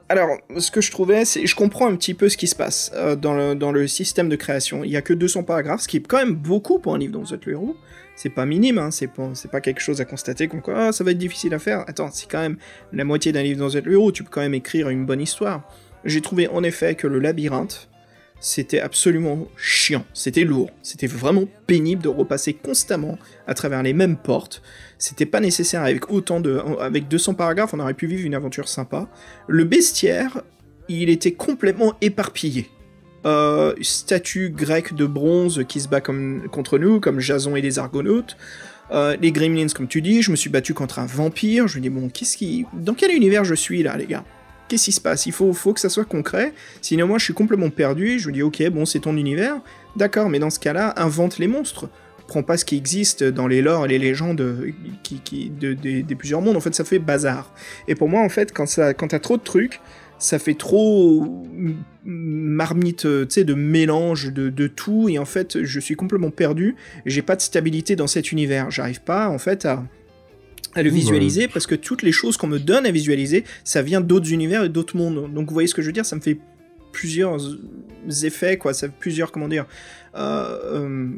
Alors, 0.09 0.37
ce 0.59 0.71
que 0.71 0.83
je 0.83 0.91
trouvais, 0.91 1.25
c'est, 1.25 1.47
je 1.47 1.57
comprends 1.57 1.87
un 1.87 1.97
petit 1.97 2.13
peu 2.13 2.29
ce 2.29 2.37
qui 2.37 2.47
se 2.47 2.55
passe 2.55 2.93
euh, 2.95 3.17
dans, 3.17 3.35
le, 3.35 3.55
dans 3.55 3.73
système 3.87 4.29
de 4.29 4.37
création. 4.37 4.85
Il 4.85 4.91
y 4.91 4.97
a 4.97 5.03
que 5.03 5.15
200 5.15 5.45
paragraphes, 5.45 5.83
ce 5.83 5.89
qui 5.89 5.97
est 5.97 6.07
quand 6.07 6.19
même 6.19 6.35
beaucoup 6.35 6.79
pour 6.79 6.95
un 6.95 6.99
livre 6.99 7.13
dont 7.13 7.23
vous 7.23 7.35
le 7.47 7.53
héros. 7.53 7.77
C'est 8.15 8.31
pas 8.31 8.47
minime, 8.47 8.79
hein, 8.79 8.91
c'est 8.91 9.09
pas, 9.09 9.33
pas 9.51 9.61
quelque 9.61 9.81
chose 9.81 10.01
à 10.01 10.05
constater 10.05 10.47
comme 10.47 10.63
quoi 10.63 10.75
ah, 10.77 10.93
ça 10.93 11.03
va 11.03 11.11
être 11.11 11.19
difficile 11.19 11.55
à 11.55 11.59
faire. 11.59 11.85
Attends, 11.89 12.11
c'est 12.13 12.31
quand 12.31 12.41
même 12.41 12.59
la 12.93 13.05
moitié 13.05 13.33
d'un 13.33 13.43
livre 13.43 13.59
dont 13.59 13.67
vous 13.67 13.77
êtes 13.77 13.87
le 13.87 14.13
tu 14.13 14.23
peux 14.23 14.31
quand 14.31 14.43
même 14.43 14.55
écrire 14.55 14.89
une 14.89 15.05
bonne 15.05 15.21
histoire. 15.21 15.63
J'ai 16.05 16.21
trouvé 16.21 16.47
en 16.49 16.63
effet 16.63 16.95
que 16.95 17.07
le 17.07 17.19
labyrinthe, 17.19 17.89
c'était 18.45 18.81
absolument 18.81 19.49
chiant, 19.57 20.05
c'était 20.13 20.45
lourd, 20.45 20.69
c'était 20.83 21.07
vraiment 21.07 21.45
pénible 21.67 22.03
de 22.03 22.11
repasser 22.11 22.53
constamment 22.53 23.17
à 23.47 23.55
travers 23.55 23.83
les 23.83 23.95
mêmes 23.95 24.19
portes. 24.19 24.61
C'était 24.99 25.25
pas 25.25 25.41
nécessaire 25.41 25.81
avec 25.81 26.11
autant 26.11 26.41
de, 26.41 26.61
avec 26.79 27.09
200 27.09 27.35
paragraphes, 27.35 27.73
on 27.73 27.81
aurait 27.81 27.95
pu 27.95 28.07
vivre 28.07 28.27
une 28.27 28.35
aventure 28.35 28.69
sympa. 28.69 29.09
Le 29.49 29.65
bestiaire, 29.65 30.43
il 30.91 31.09
était 31.09 31.33
complètement 31.33 31.95
éparpillé. 32.03 32.69
Euh, 33.25 33.75
statue 33.81 34.51
grecque 34.51 34.95
de 34.95 35.07
bronze 35.07 35.65
qui 35.67 35.81
se 35.81 35.89
bat 35.89 36.03
comme, 36.03 36.47
contre 36.53 36.77
nous, 36.77 37.01
comme 37.01 37.21
Jason 37.21 37.57
et 37.57 37.63
les 37.63 37.79
Argonautes. 37.79 38.37
Euh, 38.91 39.17
les 39.23 39.33
Gremlins, 39.33 39.69
comme 39.75 39.89
tu 39.89 40.03
dis, 40.03 40.21
je 40.21 40.31
me 40.31 40.37
suis 40.37 40.51
battu 40.51 40.75
contre 40.75 40.99
un 40.99 41.07
vampire. 41.07 41.67
Je 41.67 41.79
me 41.79 41.83
dis, 41.83 41.89
bon, 41.89 42.11
qu'est-ce 42.11 42.37
qui. 42.37 42.67
Dans 42.75 42.93
quel 42.93 43.11
univers 43.11 43.43
je 43.45 43.55
suis 43.55 43.83
là, 43.83 43.97
les 43.97 44.05
gars? 44.05 44.25
Qu'est-ce 44.69 44.87
qui 44.87 44.93
se 44.93 45.01
passe? 45.01 45.27
Il 45.27 45.33
faut, 45.33 45.53
faut 45.53 45.73
que 45.75 45.81
ça 45.81 45.89
soit 45.91 46.05
concret. 46.07 46.55
Sinon, 46.81 47.07
moi, 47.07 47.19
je 47.19 47.25
suis 47.25 47.35
complètement 47.35 47.71
perdu. 47.71 48.19
Je 48.19 48.29
me 48.29 48.33
dis, 48.33 48.43
ok, 48.43 48.63
bon, 48.71 48.87
c'est 48.87 49.01
ton 49.01 49.17
univers. 49.17 49.61
D'accord, 49.97 50.31
mais 50.31 50.39
dans 50.39 50.51
ce 50.51 50.59
cas-là, 50.59 50.95
invente 50.97 51.39
les 51.39 51.47
monstres. 51.49 51.89
Prends 52.27 52.43
pas 52.43 52.57
ce 52.57 52.65
qui 52.65 52.77
existe 52.77 53.23
dans 53.23 53.47
les 53.47 53.61
lores 53.61 53.85
et 53.85 53.89
les 53.89 53.99
légendes 53.99 54.41
euh, 54.41 54.73
de, 55.61 55.75
des- 55.75 56.03
des 56.03 56.15
plusieurs 56.15 56.41
mondes. 56.41 56.57
En 56.57 56.61
fait, 56.61 56.75
ça 56.75 56.85
fait 56.85 56.99
bazar. 56.99 57.53
Et 57.89 57.95
pour 57.95 58.09
moi, 58.09 58.23
en 58.23 58.31
fait, 58.31 58.53
quand, 58.53 58.67
ça, 58.67 58.95
quand 58.95 59.09
t'as 59.09 59.19
trop 59.19 59.37
de 59.37 59.43
trucs, 59.43 59.81
ça 60.19 60.39
fait 60.39 60.55
trop 60.55 61.47
marmite, 62.05 63.05
euh, 63.05 63.27
tu 63.27 63.35
sais, 63.35 63.45
de 63.45 63.53
mélange 63.53 64.33
de, 64.33 64.49
de 64.49 64.67
tout. 64.67 65.11
Et 65.11 65.19
en 65.19 65.27
fait, 65.27 65.63
je 65.63 65.81
suis 65.81 65.97
complètement 65.97 66.31
perdu. 66.31 66.77
J'ai 67.05 67.21
pas 67.23 67.37
de 67.37 67.43
stabilité 67.43 67.97
dans 67.97 68.07
cet 68.07 68.33
univers. 68.33 68.71
J'arrive 68.71 69.03
pas, 69.03 69.29
en 69.29 69.39
fait, 69.39 69.67
à 69.67 69.85
à 70.75 70.83
le 70.83 70.91
visualiser 70.91 71.49
parce 71.49 71.67
que 71.67 71.75
toutes 71.75 72.03
les 72.03 72.13
choses 72.13 72.37
qu'on 72.37 72.47
me 72.47 72.59
donne 72.59 72.87
à 72.87 72.91
visualiser, 72.91 73.45
ça 73.65 73.83
vient 73.83 74.01
d'autres 74.01 74.33
univers 74.33 74.65
et 74.65 74.69
d'autres 74.69 74.97
mondes. 74.97 75.33
Donc 75.33 75.49
vous 75.49 75.53
voyez 75.53 75.69
ce 75.69 75.75
que 75.75 75.83
je 75.83 75.87
veux 75.87 75.93
dire, 75.93 76.07
ça 76.07 76.17
me 76.17 76.21
fait 76.21 76.39
plusieurs 76.93 77.39
effets, 78.23 78.57
quoi, 78.57 78.73
ça 78.73 78.89
fait 78.89 78.95
plusieurs, 78.99 79.33
comment 79.33 79.49
dire, 79.49 79.67
euh, 80.15 80.59
euh, 80.73 81.09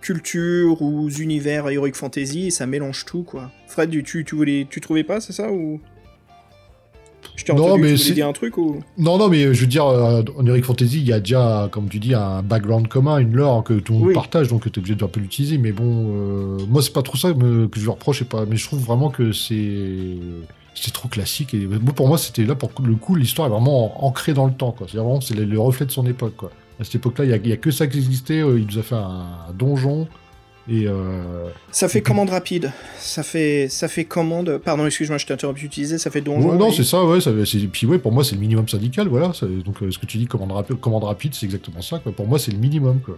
cultures 0.00 0.82
ou 0.82 1.08
univers 1.08 1.68
heroic 1.68 1.94
fantasy, 1.94 2.48
et 2.48 2.50
ça 2.50 2.66
mélange 2.66 3.04
tout, 3.06 3.22
quoi. 3.22 3.50
Fred, 3.66 3.90
tu, 3.90 4.24
tu, 4.24 4.34
voulais, 4.34 4.66
tu 4.68 4.80
trouvais 4.80 5.04
pas, 5.04 5.20
c'est 5.20 5.32
ça 5.32 5.50
ou? 5.50 5.80
Je 7.36 7.44
t'ai 7.44 7.52
Non, 7.52 7.64
entendu, 7.66 7.82
mais 7.82 7.94
tu 7.94 8.12
dire 8.12 8.26
un 8.28 8.32
truc 8.32 8.56
ou 8.58 8.80
Non, 8.98 9.18
non, 9.18 9.28
mais 9.28 9.52
je 9.54 9.60
veux 9.60 9.66
dire, 9.66 9.84
euh, 9.86 10.22
en 10.38 10.46
Heroic 10.46 10.62
Fantasy, 10.62 10.98
il 11.00 11.06
y 11.06 11.12
a 11.12 11.20
déjà, 11.20 11.68
comme 11.70 11.88
tu 11.88 11.98
dis, 11.98 12.14
un 12.14 12.42
background 12.42 12.88
commun, 12.88 13.18
une 13.18 13.34
lore 13.34 13.62
que 13.62 13.74
tout 13.74 13.92
le 13.92 13.98
monde 13.98 14.08
Oui. 14.08 14.14
partage, 14.14 14.48
donc 14.48 14.62
tu 14.62 14.68
es 14.70 14.78
obligé 14.78 14.94
de 14.94 15.04
un 15.04 15.08
peu 15.08 15.20
l'utiliser. 15.20 15.58
Mais 15.58 15.72
bon, 15.72 15.84
euh, 15.84 16.58
moi, 16.68 16.80
c'est 16.82 16.92
pas 16.94 17.02
trop 17.02 17.16
ça 17.18 17.32
que 17.32 17.38
je 17.74 17.80
lui 17.82 17.90
reproche, 17.90 18.22
et 18.22 18.24
pas, 18.24 18.46
mais 18.46 18.56
je 18.56 18.64
trouve 18.66 18.80
vraiment 18.80 19.10
que 19.10 19.32
c'est. 19.32 20.16
Trop 20.92 21.08
classique. 21.08 21.52
Et 21.54 21.66
pour 21.94 22.06
moi, 22.06 22.16
c'était 22.18 22.44
là, 22.44 22.54
pour 22.54 22.70
le 22.84 22.94
coup, 22.96 23.14
l'histoire 23.14 23.48
est 23.48 23.50
vraiment 23.50 24.04
ancrée 24.06 24.34
dans 24.34 24.46
le 24.46 24.52
temps. 24.52 24.72
quoi. 24.72 24.86
C'est 24.90 24.98
vraiment 24.98 25.20
c'est 25.22 25.34
le, 25.34 25.44
le 25.44 25.58
reflet 25.58 25.84
de 25.86 25.90
son 25.90 26.06
époque. 26.06 26.34
Quoi. 26.36 26.50
À 26.78 26.84
cette 26.84 26.96
époque-là, 26.96 27.24
il 27.24 27.46
y 27.46 27.50
a- 27.50 27.54
a 27.54 27.56
que 27.56 27.70
ça 27.70 27.86
qui 27.86 27.96
existait. 27.98 28.40
euh, 28.42 28.58
il 28.58 28.66
nous 28.66 28.78
a 28.78 28.82
fait 28.82 28.94
un 28.94 29.26
donjon. 29.58 30.06
Et 30.68 30.86
euh, 30.88 31.48
Ça 31.70 31.88
fait 31.88 32.02
commande 32.02 32.30
rapide. 32.30 32.72
Ça 32.98 33.22
fait, 33.22 33.68
ça 33.68 33.86
fait 33.86 34.04
commande. 34.04 34.58
Pardon, 34.58 34.84
excuse-moi, 34.86 35.16
je 35.18 35.26
t'ai 35.26 35.32
interrompu 35.34 35.60
d'utiliser. 35.60 35.96
Ça 35.98 36.10
fait 36.10 36.20
donjon. 36.20 36.50
Ouais, 36.50 36.56
non, 36.58 36.70
et- 36.70 36.74
c'est 36.74 36.82
ça, 36.84 37.04
ouais. 37.04 37.20
Ça, 37.20 37.30
c'est- 37.44 37.58
puis 37.68 37.86
ouais, 37.86 37.98
pour 37.98 38.10
moi, 38.10 38.24
c'est 38.24 38.34
le 38.34 38.40
minimum 38.40 38.68
syndical, 38.68 39.06
voilà. 39.08 39.32
Ça- 39.32 39.46
donc, 39.46 39.82
euh, 39.82 39.90
ce 39.92 39.98
que 39.98 40.06
tu 40.06 40.18
dis, 40.18 40.26
commande, 40.26 40.50
rapi- 40.50 40.74
commande 40.78 41.04
rapide, 41.04 41.34
c'est 41.34 41.46
exactement 41.46 41.82
ça. 41.82 41.98
Quoi. 42.00 42.10
Pour 42.12 42.26
moi, 42.26 42.38
c'est 42.40 42.50
le 42.50 42.58
minimum, 42.58 43.00
quoi. 43.00 43.16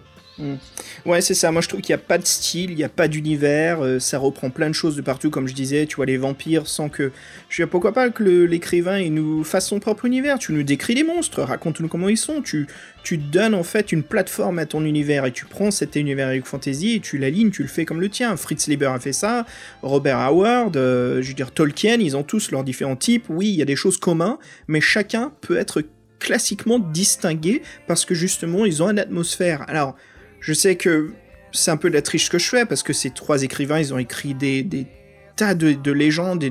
Ouais, 1.04 1.20
c'est 1.20 1.34
ça. 1.34 1.50
Moi, 1.50 1.62
je 1.62 1.68
trouve 1.68 1.80
qu'il 1.80 1.94
n'y 1.94 2.00
a 2.00 2.04
pas 2.04 2.18
de 2.18 2.26
style, 2.26 2.70
il 2.70 2.76
n'y 2.76 2.84
a 2.84 2.88
pas 2.88 3.08
d'univers. 3.08 3.80
euh, 3.82 3.98
ça 3.98 4.18
reprend 4.18 4.50
plein 4.50 4.68
de 4.68 4.74
choses 4.74 4.96
de 4.96 5.02
partout, 5.02 5.30
comme 5.30 5.48
je 5.48 5.54
disais. 5.54 5.86
Tu 5.86 5.96
vois, 5.96 6.06
les 6.06 6.16
vampires, 6.16 6.66
sans 6.66 6.88
que. 6.88 7.12
Je 7.48 7.62
dire, 7.62 7.68
pourquoi 7.68 7.92
pas 7.92 8.10
que 8.10 8.22
l'écrivain 8.22 9.08
nous 9.10 9.44
fasse 9.44 9.68
son 9.68 9.80
propre 9.80 10.04
univers 10.04 10.38
Tu 10.38 10.52
nous 10.52 10.62
décris 10.62 10.94
les 10.94 11.04
monstres, 11.04 11.42
raconte-nous 11.42 11.88
comment 11.88 12.08
ils 12.08 12.16
sont. 12.16 12.42
Tu, 12.42 12.66
tu 13.02 13.16
donnes 13.16 13.54
en 13.54 13.62
fait 13.62 13.90
une 13.92 14.02
plateforme 14.02 14.58
à 14.58 14.66
ton 14.66 14.84
univers 14.84 15.24
et 15.24 15.32
tu 15.32 15.46
prends 15.46 15.70
cet 15.70 15.96
univers 15.96 16.28
avec 16.28 16.44
fantasy 16.46 16.94
et 16.94 17.00
tu 17.00 17.18
l'alignes, 17.18 17.50
tu 17.50 17.62
le 17.62 17.68
fais 17.68 17.84
comme 17.84 18.00
le 18.00 18.08
tien. 18.08 18.36
Fritz 18.36 18.66
Lieber 18.68 18.86
a 18.86 19.00
fait 19.00 19.12
ça, 19.12 19.46
Robert 19.82 20.18
Howard, 20.18 20.76
euh, 20.76 21.22
je 21.22 21.28
veux 21.28 21.34
dire 21.34 21.50
Tolkien, 21.52 21.96
ils 22.00 22.16
ont 22.16 22.22
tous 22.22 22.50
leurs 22.50 22.64
différents 22.64 22.96
types. 22.96 23.24
Oui, 23.28 23.48
il 23.48 23.54
y 23.54 23.62
a 23.62 23.64
des 23.64 23.76
choses 23.76 23.96
communes, 23.98 24.36
mais 24.66 24.80
chacun 24.80 25.32
peut 25.40 25.56
être 25.56 25.82
classiquement 26.18 26.78
distingués 26.78 27.62
parce 27.86 28.04
que 28.04 28.14
justement 28.14 28.64
ils 28.64 28.82
ont 28.82 28.90
une 28.90 28.98
atmosphère. 28.98 29.64
Alors, 29.68 29.96
je 30.40 30.52
sais 30.52 30.76
que 30.76 31.12
c'est 31.52 31.70
un 31.70 31.76
peu 31.76 31.88
de 31.88 31.94
la 31.94 32.02
triche 32.02 32.28
que 32.28 32.38
je 32.38 32.48
fais 32.48 32.66
parce 32.66 32.82
que 32.82 32.92
ces 32.92 33.10
trois 33.10 33.42
écrivains, 33.42 33.78
ils 33.78 33.94
ont 33.94 33.98
écrit 33.98 34.34
des, 34.34 34.66
tas 35.36 35.54
de, 35.54 35.72
de 35.72 35.92
légendes 35.92 36.42
et 36.44 36.50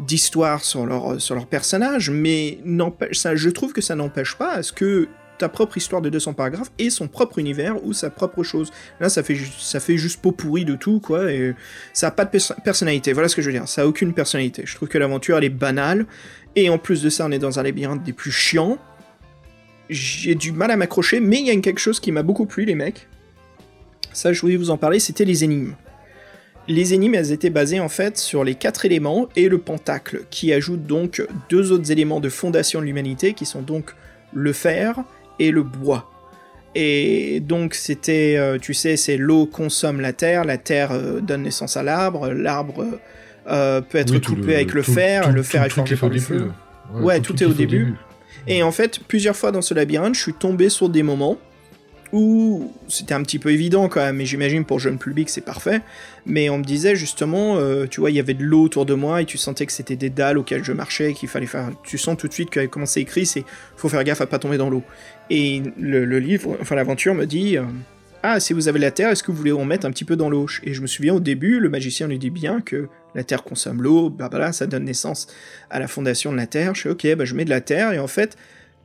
d'histoires 0.00 0.64
sur 0.64 0.86
leur 0.86 1.20
sur 1.20 1.34
leurs 1.34 1.46
personnages, 1.46 2.10
mais 2.10 2.58
je 2.64 3.48
trouve 3.48 3.72
que 3.72 3.80
ça 3.80 3.94
n'empêche 3.94 4.36
pas 4.36 4.54
à 4.54 4.62
ce 4.62 4.72
que 4.72 5.08
ta 5.38 5.48
propre 5.48 5.76
histoire 5.76 6.02
de 6.02 6.10
200 6.10 6.34
paragraphes 6.34 6.70
et 6.78 6.90
son 6.90 7.08
propre 7.08 7.38
univers 7.38 7.82
ou 7.84 7.92
sa 7.92 8.10
propre 8.10 8.42
chose. 8.42 8.70
Là, 9.00 9.08
ça 9.08 9.22
fait, 9.22 9.36
ça 9.58 9.80
fait 9.80 9.96
juste 9.96 10.20
pot 10.20 10.32
pourri 10.32 10.64
de 10.64 10.74
tout, 10.74 11.00
quoi, 11.00 11.32
et 11.32 11.54
ça 11.92 12.08
a 12.08 12.10
pas 12.10 12.24
de 12.24 12.30
perso- 12.30 12.54
personnalité. 12.64 13.12
Voilà 13.12 13.28
ce 13.28 13.36
que 13.36 13.42
je 13.42 13.46
veux 13.46 13.52
dire. 13.52 13.68
Ça 13.68 13.82
a 13.82 13.86
aucune 13.86 14.12
personnalité. 14.12 14.62
Je 14.66 14.74
trouve 14.74 14.88
que 14.88 14.98
l'aventure, 14.98 15.38
elle 15.38 15.44
est 15.44 15.48
banale, 15.48 16.06
et 16.56 16.68
en 16.68 16.78
plus 16.78 17.02
de 17.02 17.08
ça, 17.08 17.24
on 17.26 17.30
est 17.30 17.38
dans 17.38 17.58
un 17.58 17.62
labyrinthe 17.62 18.02
des 18.02 18.12
plus 18.12 18.32
chiants. 18.32 18.78
J'ai 19.90 20.34
du 20.34 20.52
mal 20.52 20.70
à 20.70 20.76
m'accrocher, 20.76 21.20
mais 21.20 21.38
il 21.40 21.46
y 21.46 21.50
a 21.50 21.56
quelque 21.60 21.78
chose 21.80 21.98
qui 22.00 22.12
m'a 22.12 22.22
beaucoup 22.22 22.46
plu, 22.46 22.64
les 22.64 22.74
mecs. 22.74 23.06
Ça, 24.12 24.32
je 24.32 24.40
voulais 24.40 24.56
vous 24.56 24.70
en 24.70 24.76
parler, 24.76 24.98
c'était 25.00 25.24
les 25.24 25.44
énigmes. 25.44 25.74
Les 26.66 26.92
énigmes, 26.92 27.14
elles 27.14 27.32
étaient 27.32 27.48
basées 27.50 27.80
en 27.80 27.88
fait 27.88 28.18
sur 28.18 28.44
les 28.44 28.54
quatre 28.54 28.84
éléments 28.84 29.28
et 29.36 29.48
le 29.48 29.56
pentacle, 29.58 30.24
qui 30.30 30.52
ajoutent 30.52 30.84
donc 30.86 31.26
deux 31.48 31.72
autres 31.72 31.90
éléments 31.90 32.20
de 32.20 32.28
fondation 32.28 32.80
de 32.80 32.84
l'humanité, 32.84 33.32
qui 33.32 33.46
sont 33.46 33.62
donc 33.62 33.94
le 34.34 34.52
fer 34.52 34.96
et 35.38 35.50
le 35.50 35.62
bois. 35.62 36.10
Et 36.74 37.40
donc 37.40 37.72
c'était, 37.74 38.34
euh, 38.36 38.58
tu 38.58 38.74
sais, 38.74 38.98
c'est 38.98 39.16
l'eau 39.16 39.46
consomme 39.46 40.02
la 40.02 40.12
terre, 40.12 40.44
la 40.44 40.58
terre 40.58 40.92
euh, 40.92 41.20
donne 41.20 41.44
naissance 41.44 41.78
à 41.78 41.82
l'arbre, 41.82 42.28
l'arbre 42.28 42.84
euh, 43.50 43.80
peut 43.80 43.96
être 43.96 44.12
Oui, 44.12 44.20
coupé 44.20 44.54
avec 44.56 44.74
le 44.74 44.82
tout- 44.82 44.92
fer, 44.92 45.22
tout- 45.28 45.32
le 45.32 45.42
fer 45.42 45.62
tout- 45.62 45.68
est 45.68 45.70
forgé 45.70 45.96
par 45.96 46.08
le 46.10 46.18
feu. 46.20 46.50
Ouais, 47.00 47.20
tout 47.20 47.42
est 47.42 47.46
au 47.46 47.54
début. 47.54 47.94
Et 48.48 48.62
en 48.62 48.72
fait, 48.72 49.00
plusieurs 49.06 49.36
fois 49.36 49.52
dans 49.52 49.62
ce 49.62 49.74
labyrinthe, 49.74 50.14
je 50.14 50.20
suis 50.22 50.34
tombé 50.34 50.68
sur 50.68 50.88
des 50.88 51.02
moments 51.02 51.38
où 52.12 52.72
c'était 52.88 53.12
un 53.12 53.22
petit 53.22 53.38
peu 53.38 53.50
évident 53.50 53.88
quand 53.88 54.00
même, 54.00 54.16
mais 54.16 54.24
j'imagine 54.24 54.64
pour 54.64 54.78
jeune 54.78 54.98
public 54.98 55.28
c'est 55.28 55.42
parfait. 55.42 55.82
Mais 56.24 56.48
on 56.48 56.56
me 56.58 56.64
disait 56.64 56.96
justement, 56.96 57.56
euh, 57.58 57.86
tu 57.86 58.00
vois, 58.00 58.10
il 58.10 58.16
y 58.16 58.20
avait 58.20 58.34
de 58.34 58.44
l'eau 58.44 58.62
autour 58.62 58.86
de 58.86 58.94
moi 58.94 59.20
et 59.20 59.26
tu 59.26 59.36
sentais 59.36 59.66
que 59.66 59.72
c'était 59.72 59.96
des 59.96 60.08
dalles 60.08 60.38
auxquelles 60.38 60.64
je 60.64 60.72
marchais, 60.72 61.12
qu'il 61.12 61.28
fallait 61.28 61.46
faire. 61.46 61.68
Tu 61.84 61.98
sens 61.98 62.16
tout 62.16 62.26
de 62.26 62.32
suite 62.32 62.48
que 62.48 62.64
comment 62.66 62.86
c'est 62.86 63.02
écrit, 63.02 63.26
c'est 63.26 63.44
faut 63.76 63.90
faire 63.90 64.02
gaffe 64.04 64.22
à 64.22 64.26
pas 64.26 64.38
tomber 64.38 64.56
dans 64.56 64.70
l'eau. 64.70 64.82
Et 65.28 65.62
le, 65.78 66.06
le 66.06 66.18
livre, 66.18 66.56
enfin 66.62 66.74
l'aventure 66.74 67.14
me 67.14 67.26
dit. 67.26 67.58
euh, 67.58 67.64
ah, 68.22 68.40
si 68.40 68.52
vous 68.52 68.66
avez 68.66 68.80
la 68.80 68.90
terre, 68.90 69.10
est-ce 69.10 69.22
que 69.22 69.30
vous 69.30 69.38
voulez 69.38 69.52
en 69.52 69.64
mettre 69.64 69.86
un 69.86 69.90
petit 69.92 70.04
peu 70.04 70.16
dans 70.16 70.28
l'eau? 70.28 70.46
Et 70.64 70.74
je 70.74 70.82
me 70.82 70.88
souviens 70.88 71.14
au 71.14 71.20
début, 71.20 71.60
le 71.60 71.68
magicien 71.68 72.08
lui 72.08 72.18
dit 72.18 72.30
bien 72.30 72.60
que 72.60 72.88
la 73.14 73.24
terre 73.24 73.42
consomme 73.42 73.82
l'eau, 73.82 74.10
bah 74.10 74.28
voilà, 74.30 74.52
ça 74.52 74.66
donne 74.66 74.84
naissance 74.84 75.26
à 75.70 75.78
la 75.78 75.88
fondation 75.88 76.32
de 76.32 76.36
la 76.36 76.46
terre. 76.46 76.74
Je 76.74 76.82
fais 76.82 76.90
ok, 76.90 77.14
bah 77.16 77.24
je 77.24 77.34
mets 77.34 77.44
de 77.44 77.50
la 77.50 77.60
terre, 77.60 77.92
et 77.92 77.98
en 77.98 78.06
fait, 78.06 78.36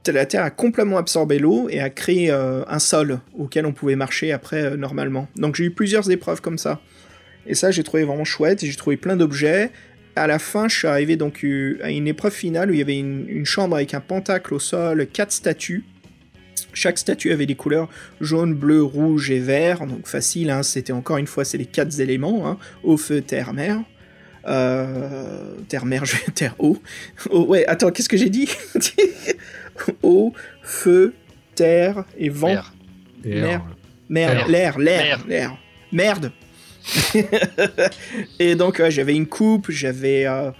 la 0.08 0.26
terre 0.26 0.44
a 0.44 0.50
complètement 0.50 0.98
absorbé 0.98 1.40
l'eau 1.40 1.68
et 1.70 1.80
a 1.80 1.90
créé 1.90 2.32
euh, 2.32 2.64
un 2.68 2.80
sol 2.80 3.20
auquel 3.38 3.66
on 3.66 3.72
pouvait 3.72 3.96
marcher 3.96 4.32
après 4.32 4.64
euh, 4.64 4.78
normalement. 4.78 5.28
Donc 5.36 5.56
j'ai 5.56 5.66
eu 5.66 5.72
plusieurs 5.72 6.10
épreuves 6.12 6.42
comme 6.42 6.58
ça. 6.58 6.82
Et 7.46 7.56
ça, 7.56 7.72
j'ai 7.72 7.84
trouvé 7.84 8.04
vraiment 8.04 8.26
chouette, 8.26 8.64
et 8.64 8.68
j'ai 8.68 8.76
trouvé 8.76 8.98
plein 8.98 9.16
d'objets. 9.16 9.72
À 10.16 10.28
la 10.28 10.40
fin, 10.40 10.68
je 10.68 10.78
suis 10.78 10.88
arrivé 10.88 11.16
donc 11.16 11.44
euh, 11.44 11.80
à 11.82 11.90
une 11.90 12.08
épreuve 12.08 12.34
finale 12.34 12.70
où 12.70 12.74
il 12.74 12.80
y 12.80 12.82
avait 12.82 12.98
une, 12.98 13.26
une 13.28 13.46
chambre 13.46 13.76
avec 13.76 13.94
un 13.94 14.00
pentacle 14.02 14.54
au 14.54 14.60
sol, 14.60 15.08
quatre 15.08 15.32
statues. 15.32 15.84
Chaque 16.74 16.98
statue 16.98 17.32
avait 17.32 17.46
des 17.46 17.56
couleurs 17.56 17.90
jaune, 18.20 18.54
bleu, 18.54 18.82
rouge 18.84 19.30
et 19.32 19.40
vert, 19.40 19.86
donc 19.86 20.08
facile, 20.08 20.50
hein, 20.50 20.64
c'était 20.64 20.94
encore 20.94 21.18
une 21.18 21.28
fois, 21.28 21.46
c'est 21.46 21.58
les 21.58 21.66
quatre 21.66 22.00
éléments, 22.00 22.48
hein, 22.48 22.58
eau, 22.84 22.98
feu, 22.98 23.22
terre, 23.22 23.54
mer. 23.54 23.84
Euh, 24.46 25.56
terre, 25.70 25.86
mer, 25.86 26.06
je 26.06 26.16
terre, 26.36 26.56
eau. 26.60 26.78
Oh, 27.30 27.46
ouais, 27.46 27.66
attends, 27.66 27.92
qu'est-ce 27.92 28.10
que 28.10 28.18
j'ai 28.18 28.30
dit? 28.30 28.50
Eau, 30.04 30.34
feu, 30.62 31.14
terre 31.56 32.04
et 32.18 32.30
vent. 32.30 32.48
Merde. 32.48 32.66
euh, 33.26 33.58
Merde, 34.10 34.50
L'air. 34.50 34.78
l'air, 34.78 35.26
l'air. 35.28 35.58
Merde. 35.92 36.32
et 38.40 38.56
donc 38.56 38.80
ouais, 38.80 38.92
j'avais 38.92 39.16
une 39.16 39.28
coupe, 39.28 39.72
j'avais 39.72 40.26
euh, 40.28 40.52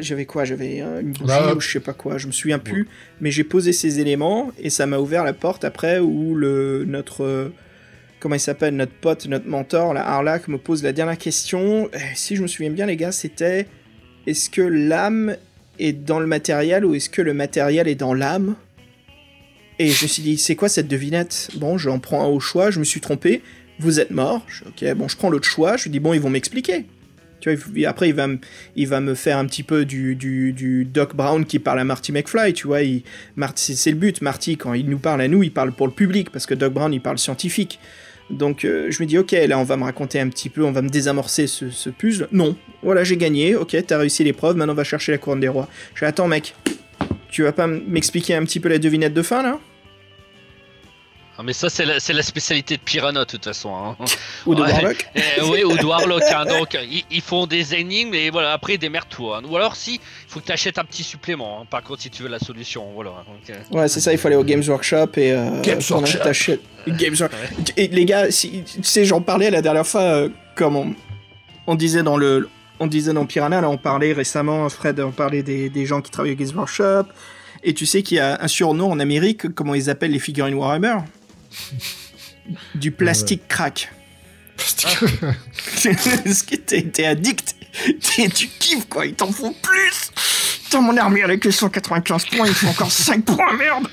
j'avais 0.00 0.24
quoi? 0.24 0.44
J'avais 0.44 0.80
euh, 0.80 1.00
une 1.00 1.12
bougie 1.12 1.26
Bah, 1.26 1.54
ou 1.54 1.60
je 1.60 1.70
sais 1.72 1.80
pas 1.80 1.92
quoi, 1.92 2.16
je 2.18 2.26
me 2.26 2.32
souviens 2.32 2.58
plus. 2.58 2.88
Mais 3.20 3.30
j'ai 3.30 3.44
posé 3.44 3.72
ces 3.72 4.00
éléments 4.00 4.50
et 4.58 4.70
ça 4.70 4.86
m'a 4.86 4.98
ouvert 4.98 5.24
la 5.24 5.32
porte 5.32 5.64
après 5.64 5.98
où 5.98 6.34
le 6.34 6.84
notre 6.86 7.24
euh, 7.24 7.52
comment 8.24 8.36
il 8.36 8.40
s'appelle 8.40 8.74
notre 8.74 8.94
pote, 8.94 9.26
notre 9.26 9.46
mentor, 9.46 9.92
la 9.92 10.08
Harlac 10.08 10.48
me 10.48 10.56
pose 10.56 10.82
la 10.82 10.94
dernière 10.94 11.18
question. 11.18 11.90
Eh, 11.92 11.98
Si 12.14 12.36
je 12.36 12.40
me 12.42 12.46
souviens 12.46 12.70
bien 12.70 12.86
les 12.86 12.96
gars, 12.96 13.12
c'était 13.12 13.66
est-ce 14.26 14.48
que 14.48 14.62
l'âme 14.62 15.36
est 15.78 15.92
dans 15.92 16.20
le 16.20 16.26
matériel 16.26 16.86
ou 16.86 16.94
est-ce 16.94 17.10
que 17.10 17.20
le 17.20 17.34
matériel 17.34 17.86
est 17.86 17.96
dans 17.96 18.14
l'âme? 18.14 18.56
Et 19.78 19.90
je 19.90 20.04
me 20.04 20.08
suis 20.08 20.22
dit, 20.22 20.38
c'est 20.38 20.56
quoi 20.56 20.70
cette 20.70 20.88
devinette? 20.88 21.50
Bon, 21.56 21.76
j'en 21.76 21.98
prends 21.98 22.24
un 22.24 22.28
au 22.28 22.40
choix, 22.40 22.70
je 22.70 22.78
me 22.78 22.84
suis 22.84 23.02
trompé. 23.02 23.42
Vous 23.78 24.00
êtes 24.00 24.10
mort. 24.10 24.46
Ok, 24.66 24.90
bon, 24.94 25.06
je 25.06 25.18
prends 25.18 25.28
l'autre 25.28 25.46
choix. 25.46 25.76
Je 25.76 25.90
dis, 25.90 26.00
bon, 26.00 26.14
ils 26.14 26.20
vont 26.20 26.30
m'expliquer. 26.30 26.86
Tu 27.40 27.54
vois, 27.54 27.88
après, 27.90 28.08
il 28.08 28.14
va, 28.14 28.26
me- 28.26 28.38
il 28.74 28.88
va 28.88 29.00
me 29.02 29.14
faire 29.14 29.36
un 29.36 29.44
petit 29.44 29.64
peu 29.64 29.84
du, 29.84 30.16
du, 30.16 30.54
du 30.54 30.86
Doc 30.86 31.14
Brown 31.14 31.44
qui 31.44 31.58
parle 31.58 31.80
à 31.80 31.84
Marty 31.84 32.10
McFly, 32.10 32.54
tu 32.54 32.68
vois. 32.68 32.78
C'est 33.56 33.90
le 33.90 33.96
but, 33.98 34.22
Marty, 34.22 34.56
quand 34.56 34.72
il 34.72 34.88
nous 34.88 34.98
parle 34.98 35.20
à 35.20 35.28
nous, 35.28 35.42
il 35.42 35.52
parle 35.52 35.72
pour 35.72 35.86
le 35.86 35.92
public, 35.92 36.30
parce 36.30 36.46
que 36.46 36.54
Doc 36.54 36.72
Brown, 36.72 36.90
il 36.94 37.02
parle 37.02 37.18
scientifique. 37.18 37.78
Donc, 38.30 38.64
euh, 38.64 38.90
je 38.90 39.02
me 39.02 39.06
dis, 39.06 39.18
ok, 39.18 39.32
là, 39.32 39.58
on 39.58 39.64
va 39.64 39.76
me 39.76 39.84
raconter 39.84 40.18
un 40.18 40.28
petit 40.28 40.48
peu, 40.48 40.64
on 40.64 40.72
va 40.72 40.82
me 40.82 40.88
désamorcer 40.88 41.46
ce, 41.46 41.90
puzzle. 41.90 42.28
Non, 42.32 42.56
voilà, 42.82 43.04
j'ai 43.04 43.16
gagné, 43.16 43.54
ok, 43.54 43.76
t'as 43.86 43.98
réussi 43.98 44.24
l'épreuve, 44.24 44.56
maintenant 44.56 44.72
on 44.72 44.76
va 44.76 44.84
chercher 44.84 45.12
la 45.12 45.18
couronne 45.18 45.40
des 45.40 45.48
rois. 45.48 45.68
Je 45.94 46.04
attends, 46.04 46.26
mec, 46.26 46.54
tu 47.28 47.42
vas 47.42 47.52
pas 47.52 47.66
m'expliquer 47.66 48.34
un 48.34 48.44
petit 48.44 48.60
peu 48.60 48.68
la 48.68 48.78
devinette 48.78 49.14
de 49.14 49.22
fin, 49.22 49.42
là? 49.42 49.60
Ah, 51.36 51.42
mais 51.42 51.52
ça, 51.52 51.68
c'est 51.68 51.84
la, 51.84 51.98
c'est 51.98 52.12
la 52.12 52.22
spécialité 52.22 52.76
de 52.76 52.82
Piranha, 52.82 53.20
de 53.20 53.24
toute 53.24 53.44
façon. 53.44 53.74
hein. 53.74 53.96
Ou 54.46 54.54
de 54.54 54.62
Ouais. 54.62 54.70
Warlock 54.72 55.06
Eh 55.16 55.42
oui, 55.42 55.64
ou 55.64 55.76
de 55.76 55.84
Warlock. 55.84 56.22
hein. 56.32 56.44
Donc, 56.44 56.78
ils, 56.88 57.02
ils 57.10 57.20
font 57.20 57.46
des 57.46 57.74
énigmes 57.74 58.14
et 58.14 58.30
voilà, 58.30 58.52
après, 58.52 58.78
démerde-toi. 58.78 59.38
hein. 59.38 59.42
Ou 59.50 59.56
alors, 59.56 59.74
si, 59.74 59.94
il 59.94 60.00
faut 60.28 60.38
que 60.38 60.46
tu 60.46 60.52
achètes 60.52 60.78
un 60.78 60.84
petit 60.84 61.02
supplément. 61.02 61.60
hein. 61.62 61.66
Par 61.68 61.82
contre, 61.82 62.02
si 62.02 62.10
tu 62.10 62.22
veux 62.22 62.28
la 62.28 62.38
solution. 62.38 62.86
Voilà. 62.94 63.10
Donc, 63.26 63.50
euh, 63.50 63.76
Ouais, 63.76 63.88
c'est 63.88 63.98
ça, 64.00 64.12
il 64.12 64.18
faut 64.18 64.28
aller 64.28 64.36
au 64.36 64.44
Games 64.44 64.62
Workshop 64.64 65.08
et. 65.16 65.32
Euh, 65.32 65.60
Games 65.62 65.80
Workshop. 65.90 66.18
Games 66.86 67.16
Workshop. 67.18 67.28
Et 67.76 67.88
les 67.88 68.04
gars, 68.04 68.30
si, 68.30 68.62
tu 68.64 68.82
sais, 68.84 69.04
j'en 69.04 69.20
parlais 69.20 69.50
la 69.50 69.60
dernière 69.60 69.86
fois, 69.86 70.02
euh, 70.02 70.28
comme 70.54 70.76
on, 70.76 70.94
on 71.66 71.74
disait 71.74 72.02
dans 72.04 72.16
le. 72.16 72.48
On 72.80 72.86
disait 72.88 73.12
dans 73.12 73.24
Piranha, 73.26 73.60
là, 73.60 73.68
on 73.70 73.76
parlait 73.76 74.12
récemment, 74.12 74.68
Fred, 74.68 74.98
on 75.00 75.12
parlait 75.12 75.42
des, 75.44 75.68
des 75.68 75.86
gens 75.86 76.00
qui 76.00 76.10
travaillent 76.10 76.32
au 76.32 76.36
Games 76.36 76.56
Workshop. 76.56 77.04
Et 77.62 77.72
tu 77.72 77.86
sais 77.86 78.02
qu'il 78.02 78.18
y 78.18 78.20
a 78.20 78.38
un 78.42 78.48
surnom 78.48 78.90
en 78.90 78.98
Amérique, 79.00 79.54
comment 79.54 79.74
ils 79.74 79.88
appellent 79.90 80.10
les 80.10 80.18
figurines 80.18 80.54
Warhammer? 80.54 80.96
Du 82.74 82.90
plastique 82.90 83.48
crack. 83.48 83.90
Parce 84.56 84.74
que 86.42 86.56
t'es 86.56 86.82
t'es 86.82 87.06
addict? 87.06 87.56
T'es- 88.00 88.28
tu 88.28 88.46
kiffes, 88.48 88.86
quoi. 88.88 89.06
Ils 89.06 89.14
t'en 89.14 89.32
font 89.32 89.52
plus. 89.62 90.10
Putain, 90.64 90.80
mon 90.82 90.96
armure 90.96 91.24
avec 91.24 91.44
les 91.44 91.50
195 91.50 92.26
points, 92.26 92.46
il 92.46 92.54
faut 92.54 92.68
encore 92.68 92.90
5 92.92 93.24
points, 93.24 93.52
merde. 93.56 93.88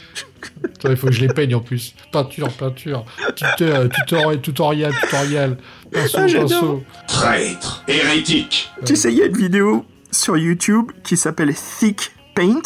Attends, 0.63 0.89
il 0.91 0.97
faut 0.97 1.07
que 1.07 1.13
je 1.13 1.21
les 1.21 1.27
peigne 1.33 1.55
en 1.55 1.61
plus. 1.61 1.95
Peinture, 2.11 2.51
peinture. 2.53 3.05
Tuteur, 3.35 3.89
tutoriel, 3.89 4.41
tutoriel, 4.41 4.93
tutoriel. 5.01 5.57
Pinceau, 5.91 6.17
Ah, 6.19 6.25
pinceau. 6.27 6.83
Traître, 7.07 7.83
hérétique. 7.87 8.69
Tu 8.85 8.95
sais, 8.95 9.11
il 9.11 9.17
y 9.17 9.21
a 9.23 9.25
une 9.27 9.37
vidéo 9.37 9.85
sur 10.11 10.37
YouTube 10.37 10.91
qui 11.03 11.15
s'appelle 11.17 11.53
Thick 11.55 12.11
Paint, 12.35 12.61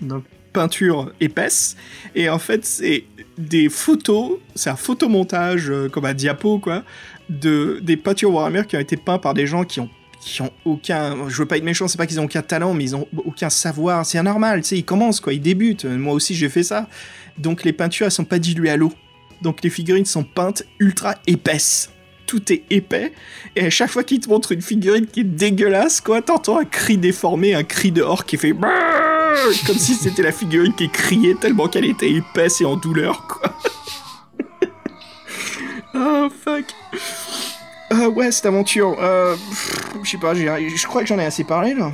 donc 0.00 0.24
peinture 0.52 1.12
épaisse, 1.20 1.76
et 2.14 2.28
en 2.28 2.38
fait, 2.38 2.64
c'est 2.64 3.04
des 3.38 3.68
photos, 3.68 4.32
c'est 4.54 4.68
un 4.68 4.76
photomontage 4.76 5.70
euh, 5.70 5.88
comme 5.88 6.04
un 6.04 6.14
diapo, 6.14 6.58
quoi, 6.58 6.82
de, 7.30 7.78
des 7.82 7.96
peintures 7.96 8.32
Warhammer 8.32 8.64
qui 8.68 8.76
ont 8.76 8.80
été 8.80 8.96
peints 8.96 9.18
par 9.18 9.32
des 9.32 9.46
gens 9.46 9.64
qui 9.64 9.80
ont 9.80 9.88
qui 10.20 10.42
ont 10.42 10.50
aucun, 10.64 11.28
je 11.28 11.36
veux 11.36 11.46
pas 11.46 11.58
être 11.58 11.64
méchant, 11.64 11.86
c'est 11.86 11.96
pas 11.96 12.06
qu'ils 12.06 12.18
ont 12.18 12.24
aucun 12.24 12.42
talent, 12.42 12.74
mais 12.74 12.82
ils 12.82 12.96
ont 12.96 13.06
aucun 13.24 13.50
savoir, 13.50 14.04
c'est 14.04 14.18
anormal, 14.18 14.62
tu 14.62 14.70
sais, 14.70 14.76
ils 14.76 14.84
commencent 14.84 15.20
quoi, 15.20 15.32
ils 15.32 15.40
débutent, 15.40 15.84
moi 15.84 16.12
aussi 16.12 16.34
j'ai 16.34 16.48
fait 16.48 16.64
ça, 16.64 16.88
donc 17.38 17.62
les 17.62 17.72
peintures 17.72 18.06
elles 18.06 18.12
sont 18.12 18.24
pas 18.24 18.40
diluées 18.40 18.70
à 18.70 18.76
l'eau, 18.76 18.92
donc 19.42 19.62
les 19.62 19.70
figurines 19.70 20.04
sont 20.04 20.24
peintes 20.24 20.64
ultra 20.80 21.14
épaisses, 21.28 21.92
tout 22.26 22.52
est 22.52 22.64
épais, 22.68 23.12
et 23.54 23.66
à 23.66 23.70
chaque 23.70 23.90
fois 23.90 24.02
qu'il 24.02 24.18
te 24.18 24.28
montre 24.28 24.50
une 24.50 24.60
figurine 24.60 25.06
qui 25.06 25.20
est 25.20 25.24
dégueulasse, 25.24 26.00
quoi, 26.00 26.20
t'entends 26.20 26.58
un 26.58 26.64
cri 26.64 26.98
déformé, 26.98 27.54
un 27.54 27.62
cri 27.62 27.92
de 27.92 28.02
orc 28.02 28.24
qui 28.26 28.38
fait 28.38 28.52
comme 29.66 29.78
si 29.78 29.94
c'était 29.94 30.22
la 30.22 30.32
figurine 30.32 30.74
qui 30.74 30.88
criait 30.88 31.34
tellement 31.34 31.68
qu'elle 31.68 31.84
était 31.84 32.10
épaisse 32.10 32.60
et 32.60 32.64
en 32.64 32.76
douleur, 32.76 33.26
quoi. 33.26 33.52
oh 35.94 36.28
fuck. 36.44 36.64
Euh, 37.92 38.08
ouais, 38.08 38.30
cette 38.30 38.46
aventure, 38.46 38.96
euh, 39.00 39.34
je 40.02 40.10
sais 40.10 40.18
pas, 40.18 40.34
je 40.34 40.86
crois 40.86 41.02
que 41.02 41.08
j'en 41.08 41.18
ai 41.18 41.24
assez 41.24 41.44
parlé 41.44 41.74
là. 41.74 41.92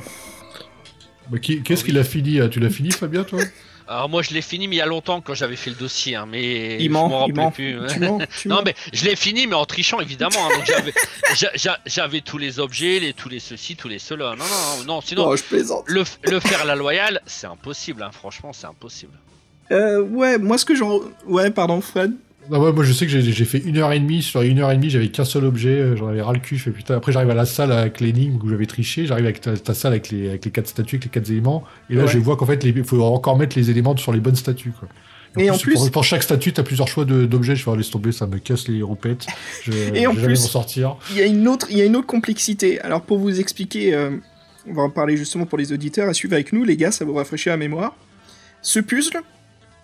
Qu'est-ce 1.41 1.83
qu'il 1.83 1.97
a 1.97 2.03
fini 2.03 2.39
euh, 2.39 2.49
Tu 2.49 2.59
l'as 2.59 2.69
fini, 2.69 2.91
Fabien, 2.91 3.23
toi? 3.23 3.39
Alors, 3.87 4.09
moi, 4.09 4.21
je 4.23 4.33
l'ai 4.33 4.41
fini, 4.41 4.67
mais 4.67 4.77
il 4.77 4.79
y 4.79 4.81
a 4.81 4.85
longtemps 4.87 5.21
quand 5.21 5.35
j'avais 5.35 5.55
fait 5.55 5.69
le 5.69 5.75
dossier. 5.75 6.15
hein, 6.15 6.25
mais 6.27 6.77
Il 6.79 6.85
je 6.85 6.89
m'en 6.89 7.27
ment. 7.27 7.51
plus. 7.51 7.77
Tu 7.87 7.99
mens, 7.99 8.19
tu 8.41 8.47
Non 8.47 8.61
mais 8.65 8.73
je 8.93 9.05
l'ai 9.05 9.15
fini 9.15 9.45
mais 9.45 9.53
en 9.55 9.65
trichant 9.65 9.99
évidemment. 9.99 10.47
hein, 10.49 10.63
j'avais, 10.65 10.93
j'a- 11.35 11.51
j'a- 11.55 11.79
j'avais 11.85 12.21
tous 12.21 12.37
les 12.39 12.59
objets, 12.59 12.99
les, 12.99 13.13
tous 13.13 13.29
les 13.29 13.39
ceci, 13.39 13.75
tous 13.75 13.87
les 13.87 13.99
cela. 13.99 14.31
Non 14.31 14.45
non 14.45 14.77
non, 14.79 14.83
non 14.95 15.01
sinon 15.01 15.25
Oh, 15.27 15.35
je 15.35 15.43
plaisante. 15.43 15.83
le, 15.87 16.01
f- 16.03 16.17
le 16.23 16.39
faire 16.39 16.61
à 16.61 16.65
la 16.65 16.75
loyale 16.75 17.21
c'est 17.27 17.47
impossible. 17.47 18.01
hein, 18.01 18.09
franchement 18.11 18.53
c'est 18.53 18.65
impossible. 18.67 19.13
Euh, 19.71 20.01
ouais, 20.01 20.37
moi 20.39 20.57
ce 20.57 20.65
que 20.65 20.75
j'en... 20.75 20.99
Ouais, 21.25 21.49
pardon 21.51 21.79
Fred. 21.81 22.13
Non, 22.49 22.59
ouais, 22.61 22.71
moi 22.71 22.83
je 22.83 22.93
sais 22.93 23.05
que 23.07 23.11
j'ai 23.11 23.45
fait 23.45 23.57
une 23.59 23.77
heure 23.77 23.91
et 23.91 23.99
demie. 23.99 24.21
Sur 24.21 24.41
une 24.41 24.59
heure 24.59 24.71
et 24.71 24.75
demie, 24.75 24.89
j'avais 24.89 25.07
qu'un 25.09 25.25
seul 25.25 25.45
objet. 25.45 25.69
euh, 25.79 25.95
J'en 25.95 26.07
avais 26.07 26.21
ras 26.21 26.33
le 26.33 26.39
cul. 26.39 26.57
Je 26.57 26.63
fais 26.63 26.71
putain. 26.71 26.95
Après, 26.95 27.11
j'arrive 27.11 27.29
à 27.31 27.33
la 27.35 27.45
salle 27.45 27.71
avec 27.71 27.99
l'énigme 28.01 28.39
où 28.43 28.49
j'avais 28.49 28.65
triché. 28.67 29.05
J'arrive 29.07 29.25
avec 29.25 29.41
ta, 29.41 29.57
ta 29.57 29.73
salle 29.73 29.93
avec 29.93 30.09
les, 30.09 30.29
avec 30.29 30.45
les 30.45 30.51
quatre 30.51 30.67
statues, 30.67 30.95
avec 30.95 31.05
les 31.05 31.09
quatre 31.11 31.29
éléments. 31.31 31.63
Et 31.89 31.95
là, 31.95 32.03
Ouais. 32.03 32.07
je 32.11 32.17
vois 32.19 32.35
qu'en 32.37 32.45
fait, 32.45 32.63
il 32.63 32.83
faut 32.83 33.01
encore 33.01 33.37
mettre 33.37 33.57
les 33.57 33.69
éléments 33.71 33.97
sur 33.97 34.11
les 34.13 34.19
bonnes 34.19 34.35
statues. 34.35 34.71
Quoi. 34.79 34.87
Et 35.37 35.49
en 35.49 35.57
plus- 35.57 35.73
pour, 35.73 35.91
pour 35.91 36.03
chaque 36.03 36.23
statue, 36.23 36.53
t'as 36.53 36.63
plusieurs 36.63 36.87
choix 36.87 37.03
d'objets. 37.03 37.55
Je 37.55 37.63
fais 37.63 37.69
oh, 37.71 37.75
laisse 37.75 37.89
tomber, 37.89 38.11
ça 38.11 38.27
me 38.27 38.37
casse 38.37 38.67
les 38.67 38.81
roupettes. 38.83 39.25
Je, 39.63 39.71
Et 39.95 40.05
en 40.07 40.13
vais 40.13 40.23
plus- 40.25 40.39
m'en 40.41 40.47
sortir. 40.47 40.95
Il 41.11 41.17
y 41.17 41.21
a 41.21 41.25
une 41.25 41.47
autre, 41.47 41.67
il 41.71 41.77
y 41.77 41.81
a 41.81 41.85
une 41.85 41.95
autre 41.95 42.07
complexité. 42.07 42.79
Alors 42.81 43.01
pour 43.01 43.17
vous 43.17 43.39
expliquer, 43.39 43.93
euh, 43.95 44.11
on 44.69 44.73
va 44.73 44.83
en 44.83 44.89
parler 44.89 45.17
justement 45.17 45.45
pour 45.45 45.57
les 45.57 45.73
auditeurs 45.73 46.07
à 46.09 46.13
suivre 46.13 46.33
avec 46.35 46.53
nous, 46.53 46.63
les 46.63 46.77
gars, 46.77 46.91
ça 46.91 47.03
vous 47.05 47.13
rafraîchit 47.15 47.49
la 47.49 47.57
mémoire. 47.57 47.95
Ce 48.61 48.79
puzzle, 48.79 49.21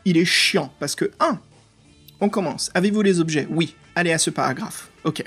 il 0.05 0.17
est 0.17 0.25
chiant 0.25 0.71
parce 0.79 0.95
que 0.95 1.11
1. 1.19 1.39
On 2.21 2.29
commence. 2.29 2.69
Avez-vous 2.75 3.01
les 3.01 3.19
objets? 3.19 3.47
Oui. 3.49 3.75
Allez 3.95 4.11
à 4.11 4.19
ce 4.19 4.29
paragraphe. 4.29 4.89
Ok. 5.03 5.23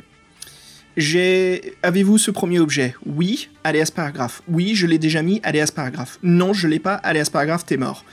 J'ai. 0.97 1.75
Avez-vous 1.83 2.19
ce 2.19 2.31
premier 2.31 2.61
objet? 2.61 2.95
Oui. 3.05 3.49
Allez 3.65 3.81
à 3.81 3.87
ce 3.87 3.93
paragraphe. 3.93 4.43
Oui, 4.49 4.77
je 4.77 4.87
l'ai 4.87 4.99
déjà 4.99 5.21
mis. 5.21 5.41
Allez 5.43 5.61
à 5.61 5.67
ce 5.67 5.73
paragraphe. 5.73 6.21
Non, 6.23 6.53
je 6.53 6.69
l'ai 6.69 6.79
pas. 6.79 6.95
Allez 6.95 7.19
à 7.19 7.25
ce 7.25 7.33
paragraphe. 7.33 7.67
T'es 7.67 7.77
mort. 7.77 8.05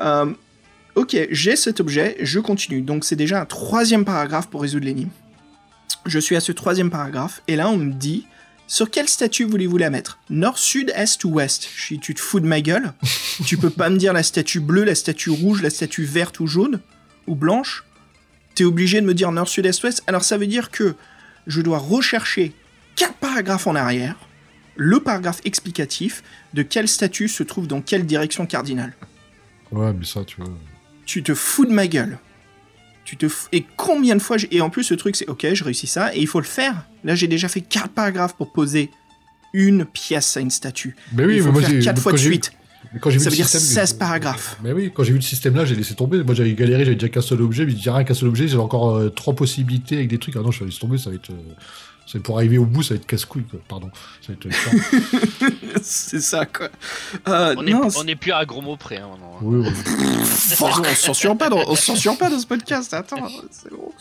Euh, 0.00 0.32
ok, 0.94 1.14
j'ai 1.30 1.56
cet 1.56 1.80
objet. 1.80 2.16
Je 2.20 2.40
continue. 2.40 2.80
Donc 2.80 3.04
c'est 3.04 3.16
déjà 3.16 3.38
un 3.38 3.44
troisième 3.44 4.06
paragraphe 4.06 4.48
pour 4.48 4.62
résoudre 4.62 4.86
l'énigme. 4.86 5.10
Je 6.06 6.18
suis 6.18 6.34
à 6.34 6.40
ce 6.40 6.52
troisième 6.52 6.90
paragraphe 6.90 7.42
et 7.46 7.54
là 7.54 7.68
on 7.68 7.76
me 7.76 7.92
dit 7.92 8.26
sur 8.66 8.90
quelle 8.90 9.08
statue 9.08 9.44
voulez-vous 9.44 9.76
la 9.76 9.90
mettre? 9.90 10.18
Nord, 10.30 10.58
sud, 10.58 10.90
est 10.96 11.22
ou 11.24 11.34
ouest? 11.34 11.68
Je 11.76 11.80
suis, 11.80 11.98
tu 11.98 12.14
te 12.14 12.20
fous 12.20 12.40
de 12.40 12.46
ma 12.46 12.62
gueule 12.62 12.94
Tu 13.46 13.58
peux 13.58 13.70
pas 13.70 13.90
me 13.90 13.98
dire 13.98 14.14
la 14.14 14.22
statue 14.22 14.60
bleue, 14.60 14.84
la 14.84 14.94
statue 14.94 15.30
rouge, 15.30 15.62
la 15.62 15.70
statue 15.70 16.04
verte 16.04 16.40
ou 16.40 16.46
jaune 16.46 16.80
ou 17.26 17.34
blanche 17.34 17.84
T'es 18.54 18.64
obligé 18.64 19.00
de 19.00 19.06
me 19.06 19.14
dire 19.14 19.32
nord, 19.32 19.48
sud, 19.48 19.66
est, 19.66 19.82
ouest. 19.82 20.02
Alors 20.06 20.24
ça 20.24 20.36
veut 20.36 20.46
dire 20.46 20.70
que 20.70 20.94
je 21.46 21.60
dois 21.60 21.78
rechercher 21.78 22.52
quatre 22.96 23.14
paragraphes 23.14 23.66
en 23.66 23.74
arrière, 23.74 24.16
le 24.76 25.00
paragraphe 25.00 25.40
explicatif 25.44 26.22
de 26.54 26.62
quelle 26.62 26.88
statue 26.88 27.28
se 27.28 27.42
trouve 27.42 27.66
dans 27.66 27.80
quelle 27.80 28.06
direction 28.06 28.46
cardinale. 28.46 28.94
Ouais, 29.70 29.92
mais 29.92 30.04
ça, 30.04 30.24
tu 30.24 30.36
vois. 30.36 30.50
Tu 31.06 31.22
te 31.22 31.34
fous 31.34 31.64
de 31.66 31.72
ma 31.72 31.86
gueule. 31.86 32.18
Tu 33.04 33.16
te 33.16 33.28
fous- 33.28 33.48
Et 33.52 33.64
combien 33.76 34.14
de 34.16 34.22
fois 34.22 34.36
j'ai... 34.36 34.54
Et 34.54 34.60
en 34.60 34.70
plus, 34.70 34.90
le 34.90 34.96
truc, 34.96 35.16
c'est 35.16 35.28
ok, 35.28 35.46
je 35.52 35.64
réussis 35.64 35.86
ça, 35.86 36.14
et 36.14 36.20
il 36.20 36.26
faut 36.26 36.40
le 36.40 36.46
faire. 36.46 36.84
Là, 37.04 37.14
j'ai 37.14 37.26
déjà 37.26 37.48
fait 37.48 37.60
quatre 37.60 37.88
paragraphes 37.88 38.36
pour 38.36 38.52
poser 38.52 38.90
une 39.52 39.84
pièce 39.84 40.36
à 40.36 40.40
une 40.40 40.50
statue. 40.50 40.94
Mais 41.12 41.24
oui, 41.24 41.36
il 41.36 41.40
faut 41.42 41.46
mais 41.52 41.60
moi, 41.60 41.62
faire 41.62 41.82
quatre 41.82 42.00
fois 42.00 42.12
de 42.12 42.16
suite. 42.18 42.52
Mais 42.92 43.00
quand 43.00 43.10
j'ai 43.10 43.18
vu 43.18 43.24
Ça 43.24 43.30
le 43.30 43.32
veut 43.32 43.36
dire 43.36 43.48
système, 43.48 43.86
16 43.86 43.92
paragraphes. 43.94 44.58
Mais 44.62 44.72
oui, 44.72 44.90
quand 44.94 45.02
j'ai 45.04 45.12
vu 45.12 45.18
le 45.18 45.22
système 45.22 45.54
là, 45.56 45.64
j'ai 45.64 45.74
laissé 45.74 45.94
tomber. 45.94 46.22
Moi, 46.24 46.34
j'avais 46.34 46.52
galéré, 46.54 46.84
j'avais 46.84 46.96
déjà 46.96 47.08
qu'un 47.08 47.20
seul 47.20 47.40
objet, 47.42 47.64
mais 47.66 47.72
il 47.72 47.82
y 47.82 47.88
a 47.88 47.94
rien 47.94 48.04
qu'un 48.04 48.14
seul 48.14 48.28
objet, 48.28 48.48
j'avais 48.48 48.62
encore 48.62 48.96
euh, 48.96 49.08
trois 49.08 49.34
possibilités 49.34 49.96
avec 49.96 50.08
des 50.08 50.18
trucs. 50.18 50.36
Ah 50.36 50.40
non, 50.42 50.50
je 50.50 50.60
vais 50.60 50.66
laisser 50.66 50.78
tomber, 50.80 50.98
ça 50.98 51.10
va 51.10 51.16
être. 51.16 51.30
euh, 51.30 51.34
être- 52.18 52.22
pour 52.24 52.36
arriver 52.36 52.58
au 52.58 52.64
bout, 52.66 52.82
ça 52.82 52.94
va 52.94 53.00
être 53.00 53.06
casse-couille, 53.06 53.44
quoi. 53.44 53.60
Pardon. 53.68 53.90
Ça 54.20 54.32
va 54.32 54.34
être 54.34 54.50
chiant. 54.52 55.48
c'est 55.82 56.20
ça, 56.20 56.46
quoi. 56.46 56.68
Euh, 57.28 57.54
On 57.58 57.66
est, 57.66 57.70
non, 57.70 57.88
on 57.96 58.06
est 58.06 58.14
plus 58.16 58.32
à 58.32 58.44
gros 58.44 58.60
mots 58.62 58.76
près 58.76 58.98
hein, 58.98 59.08
hein. 59.12 59.38
oui, 59.42 59.66
oui. 59.66 60.24
Fuck, 60.24 60.80
on 60.80 60.84
se 60.84 60.94
censure 60.94 61.36
pas 61.36 61.48
dans, 61.48 61.58
on 61.68 61.74
se 61.74 61.82
censure 61.86 62.16
pas 62.18 62.30
dans 62.30 62.38
ce 62.38 62.46
podcast. 62.46 62.92
Attends, 62.94 63.28
c'est 63.50 63.70
bon. 63.70 63.92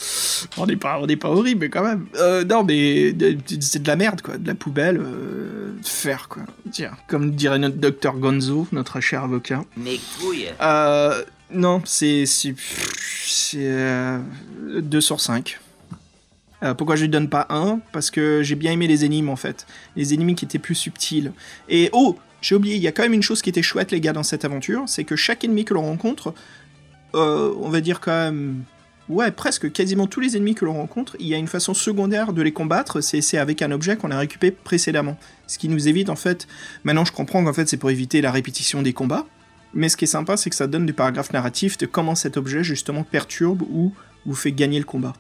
On 0.57 0.65
n'est 0.65 0.75
pas, 0.77 0.99
on 0.99 1.05
n'est 1.07 1.15
pas 1.17 1.29
horrible, 1.29 1.61
mais 1.61 1.69
quand 1.69 1.83
même. 1.83 2.07
Euh, 2.15 2.43
non, 2.43 2.63
mais 2.63 3.13
de- 3.13 3.31
de- 3.33 3.61
c'est 3.61 3.81
de 3.81 3.87
la 3.87 3.95
merde, 3.95 4.21
quoi, 4.21 4.37
de 4.37 4.47
la 4.47 4.55
poubelle. 4.55 4.97
Euh, 5.01 5.73
faire, 5.83 6.27
quoi. 6.29 6.43
Tiens, 6.71 6.91
comme 7.07 7.31
dirait 7.31 7.59
notre 7.59 7.77
docteur 7.77 8.15
Gonzo, 8.17 8.67
notre 8.71 8.99
cher 8.99 9.23
avocat. 9.23 9.63
Mes 9.77 9.99
couilles. 10.19 10.47
Euh, 10.61 11.23
non, 11.53 11.81
c'est 11.85 12.25
c'est 12.25 12.53
c'est 13.25 13.57
euh, 13.61 14.19
2 14.79 15.01
sur 15.01 15.19
5. 15.19 15.59
Euh, 16.63 16.73
pourquoi 16.73 16.95
je 16.95 17.01
lui 17.01 17.09
donne 17.09 17.29
pas 17.29 17.47
1 17.49 17.79
Parce 17.91 18.11
que 18.11 18.43
j'ai 18.43 18.55
bien 18.55 18.71
aimé 18.71 18.87
les 18.87 19.05
énigmes 19.05 19.29
en 19.29 19.35
fait. 19.35 19.65
Les 19.95 20.13
énigmes 20.13 20.35
qui 20.35 20.45
étaient 20.45 20.59
plus 20.59 20.75
subtiles. 20.75 21.33
Et 21.69 21.89
oh, 21.91 22.17
j'ai 22.41 22.55
oublié, 22.55 22.75
il 22.75 22.81
y 22.81 22.87
a 22.87 22.91
quand 22.91 23.03
même 23.03 23.13
une 23.13 23.23
chose 23.23 23.41
qui 23.41 23.49
était 23.49 23.61
chouette 23.61 23.91
les 23.91 24.01
gars 24.01 24.13
dans 24.13 24.23
cette 24.23 24.45
aventure, 24.45 24.83
c'est 24.87 25.03
que 25.03 25.15
chaque 25.15 25.43
ennemi 25.43 25.65
que 25.65 25.73
l'on 25.73 25.83
rencontre, 25.83 26.33
euh, 27.15 27.53
on 27.59 27.69
va 27.69 27.81
dire 27.81 27.99
quand 27.99 28.11
même... 28.11 28.63
Ouais, 29.09 29.31
presque 29.31 29.71
quasiment 29.73 30.07
tous 30.07 30.21
les 30.21 30.37
ennemis 30.37 30.55
que 30.55 30.63
l'on 30.63 30.75
rencontre, 30.75 31.17
il 31.19 31.27
y 31.27 31.33
a 31.33 31.37
une 31.37 31.47
façon 31.47 31.73
secondaire 31.73 32.31
de 32.31 32.41
les 32.41 32.53
combattre, 32.53 33.01
c'est 33.01 33.19
c'est 33.19 33.37
avec 33.37 33.61
un 33.61 33.71
objet 33.71 33.97
qu'on 33.97 34.09
a 34.09 34.17
récupéré 34.17 34.51
précédemment. 34.51 35.17
Ce 35.47 35.57
qui 35.57 35.67
nous 35.67 35.87
évite 35.87 36.09
en 36.09 36.15
fait... 36.15 36.47
Maintenant 36.83 37.03
je 37.03 37.11
comprends 37.11 37.43
qu'en 37.43 37.53
fait 37.53 37.67
c'est 37.67 37.77
pour 37.77 37.89
éviter 37.89 38.21
la 38.21 38.31
répétition 38.31 38.81
des 38.81 38.93
combats, 38.93 39.25
mais 39.73 39.89
ce 39.89 39.97
qui 39.97 40.05
est 40.05 40.07
sympa, 40.07 40.37
c'est 40.37 40.49
que 40.49 40.55
ça 40.55 40.67
donne 40.67 40.85
des 40.85 40.93
paragraphes 40.93 41.33
narratifs 41.33 41.77
de 41.77 41.85
comment 41.85 42.15
cet 42.15 42.37
objet 42.37 42.63
justement 42.63 43.03
perturbe 43.03 43.63
ou 43.63 43.93
vous 44.25 44.35
fait 44.35 44.51
gagner 44.51 44.79
le 44.79 44.85
combat. 44.85 45.13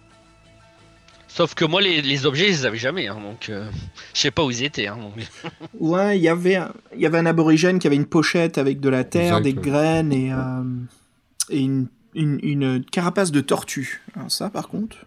Sauf 1.33 1.53
que 1.55 1.63
moi, 1.65 1.81
les, 1.81 2.01
les 2.01 2.25
objets, 2.25 2.47
je 2.47 2.51
les 2.51 2.65
avais 2.65 2.77
jamais. 2.77 3.07
hein, 3.07 3.17
donc, 3.21 3.47
euh, 3.49 3.69
je 4.13 4.19
sais 4.19 4.31
pas 4.31 4.43
où 4.43 4.51
ils 4.51 4.63
étaient. 4.63 4.87
hein, 4.87 4.97
donc. 4.97 5.13
Ouais, 5.79 6.17
il 6.17 6.21
y 6.21 6.27
avait 6.27 6.55
un- 6.57 6.73
il 6.93 7.01
y 7.01 7.05
avait 7.05 7.17
un 7.17 7.25
aborigène 7.25 7.79
qui 7.79 7.87
avait 7.87 7.95
une 7.95 8.05
pochette 8.05 8.57
avec 8.57 8.79
de 8.79 8.89
la 8.89 9.03
terre, 9.03 9.37
Exact, 9.37 9.43
des 9.43 9.53
ouais. 9.53 9.61
graines 9.65 10.11
et, 10.13 10.31
euh, 10.33 10.63
et 11.49 11.59
une, 11.61 11.87
une, 12.15 12.39
une 12.43 12.83
carapace 12.83 13.31
de 13.31 13.39
tortue. 13.41 14.01
Alors 14.15 14.29
ça, 14.31 14.49
par 14.49 14.67
contre. 14.67 14.97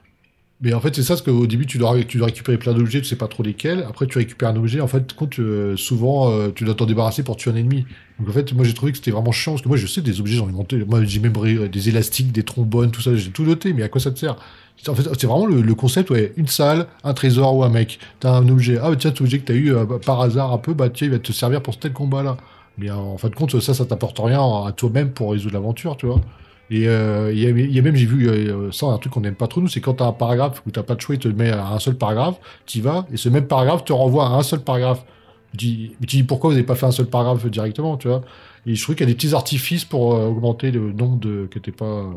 Mais 0.60 0.72
en 0.72 0.80
fait, 0.80 0.94
c'est 0.94 1.02
ça, 1.02 1.14
parce 1.14 1.22
qu'au 1.22 1.46
début, 1.46 1.66
tu 1.66 1.76
dois, 1.78 2.02
tu 2.04 2.16
dois 2.16 2.28
récupérer 2.28 2.56
plein 2.56 2.72
d'objets, 2.72 3.00
tu 3.00 3.06
sais 3.06 3.16
pas 3.16 3.28
trop 3.28 3.42
lesquels. 3.42 3.84
Après, 3.86 4.06
tu 4.06 4.16
récupères 4.16 4.48
un 4.48 4.56
objet, 4.56 4.80
en 4.80 4.86
fait, 4.86 5.12
compte, 5.12 5.38
euh, 5.40 5.76
souvent, 5.76 6.30
euh, 6.30 6.50
tu 6.54 6.64
dois 6.64 6.74
t'en 6.74 6.86
débarrasser 6.86 7.22
pour 7.22 7.36
tuer 7.36 7.50
un 7.50 7.56
ennemi. 7.56 7.84
Donc, 8.18 8.28
en 8.30 8.32
fait, 8.32 8.52
moi, 8.54 8.64
j'ai 8.64 8.72
trouvé 8.72 8.92
que 8.92 8.96
c'était 8.98 9.10
vraiment 9.10 9.32
chiant, 9.32 9.52
parce 9.52 9.62
que 9.62 9.68
moi, 9.68 9.76
je 9.76 9.86
sais 9.86 10.00
des 10.00 10.20
objets, 10.20 10.36
j'en 10.36 10.48
ai 10.48 10.52
monté. 10.52 10.82
Moi, 10.84 11.04
j'ai 11.04 11.20
même 11.20 11.34
des 11.68 11.88
élastiques, 11.90 12.32
des 12.32 12.44
trombones, 12.44 12.92
tout 12.92 13.02
ça, 13.02 13.14
j'ai 13.14 13.30
tout 13.30 13.42
noté, 13.42 13.74
mais 13.74 13.82
à 13.82 13.88
quoi 13.88 14.00
ça 14.00 14.10
te 14.10 14.18
sert? 14.18 14.36
En 14.88 14.94
fait, 14.94 15.02
c'est 15.18 15.26
vraiment 15.26 15.46
le, 15.46 15.74
concept, 15.74 16.10
ouais, 16.10 16.32
une 16.36 16.46
salle, 16.46 16.86
un 17.04 17.14
trésor 17.14 17.56
ou 17.56 17.64
un 17.64 17.70
mec. 17.70 17.98
T'as 18.20 18.32
un 18.32 18.48
objet, 18.48 18.78
ah, 18.82 18.90
bah, 18.90 18.96
tiens, 18.96 19.10
cet 19.10 19.20
objet 19.20 19.38
que 19.38 19.46
t'as 19.46 19.54
eu 19.54 19.74
euh, 19.74 19.84
par 19.84 20.20
hasard 20.20 20.52
un 20.52 20.58
peu, 20.58 20.74
bah, 20.74 20.90
tiens, 20.90 21.06
il 21.06 21.10
va 21.10 21.18
te 21.18 21.32
servir 21.32 21.62
pour 21.62 21.78
tel 21.78 21.92
combat-là. 21.92 22.36
Mais 22.76 22.90
euh, 22.90 22.96
en 22.96 23.16
fin 23.16 23.28
de 23.28 23.34
compte, 23.34 23.58
ça, 23.60 23.72
ça 23.72 23.84
t'apporte 23.86 24.18
rien 24.18 24.40
à 24.40 24.72
toi-même 24.72 25.10
pour 25.10 25.32
résoudre 25.32 25.54
l'aventure, 25.54 25.96
tu 25.96 26.06
vois. 26.06 26.20
Et 26.70 26.88
euh, 26.88 27.32
il 27.32 27.38
y, 27.38 27.78
a, 27.78 27.82
même, 27.82 27.96
j'ai 27.96 28.06
vu 28.06 28.50
ça, 28.72 28.86
un 28.86 28.98
truc 28.98 29.12
qu'on 29.12 29.20
n'aime 29.20 29.34
pas 29.34 29.46
trop, 29.46 29.60
nous, 29.60 29.68
c'est 29.68 29.80
quand 29.80 29.94
t'as 29.94 30.06
un 30.06 30.12
paragraphe 30.12 30.62
où 30.66 30.70
t'as 30.70 30.82
pas 30.82 30.94
de 30.94 31.00
choix, 31.00 31.14
il 31.14 31.18
te 31.18 31.28
met 31.28 31.50
à 31.50 31.68
un 31.68 31.78
seul 31.78 31.96
paragraphe, 31.96 32.36
t'y 32.66 32.80
vas, 32.80 33.06
et 33.12 33.16
ce 33.16 33.28
même 33.28 33.46
paragraphe 33.46 33.84
te 33.84 33.92
renvoie 33.92 34.26
à 34.26 34.30
un 34.30 34.42
seul 34.42 34.60
paragraphe. 34.60 35.04
Tu 35.56 35.92
dis, 36.00 36.22
pourquoi 36.24 36.50
vous 36.50 36.56
n'avez 36.56 36.66
pas 36.66 36.74
fait 36.74 36.86
un 36.86 36.90
seul 36.90 37.06
paragraphe 37.06 37.46
directement, 37.46 37.96
tu 37.96 38.08
vois? 38.08 38.22
Et 38.66 38.74
je 38.74 38.82
trouve 38.82 38.96
qu'il 38.96 39.06
y 39.06 39.10
a 39.10 39.12
des 39.12 39.16
petits 39.16 39.34
artifices 39.34 39.84
pour 39.84 40.06
augmenter 40.08 40.70
le 40.72 40.92
nombre 40.92 41.18
de. 41.18 41.46
que 41.50 41.58
t'es 41.58 41.70
pas. 41.70 42.10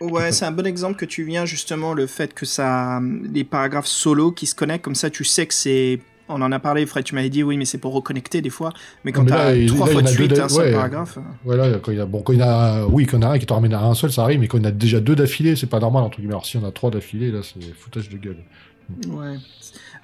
Ouais, 0.00 0.30
c'est 0.32 0.44
un 0.44 0.52
bon 0.52 0.66
exemple 0.66 0.96
que 0.96 1.04
tu 1.04 1.24
viens 1.24 1.44
justement 1.44 1.92
le 1.92 2.06
fait 2.06 2.32
que 2.34 2.46
ça, 2.46 3.00
les 3.32 3.42
paragraphes 3.44 3.86
solo 3.86 4.30
qui 4.30 4.46
se 4.46 4.54
connectent 4.54 4.84
comme 4.84 4.94
ça, 4.94 5.10
tu 5.10 5.24
sais 5.24 5.46
que 5.46 5.54
c'est. 5.54 6.00
On 6.30 6.42
en 6.42 6.52
a 6.52 6.58
parlé, 6.58 6.84
Fred, 6.84 7.04
tu 7.04 7.14
m'avais 7.14 7.30
dit 7.30 7.42
oui, 7.42 7.56
mais 7.56 7.64
c'est 7.64 7.78
pour 7.78 7.94
reconnecter 7.94 8.42
des 8.42 8.50
fois. 8.50 8.70
Mais 9.04 9.12
quand 9.12 9.28
là, 9.28 9.54
il- 9.54 9.66
trois 9.66 9.86
là, 9.86 9.92
fois 9.94 10.02
de 10.02 10.08
suite 10.08 10.38
un 10.38 10.48
seul 10.48 10.66
ouais. 10.66 10.72
paragraphe. 10.72 11.18
Voilà, 11.44 11.78
quand 11.78 11.90
il 11.90 11.96
y 11.98 12.00
a, 12.00 12.06
bon, 12.06 12.20
quand 12.22 12.34
il 12.34 12.38
y 12.38 12.42
a, 12.42 12.86
oui, 12.86 13.06
quand 13.06 13.16
il 13.16 13.22
y 13.22 13.24
en 13.24 13.30
a 13.30 13.32
un 13.32 13.38
qui 13.38 13.46
te 13.46 13.52
ramène 13.52 13.72
à 13.72 13.82
un 13.82 13.94
seul, 13.94 14.12
ça 14.12 14.24
arrive, 14.24 14.38
mais 14.38 14.46
quand 14.46 14.58
il 14.58 14.62
y 14.62 14.66
en 14.66 14.68
a 14.68 14.72
déjà 14.72 15.00
deux 15.00 15.16
d'affilée, 15.16 15.56
c'est 15.56 15.66
pas 15.66 15.80
normal, 15.80 16.04
entre 16.04 16.18
guillemets. 16.18 16.34
Alors, 16.34 16.44
si 16.46 16.58
on 16.58 16.64
a 16.66 16.70
trois 16.70 16.90
d'affilée, 16.90 17.30
là, 17.32 17.40
c'est 17.42 17.60
foutage 17.74 18.10
de 18.10 18.18
gueule. 18.18 18.36
Ouais. 19.08 19.36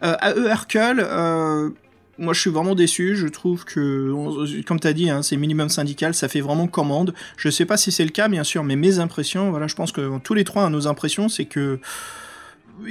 Euh, 0.03 0.17
AE 0.21 0.47
Hercule, 0.49 1.01
euh, 1.07 1.71
moi 2.19 2.35
je 2.35 2.41
suis 2.41 2.51
vraiment 2.51 2.75
déçu. 2.75 3.17
Je 3.17 3.27
trouve 3.29 3.65
que, 3.65 4.13
comme 4.65 4.81
tu 4.81 4.87
as 4.87 4.93
dit, 4.93 5.11
hein, 5.11 5.23
c'est 5.23 5.37
minimum 5.37 5.69
syndical, 5.69 6.15
ça 6.15 6.29
fait 6.29 6.41
vraiment 6.41 6.67
commande. 6.67 7.15
Je 7.37 7.51
sais 7.51 7.65
pas 7.65 7.77
si 7.77 7.93
c'est 7.93 8.05
le 8.05 8.11
cas, 8.11 8.29
bien 8.29 8.45
sûr, 8.45 8.65
mais 8.65 8.77
mes 8.77 8.99
impressions, 8.99 9.51
voilà, 9.51 9.67
je 9.67 9.75
pense 9.75 9.93
que 9.93 10.19
tous 10.19 10.35
les 10.35 10.45
trois, 10.45 10.69
nos 10.71 10.87
impressions, 10.87 11.29
c'est 11.29 11.45
que 11.45 11.81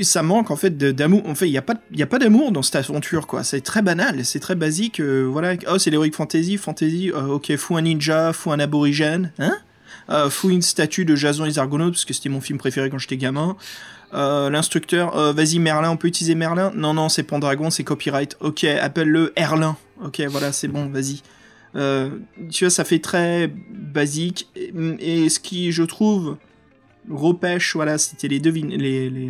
ça 0.02 0.24
manque 0.24 0.50
en 0.52 0.56
fait 0.56 0.78
d'amour. 0.78 1.24
En 1.28 1.36
fait, 1.36 1.48
il 1.48 1.52
n'y 1.52 1.58
a 1.58 1.62
pas, 1.62 1.76
pas 2.10 2.20
d'amour 2.20 2.52
dans 2.52 2.62
cette 2.62 2.78
aventure, 2.78 3.28
quoi. 3.28 3.44
C'est 3.44 3.62
très 3.62 3.82
banal, 3.82 4.24
c'est 4.26 4.40
très 4.40 4.56
basique. 4.56 5.00
euh, 5.00 5.28
voilà, 5.30 5.56
oh, 5.70 5.78
c'est 5.78 5.92
l'heroic 5.92 6.12
fantasy, 6.14 6.58
fantasy. 6.58 7.12
euh, 7.12 7.28
ok, 7.28 7.56
fou 7.58 7.76
un 7.76 7.82
ninja, 7.82 8.34
fou 8.34 8.52
un 8.52 8.60
aborigène, 8.60 9.32
hein? 9.40 9.56
Euh, 10.10 10.30
Fou 10.30 10.50
une 10.50 10.62
statue 10.62 11.06
de 11.06 11.16
Jason 11.16 11.46
et 11.46 11.58
Argonautes 11.58 11.94
parce 11.94 12.04
que 12.04 12.14
c'était 12.14 12.28
mon 12.28 12.42
film 12.42 12.60
préféré 12.60 12.90
quand 12.90 12.98
j'étais 12.98 13.16
gamin. 13.16 13.56
Euh, 14.14 14.50
L'instructeur, 14.50 15.18
euh, 15.18 15.34
vas-y 15.34 15.60
Merlin, 15.60 15.90
on 15.92 15.98
peut 15.98 16.08
utiliser 16.08 16.36
Merlin? 16.36 16.72
Non, 16.76 16.94
non, 16.94 17.10
c'est 17.10 17.24
Pendragon, 17.24 17.70
c'est 17.70 17.84
copyright. 17.84 18.38
Ok, 18.40 18.64
appelle-le 18.64 19.34
Erlin. 19.36 19.78
Ok, 20.04 20.22
voilà, 20.30 20.52
c'est 20.52 20.68
bon, 20.68 20.88
vas-y. 20.88 21.22
Euh, 21.76 22.10
tu 22.52 22.66
vois, 22.66 22.70
ça 22.70 22.84
fait 22.84 23.00
très 23.00 23.52
basique. 23.72 24.50
Et, 24.56 25.30
ce 25.30 25.40
qui, 25.40 25.72
je 25.72 25.84
trouve, 25.84 26.38
repêche, 27.10 27.76
voilà, 27.76 27.98
c'était 27.98 28.28
les, 28.28 28.40
devin 28.40 28.68
les, 28.68 29.10
les, 29.10 29.30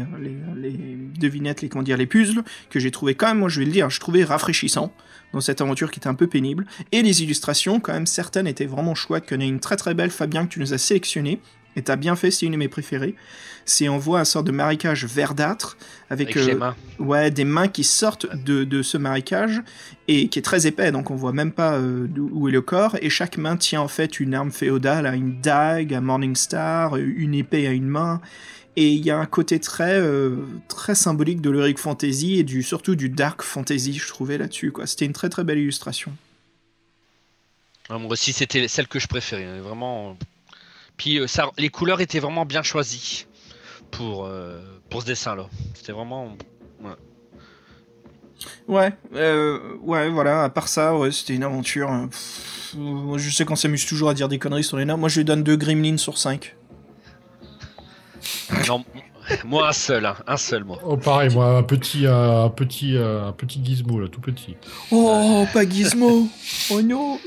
devinettes, 1.18 1.62
les, 1.62 1.70
les 1.96 2.06
puzzles, 2.06 2.44
que 2.70 2.80
j'ai 2.80 2.92
trouvé 2.92 3.16
quand 3.16 3.28
même, 3.28 3.40
moi 3.40 3.50
je 3.50 3.60
vais 3.60 3.66
le 3.66 3.72
dire, 3.72 3.90
je 3.90 4.00
trouvais 4.00 4.24
rafraîchissant 4.24 4.94
dans 5.32 5.42
cette 5.42 5.62
aventure 5.62 5.90
qui 5.92 6.00
était 6.00 6.08
un 6.08 6.14
peu 6.16 6.28
pénible. 6.28 6.66
Et 6.92 7.02
les 7.02 7.24
illustrations, 7.24 7.80
quand 7.80 7.94
même, 7.94 8.06
certaines 8.06 8.48
étaient 8.48 8.66
vraiment 8.66 8.96
chouettes, 8.96 9.28
qu'on 9.28 9.40
a 9.40 9.46
une 9.46 9.60
très 9.60 9.78
très 9.78 9.94
belle 9.94 10.12
Fabien 10.12 10.46
que 10.46 10.54
tu 10.54 10.60
nous 10.60 10.74
as 10.74 10.78
sélectionné. 10.78 11.40
Et 11.76 11.82
t'as 11.82 11.96
bien 11.96 12.16
fait, 12.16 12.32
c'est 12.32 12.46
une 12.46 12.52
de 12.54 12.58
mes 12.58 12.68
préférées. 12.68 13.16
C'est 13.66 13.88
on 13.88 13.98
voit 13.98 14.20
un 14.20 14.26
sort 14.26 14.44
de 14.44 14.52
marécage 14.52 15.06
verdâtre 15.06 15.78
avec, 16.10 16.36
euh, 16.36 16.58
mains. 16.58 16.76
ouais, 17.00 17.32
des 17.32 17.46
mains 17.46 17.70
qui 17.70 17.84
sortent 17.86 18.28
de, 18.44 18.64
de 18.66 18.82
ce 18.82 18.98
marécage 18.98 19.62
et 20.10 20.28
qui 20.28 20.38
est 20.40 20.42
très 20.42 20.68
épais, 20.68 20.92
donc 20.92 21.12
on 21.12 21.16
voit 21.16 21.32
même 21.32 21.52
pas 21.54 21.78
euh, 21.78 22.08
où 22.18 22.50
est 22.50 22.52
le 22.52 22.62
corps. 22.62 22.98
Et 23.02 23.10
chaque 23.10 23.38
main 23.38 23.56
tient 23.56 23.80
en 23.82 23.88
fait 23.88 24.20
une 24.20 24.34
arme 24.34 24.52
féodale, 24.52 25.06
à 25.08 25.16
une 25.16 25.40
dague, 25.40 25.94
un 25.94 26.02
Morningstar, 26.02 26.98
une 26.98 27.34
épée 27.34 27.66
à 27.68 27.72
une 27.72 27.88
main. 27.88 28.20
Et 28.76 28.90
il 28.92 29.06
y 29.06 29.12
a 29.12 29.18
un 29.20 29.26
côté 29.28 29.60
très, 29.60 30.00
euh, 30.00 30.36
très 30.68 30.96
symbolique 30.96 31.42
de 31.42 31.50
l'heroic 31.52 31.78
fantasy 31.78 32.40
et 32.40 32.44
du, 32.44 32.64
surtout 32.64 32.96
du 32.96 33.08
dark 33.08 33.44
fantasy, 33.44 33.94
je 33.94 34.08
trouvais 34.08 34.38
là-dessus. 34.38 34.72
quoi. 34.72 34.88
C'était 34.88 35.06
une 35.06 35.14
très 35.14 35.30
très 35.30 35.44
belle 35.44 35.60
illustration. 35.60 36.12
Ah, 37.90 37.98
moi 37.98 38.12
aussi, 38.12 38.34
c'était 38.34 38.68
celle 38.68 38.88
que 38.88 39.00
je 39.00 39.08
préférais. 39.08 39.46
hein, 39.46 39.62
Vraiment. 39.62 40.18
Puis 41.04 41.20
euh, 41.20 41.28
ça, 41.28 41.52
les 41.58 41.68
couleurs 41.68 42.00
étaient 42.00 42.22
vraiment 42.22 42.46
bien 42.46 42.64
choisies 42.64 43.26
pour, 43.92 44.24
euh, 44.26 44.62
pour 44.90 45.02
ce 45.02 45.08
dessin-là. 45.08 45.48
C'était 45.74 45.92
vraiment. 45.92 46.38
Ouais, 48.70 48.94
euh, 49.14 49.60
ouais, 49.82 50.08
voilà. 50.08 50.46
À 50.46 50.50
part 50.50 50.70
ça, 50.70 50.96
ouais, 50.96 51.12
c'était 51.12 51.36
une 51.36 51.44
aventure. 51.44 51.92
hein. 51.92 52.08
Pff, 52.10 52.76
je 53.18 53.30
sais 53.30 53.44
qu'on 53.44 53.58
s'amuse 53.58 53.86
toujours 53.86 54.12
à 54.12 54.14
dire 54.14 54.30
des 54.30 54.40
conneries 54.40 54.64
sur 54.64 54.78
les 54.78 54.86
nains. 54.86 54.96
Moi, 54.96 55.10
je 55.10 55.20
lui 55.20 55.26
donne 55.26 55.44
deux 55.44 55.58
Gremlins 55.58 55.98
sur 55.98 56.18
5. 56.18 56.56
Non, 58.70 58.86
moi, 59.44 59.68
un 59.68 59.74
seul. 59.74 60.06
hein, 60.06 60.16
un 60.26 60.38
seul, 60.38 60.64
moi. 60.64 60.80
Oh, 60.86 60.96
pareil, 60.96 61.34
moi, 61.34 61.58
un 61.58 61.64
petit, 61.64 62.06
euh, 62.06 62.46
un 62.46 62.50
petit, 62.50 62.96
euh, 62.96 63.28
un 63.28 63.34
petit 63.34 63.60
gizmo, 63.62 64.00
là, 64.00 64.08
tout 64.08 64.22
petit. 64.22 64.56
Oh, 64.90 65.46
pas 65.52 65.70
Gizmo 65.70 66.30
Oh 66.72 66.82
non 66.82 67.20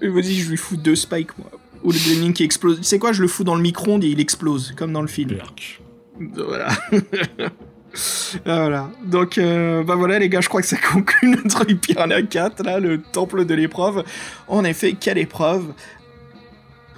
Et 0.00 0.08
Vas-y, 0.08 0.34
je 0.36 0.50
lui 0.50 0.56
fous 0.56 0.76
deux 0.76 0.94
spikes, 0.94 1.36
moi. 1.38 1.50
Ou 1.84 1.92
le 1.92 1.98
Gremlin 1.98 2.32
qui 2.32 2.42
explose. 2.42 2.78
Tu 2.78 2.84
sais 2.84 2.98
quoi, 2.98 3.12
je 3.12 3.22
le 3.22 3.28
fous 3.28 3.44
dans 3.44 3.54
le 3.54 3.62
micro-ondes 3.62 4.04
et 4.04 4.08
il 4.08 4.20
explose, 4.20 4.72
comme 4.76 4.92
dans 4.92 5.02
le 5.02 5.08
film. 5.08 5.32
Berk. 5.32 5.82
Voilà. 6.18 6.68
voilà. 8.44 8.90
Donc, 9.04 9.38
euh, 9.38 9.84
bah 9.84 9.94
voilà, 9.94 10.18
les 10.18 10.28
gars, 10.28 10.40
je 10.40 10.48
crois 10.48 10.62
que 10.62 10.66
ça 10.66 10.76
conclut 10.76 11.30
notre 11.30 11.64
Piranha 11.64 12.22
4, 12.22 12.64
là, 12.64 12.80
le 12.80 13.00
temple 13.00 13.44
de 13.44 13.54
l'épreuve. 13.54 14.04
En 14.48 14.64
effet, 14.64 14.94
quelle 14.98 15.18
épreuve 15.18 15.74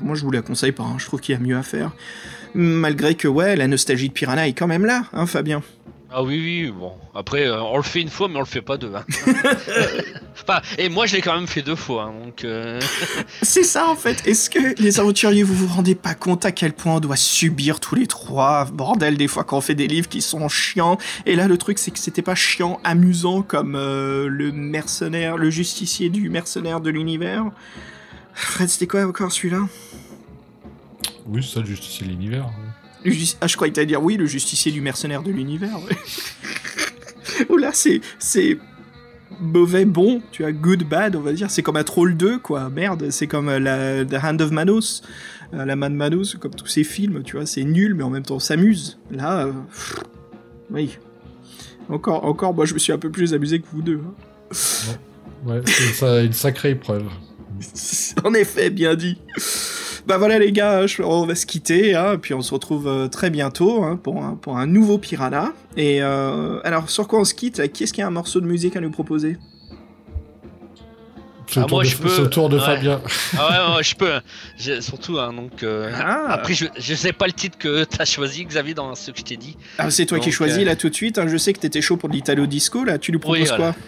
Moi, 0.00 0.14
je 0.14 0.22
vous 0.22 0.30
la 0.30 0.42
conseille 0.42 0.72
pas, 0.72 0.84
hein, 0.84 0.96
je 0.98 1.06
trouve 1.06 1.20
qu'il 1.20 1.34
y 1.34 1.38
a 1.38 1.40
mieux 1.40 1.56
à 1.56 1.62
faire. 1.62 1.92
Malgré 2.54 3.14
que, 3.14 3.28
ouais, 3.28 3.56
la 3.56 3.66
nostalgie 3.66 4.08
de 4.08 4.14
Piranha 4.14 4.46
est 4.46 4.54
quand 4.54 4.68
même 4.68 4.86
là, 4.86 5.04
hein, 5.12 5.26
Fabien 5.26 5.62
Ah 6.12 6.22
oui, 6.22 6.38
oui, 6.40 6.70
bon. 6.70 6.92
Après, 7.14 7.46
euh, 7.46 7.60
on 7.60 7.76
le 7.76 7.82
fait 7.82 8.00
une 8.00 8.08
fois, 8.10 8.28
mais 8.28 8.36
on 8.36 8.40
le 8.40 8.44
fait 8.46 8.62
pas 8.62 8.76
deux. 8.76 8.92
hein. 8.94 9.04
enfin, 10.40 10.60
et 10.78 10.88
moi, 10.88 11.04
je 11.06 11.16
l'ai 11.16 11.20
quand 11.20 11.34
même 11.34 11.48
fait 11.48 11.62
deux 11.62 11.74
fois. 11.74 12.04
hein, 12.04 12.14
donc, 12.24 12.44
euh, 12.44 12.80
C'est 13.42 13.64
ça, 13.64 13.88
en 13.88 13.96
fait. 13.96 14.24
Est-ce 14.26 14.48
que, 14.48 14.80
les 14.80 15.00
aventuriers, 15.00 15.42
vous 15.42 15.54
vous 15.54 15.66
rendez 15.74 15.96
pas 15.96 16.14
compte 16.14 16.44
à 16.44 16.52
quel 16.52 16.72
point 16.72 16.94
on 16.96 17.00
doit 17.00 17.16
subir 17.16 17.80
tous 17.80 17.96
les 17.96 18.06
trois 18.06 18.66
Bordel, 18.66 19.16
des 19.16 19.26
fois, 19.28 19.42
quand 19.42 19.58
on 19.58 19.60
fait 19.60 19.74
des 19.74 19.88
livres 19.88 20.08
qui 20.08 20.22
sont 20.22 20.48
chiants? 20.48 20.96
Et 21.26 21.34
là, 21.34 21.48
le 21.48 21.58
truc, 21.58 21.78
c'est 21.78 21.90
que 21.90 21.98
c'était 21.98 22.22
pas 22.22 22.36
chiant, 22.36 22.78
amusant, 22.84 23.42
comme 23.42 23.74
euh, 23.74 24.28
le 24.28 24.52
mercenaire, 24.52 25.36
le 25.36 25.50
justicier 25.50 26.08
du 26.08 26.30
mercenaire 26.30 26.80
de 26.80 26.90
l'univers? 26.90 27.44
Fred, 28.32 28.68
c'était 28.68 28.86
quoi 28.86 29.04
encore 29.06 29.32
celui-là? 29.32 29.66
Oui, 31.26 31.42
c'est 31.42 31.54
ça, 31.54 31.60
le 31.60 31.66
justicier 31.66 32.06
de 32.06 32.12
l'univers. 32.12 32.46
Jus- 32.46 32.52
Ah, 33.40 33.46
je 33.46 33.56
croyais 33.56 33.70
que 33.70 33.76
t'allais 33.76 33.86
dire 33.86 34.02
oui, 34.02 34.16
le 34.16 34.26
justicier 34.26 34.72
du 34.72 34.80
mercenaire 34.80 35.22
de 35.22 35.30
l'univers. 35.30 35.78
ouais. 35.82 35.96
Ou 37.50 37.56
là, 37.56 37.70
c'est 37.72 38.00
c'est 38.18 38.58
mauvais, 39.40 39.84
bon, 39.84 40.22
tu 40.32 40.44
as 40.44 40.52
good, 40.52 40.84
bad, 40.84 41.16
on 41.16 41.20
va 41.20 41.32
dire. 41.32 41.50
C'est 41.50 41.62
comme 41.62 41.76
un 41.76 41.84
Troll 41.84 42.16
2, 42.16 42.38
quoi. 42.38 42.70
Merde, 42.70 43.10
c'est 43.10 43.26
comme 43.26 43.48
euh, 43.48 43.58
la 43.58 44.04
The 44.04 44.22
Hand 44.24 44.40
of 44.40 44.50
Manos, 44.50 45.02
euh, 45.54 45.64
la 45.64 45.76
main 45.76 45.90
de 45.90 45.96
Manos, 45.96 46.36
comme 46.40 46.54
tous 46.54 46.66
ces 46.66 46.84
films, 46.84 47.22
tu 47.24 47.36
vois. 47.36 47.46
C'est 47.46 47.64
nul, 47.64 47.94
mais 47.94 48.02
en 48.04 48.10
même 48.10 48.22
temps, 48.22 48.36
on 48.36 48.40
s'amuse. 48.40 48.98
Là, 49.10 49.46
euh, 49.46 49.52
pff, 49.52 49.96
oui. 50.70 50.98
Encore, 51.88 52.24
encore, 52.24 52.54
moi, 52.54 52.64
je 52.64 52.74
me 52.74 52.78
suis 52.78 52.92
un 52.92 52.98
peu 52.98 53.10
plus 53.10 53.34
amusé 53.34 53.60
que 53.60 53.66
vous 53.72 53.82
deux. 53.82 54.00
hein. 54.04 54.54
Ouais, 55.44 55.60
c'est 55.66 56.24
une 56.26 56.32
sacrée 56.32 56.70
épreuve. 56.70 57.04
en 58.24 58.34
effet, 58.34 58.70
bien 58.70 58.94
dit. 58.94 59.18
Bah 60.06 60.18
voilà 60.18 60.38
les 60.38 60.52
gars, 60.52 60.86
je- 60.86 61.02
on 61.02 61.26
va 61.26 61.34
se 61.34 61.46
quitter, 61.46 61.94
hein, 61.96 62.16
puis 62.20 62.32
on 62.32 62.40
se 62.42 62.54
retrouve 62.54 62.86
euh, 62.86 63.08
très 63.08 63.28
bientôt 63.28 63.82
hein, 63.82 63.98
pour, 64.00 64.22
un, 64.22 64.34
pour 64.36 64.56
un 64.56 64.66
nouveau 64.66 64.98
Piranha. 64.98 65.52
Et 65.76 66.00
euh, 66.00 66.60
alors 66.62 66.88
sur 66.90 67.08
quoi 67.08 67.20
on 67.20 67.24
se 67.24 67.34
quitte? 67.34 67.58
Là 67.58 67.66
Qui 67.68 67.82
est-ce 67.84 67.92
qui 67.92 68.02
a 68.02 68.06
un 68.06 68.10
morceau 68.10 68.40
de 68.40 68.46
musique 68.46 68.76
à 68.76 68.80
nous 68.80 68.90
proposer? 68.92 69.36
C'est 71.48 71.60
Ah, 71.60 71.62
tour 71.64 71.78
moi, 71.78 71.84
de, 71.84 71.88
je 71.88 71.96
peux- 71.96 72.22
au 72.22 72.26
tour 72.26 72.48
de 72.48 72.56
ouais. 72.58 72.64
Fabien. 72.64 73.00
ah 73.38 73.70
ouais, 73.70 73.76
ouais, 73.76 73.82
je 73.84 73.94
peux. 73.94 74.12
hein. 74.14 74.22
Surtout, 74.80 75.18
hein, 75.20 75.32
donc. 75.32 75.62
euh, 75.62 75.92
Ah, 75.96 76.26
Après, 76.32 76.54
je, 76.54 76.66
je 76.76 76.94
sais 76.94 77.12
pas 77.12 77.26
le 77.26 77.32
titre 77.32 77.56
que 77.56 77.84
t'as 77.84 78.04
choisi, 78.04 78.44
Xavier, 78.44 78.74
dans 78.74 78.94
ce 78.96 79.12
que 79.12 79.18
je 79.18 79.22
t'ai 79.24 79.36
dit. 79.36 79.56
Ah, 79.78 79.90
c'est 79.90 80.06
toi 80.06 80.18
qui 80.18 80.32
choisis 80.32 80.58
euh, 80.58 80.64
là 80.64 80.74
tout 80.76 80.88
de 80.88 80.94
suite. 80.94 81.18
hein, 81.18 81.26
je 81.28 81.36
sais 81.36 81.52
que 81.52 81.60
t'étais 81.60 81.80
chaud 81.80 81.96
pour 81.96 82.08
de 82.08 82.14
l'Italo 82.14 82.46
Disco 82.46 82.82
là. 82.84 82.98
Tu 82.98 83.12
lui 83.12 83.18
proposes 83.20 83.40
Oui, 83.42 83.46
voilà. 83.48 83.72
quoi? 83.72 83.82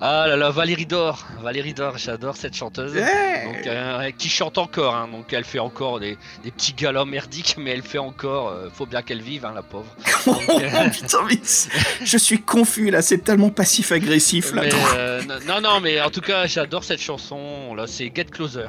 Ah 0.00 0.26
là 0.26 0.36
là, 0.36 0.50
Valérie 0.50 0.86
Dor. 0.86 1.24
Valérie 1.42 1.74
Dor, 1.74 1.98
j'adore 1.98 2.36
cette 2.36 2.54
chanteuse. 2.56 2.92
Donc, 2.94 3.66
euh, 3.66 4.10
qui 4.18 4.28
chante 4.28 4.58
encore, 4.58 4.94
hein, 4.94 5.08
donc 5.10 5.32
elle 5.32 5.44
fait 5.44 5.58
encore 5.58 6.00
des, 6.00 6.18
des 6.42 6.50
petits 6.50 6.72
galas 6.72 7.04
merdiques, 7.04 7.56
mais 7.58 7.70
elle 7.70 7.82
fait 7.82 7.98
encore. 7.98 8.48
euh, 8.48 8.68
faut 8.72 8.86
bien 8.86 9.02
qu'elle 9.02 9.22
vive, 9.22 9.44
hein, 9.44 9.52
la 9.54 9.62
pauvre. 9.62 9.86
Oh, 10.26 10.32
Donc, 10.48 10.62
euh, 10.62 10.88
putain, 10.92 11.18
mais 11.28 11.38
je 12.04 12.18
suis 12.18 12.40
confus 12.40 12.90
là. 12.90 13.02
C'est 13.02 13.18
tellement 13.18 13.50
passif-agressif 13.50 14.52
là. 14.54 14.62
mais, 14.62 15.46
non, 15.46 15.60
non, 15.60 15.80
mais 15.80 16.00
en 16.00 16.10
tout 16.10 16.20
cas, 16.20 16.46
j'adore 16.46 16.84
cette 16.84 17.00
chanson. 17.00 17.74
Là, 17.74 17.86
c'est 17.86 18.10
Get 18.14 18.24
Closer. 18.26 18.66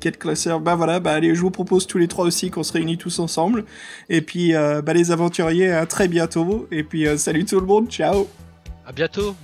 Quel 0.00 0.18
classeur 0.18 0.60
Bah 0.60 0.74
voilà, 0.74 1.00
bah 1.00 1.12
allez, 1.12 1.34
je 1.34 1.40
vous 1.40 1.50
propose 1.50 1.86
tous 1.86 1.98
les 1.98 2.08
trois 2.08 2.24
aussi 2.26 2.50
qu'on 2.50 2.62
se 2.62 2.72
réunit 2.72 2.98
tous 2.98 3.18
ensemble. 3.18 3.64
Et 4.08 4.20
puis, 4.20 4.52
bah 4.52 4.92
les 4.92 5.10
aventuriers, 5.10 5.70
à 5.72 5.86
très 5.86 6.08
bientôt. 6.08 6.66
Et 6.70 6.82
puis, 6.82 7.06
salut 7.18 7.44
tout 7.44 7.60
le 7.60 7.66
monde, 7.66 7.88
ciao 7.90 8.28
À 8.86 8.92
bientôt. 8.92 9.34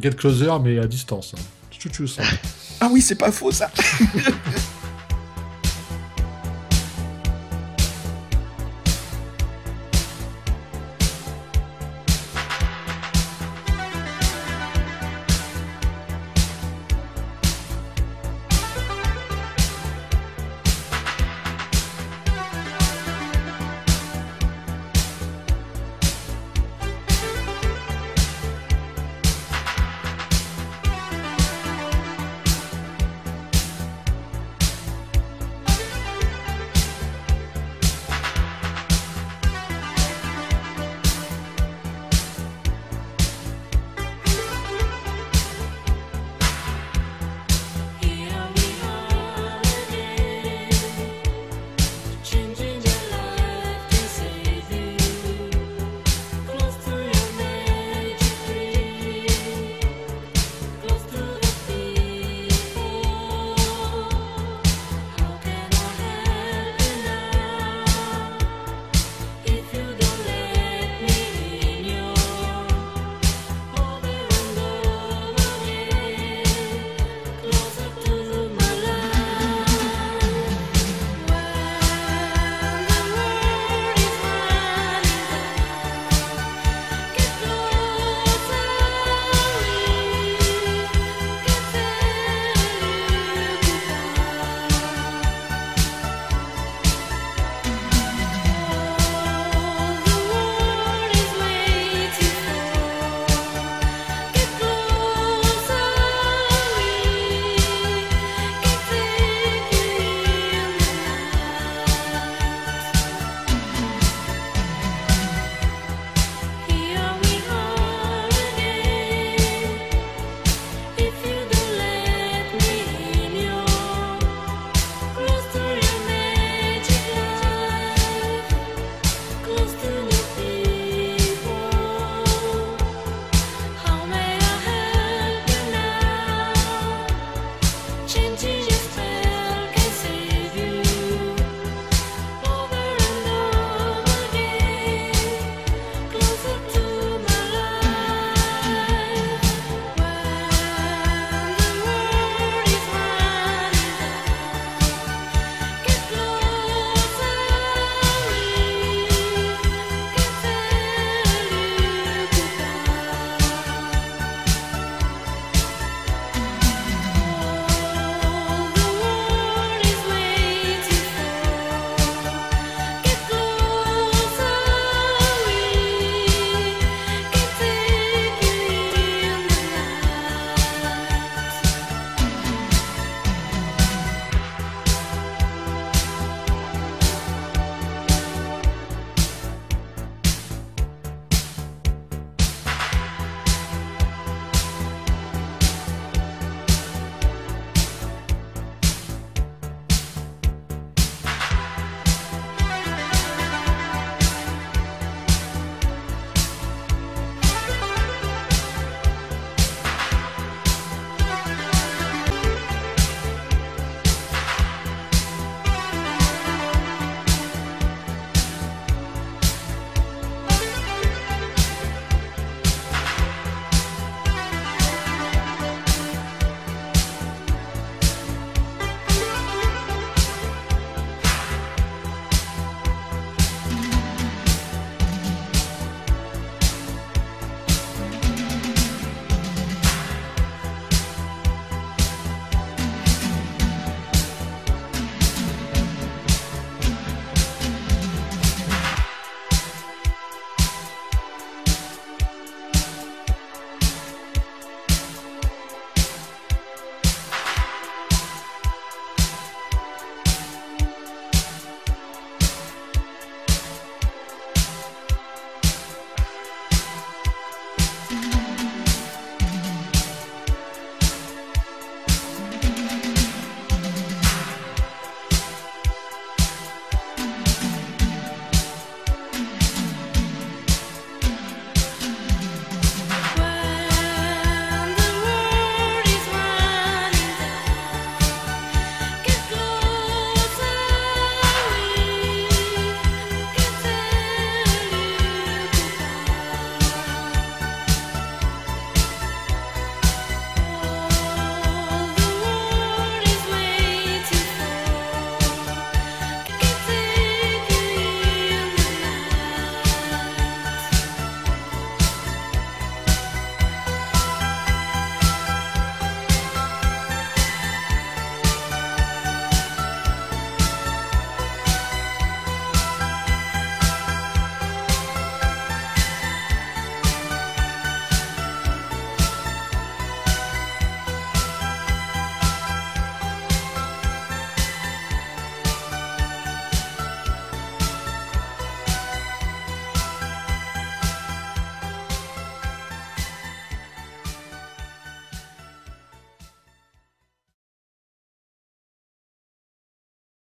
Get 0.00 0.10
closer, 0.10 0.50
mais 0.62 0.78
à 0.78 0.86
distance. 0.86 1.34
hein. 1.36 1.40
Chou, 1.78 1.88
chou, 1.92 2.06
ça. 2.06 2.22
Ah 2.80 2.88
oui, 2.90 3.00
c'est 3.00 3.14
pas 3.16 3.32
faux 3.32 3.50
ça 3.52 3.70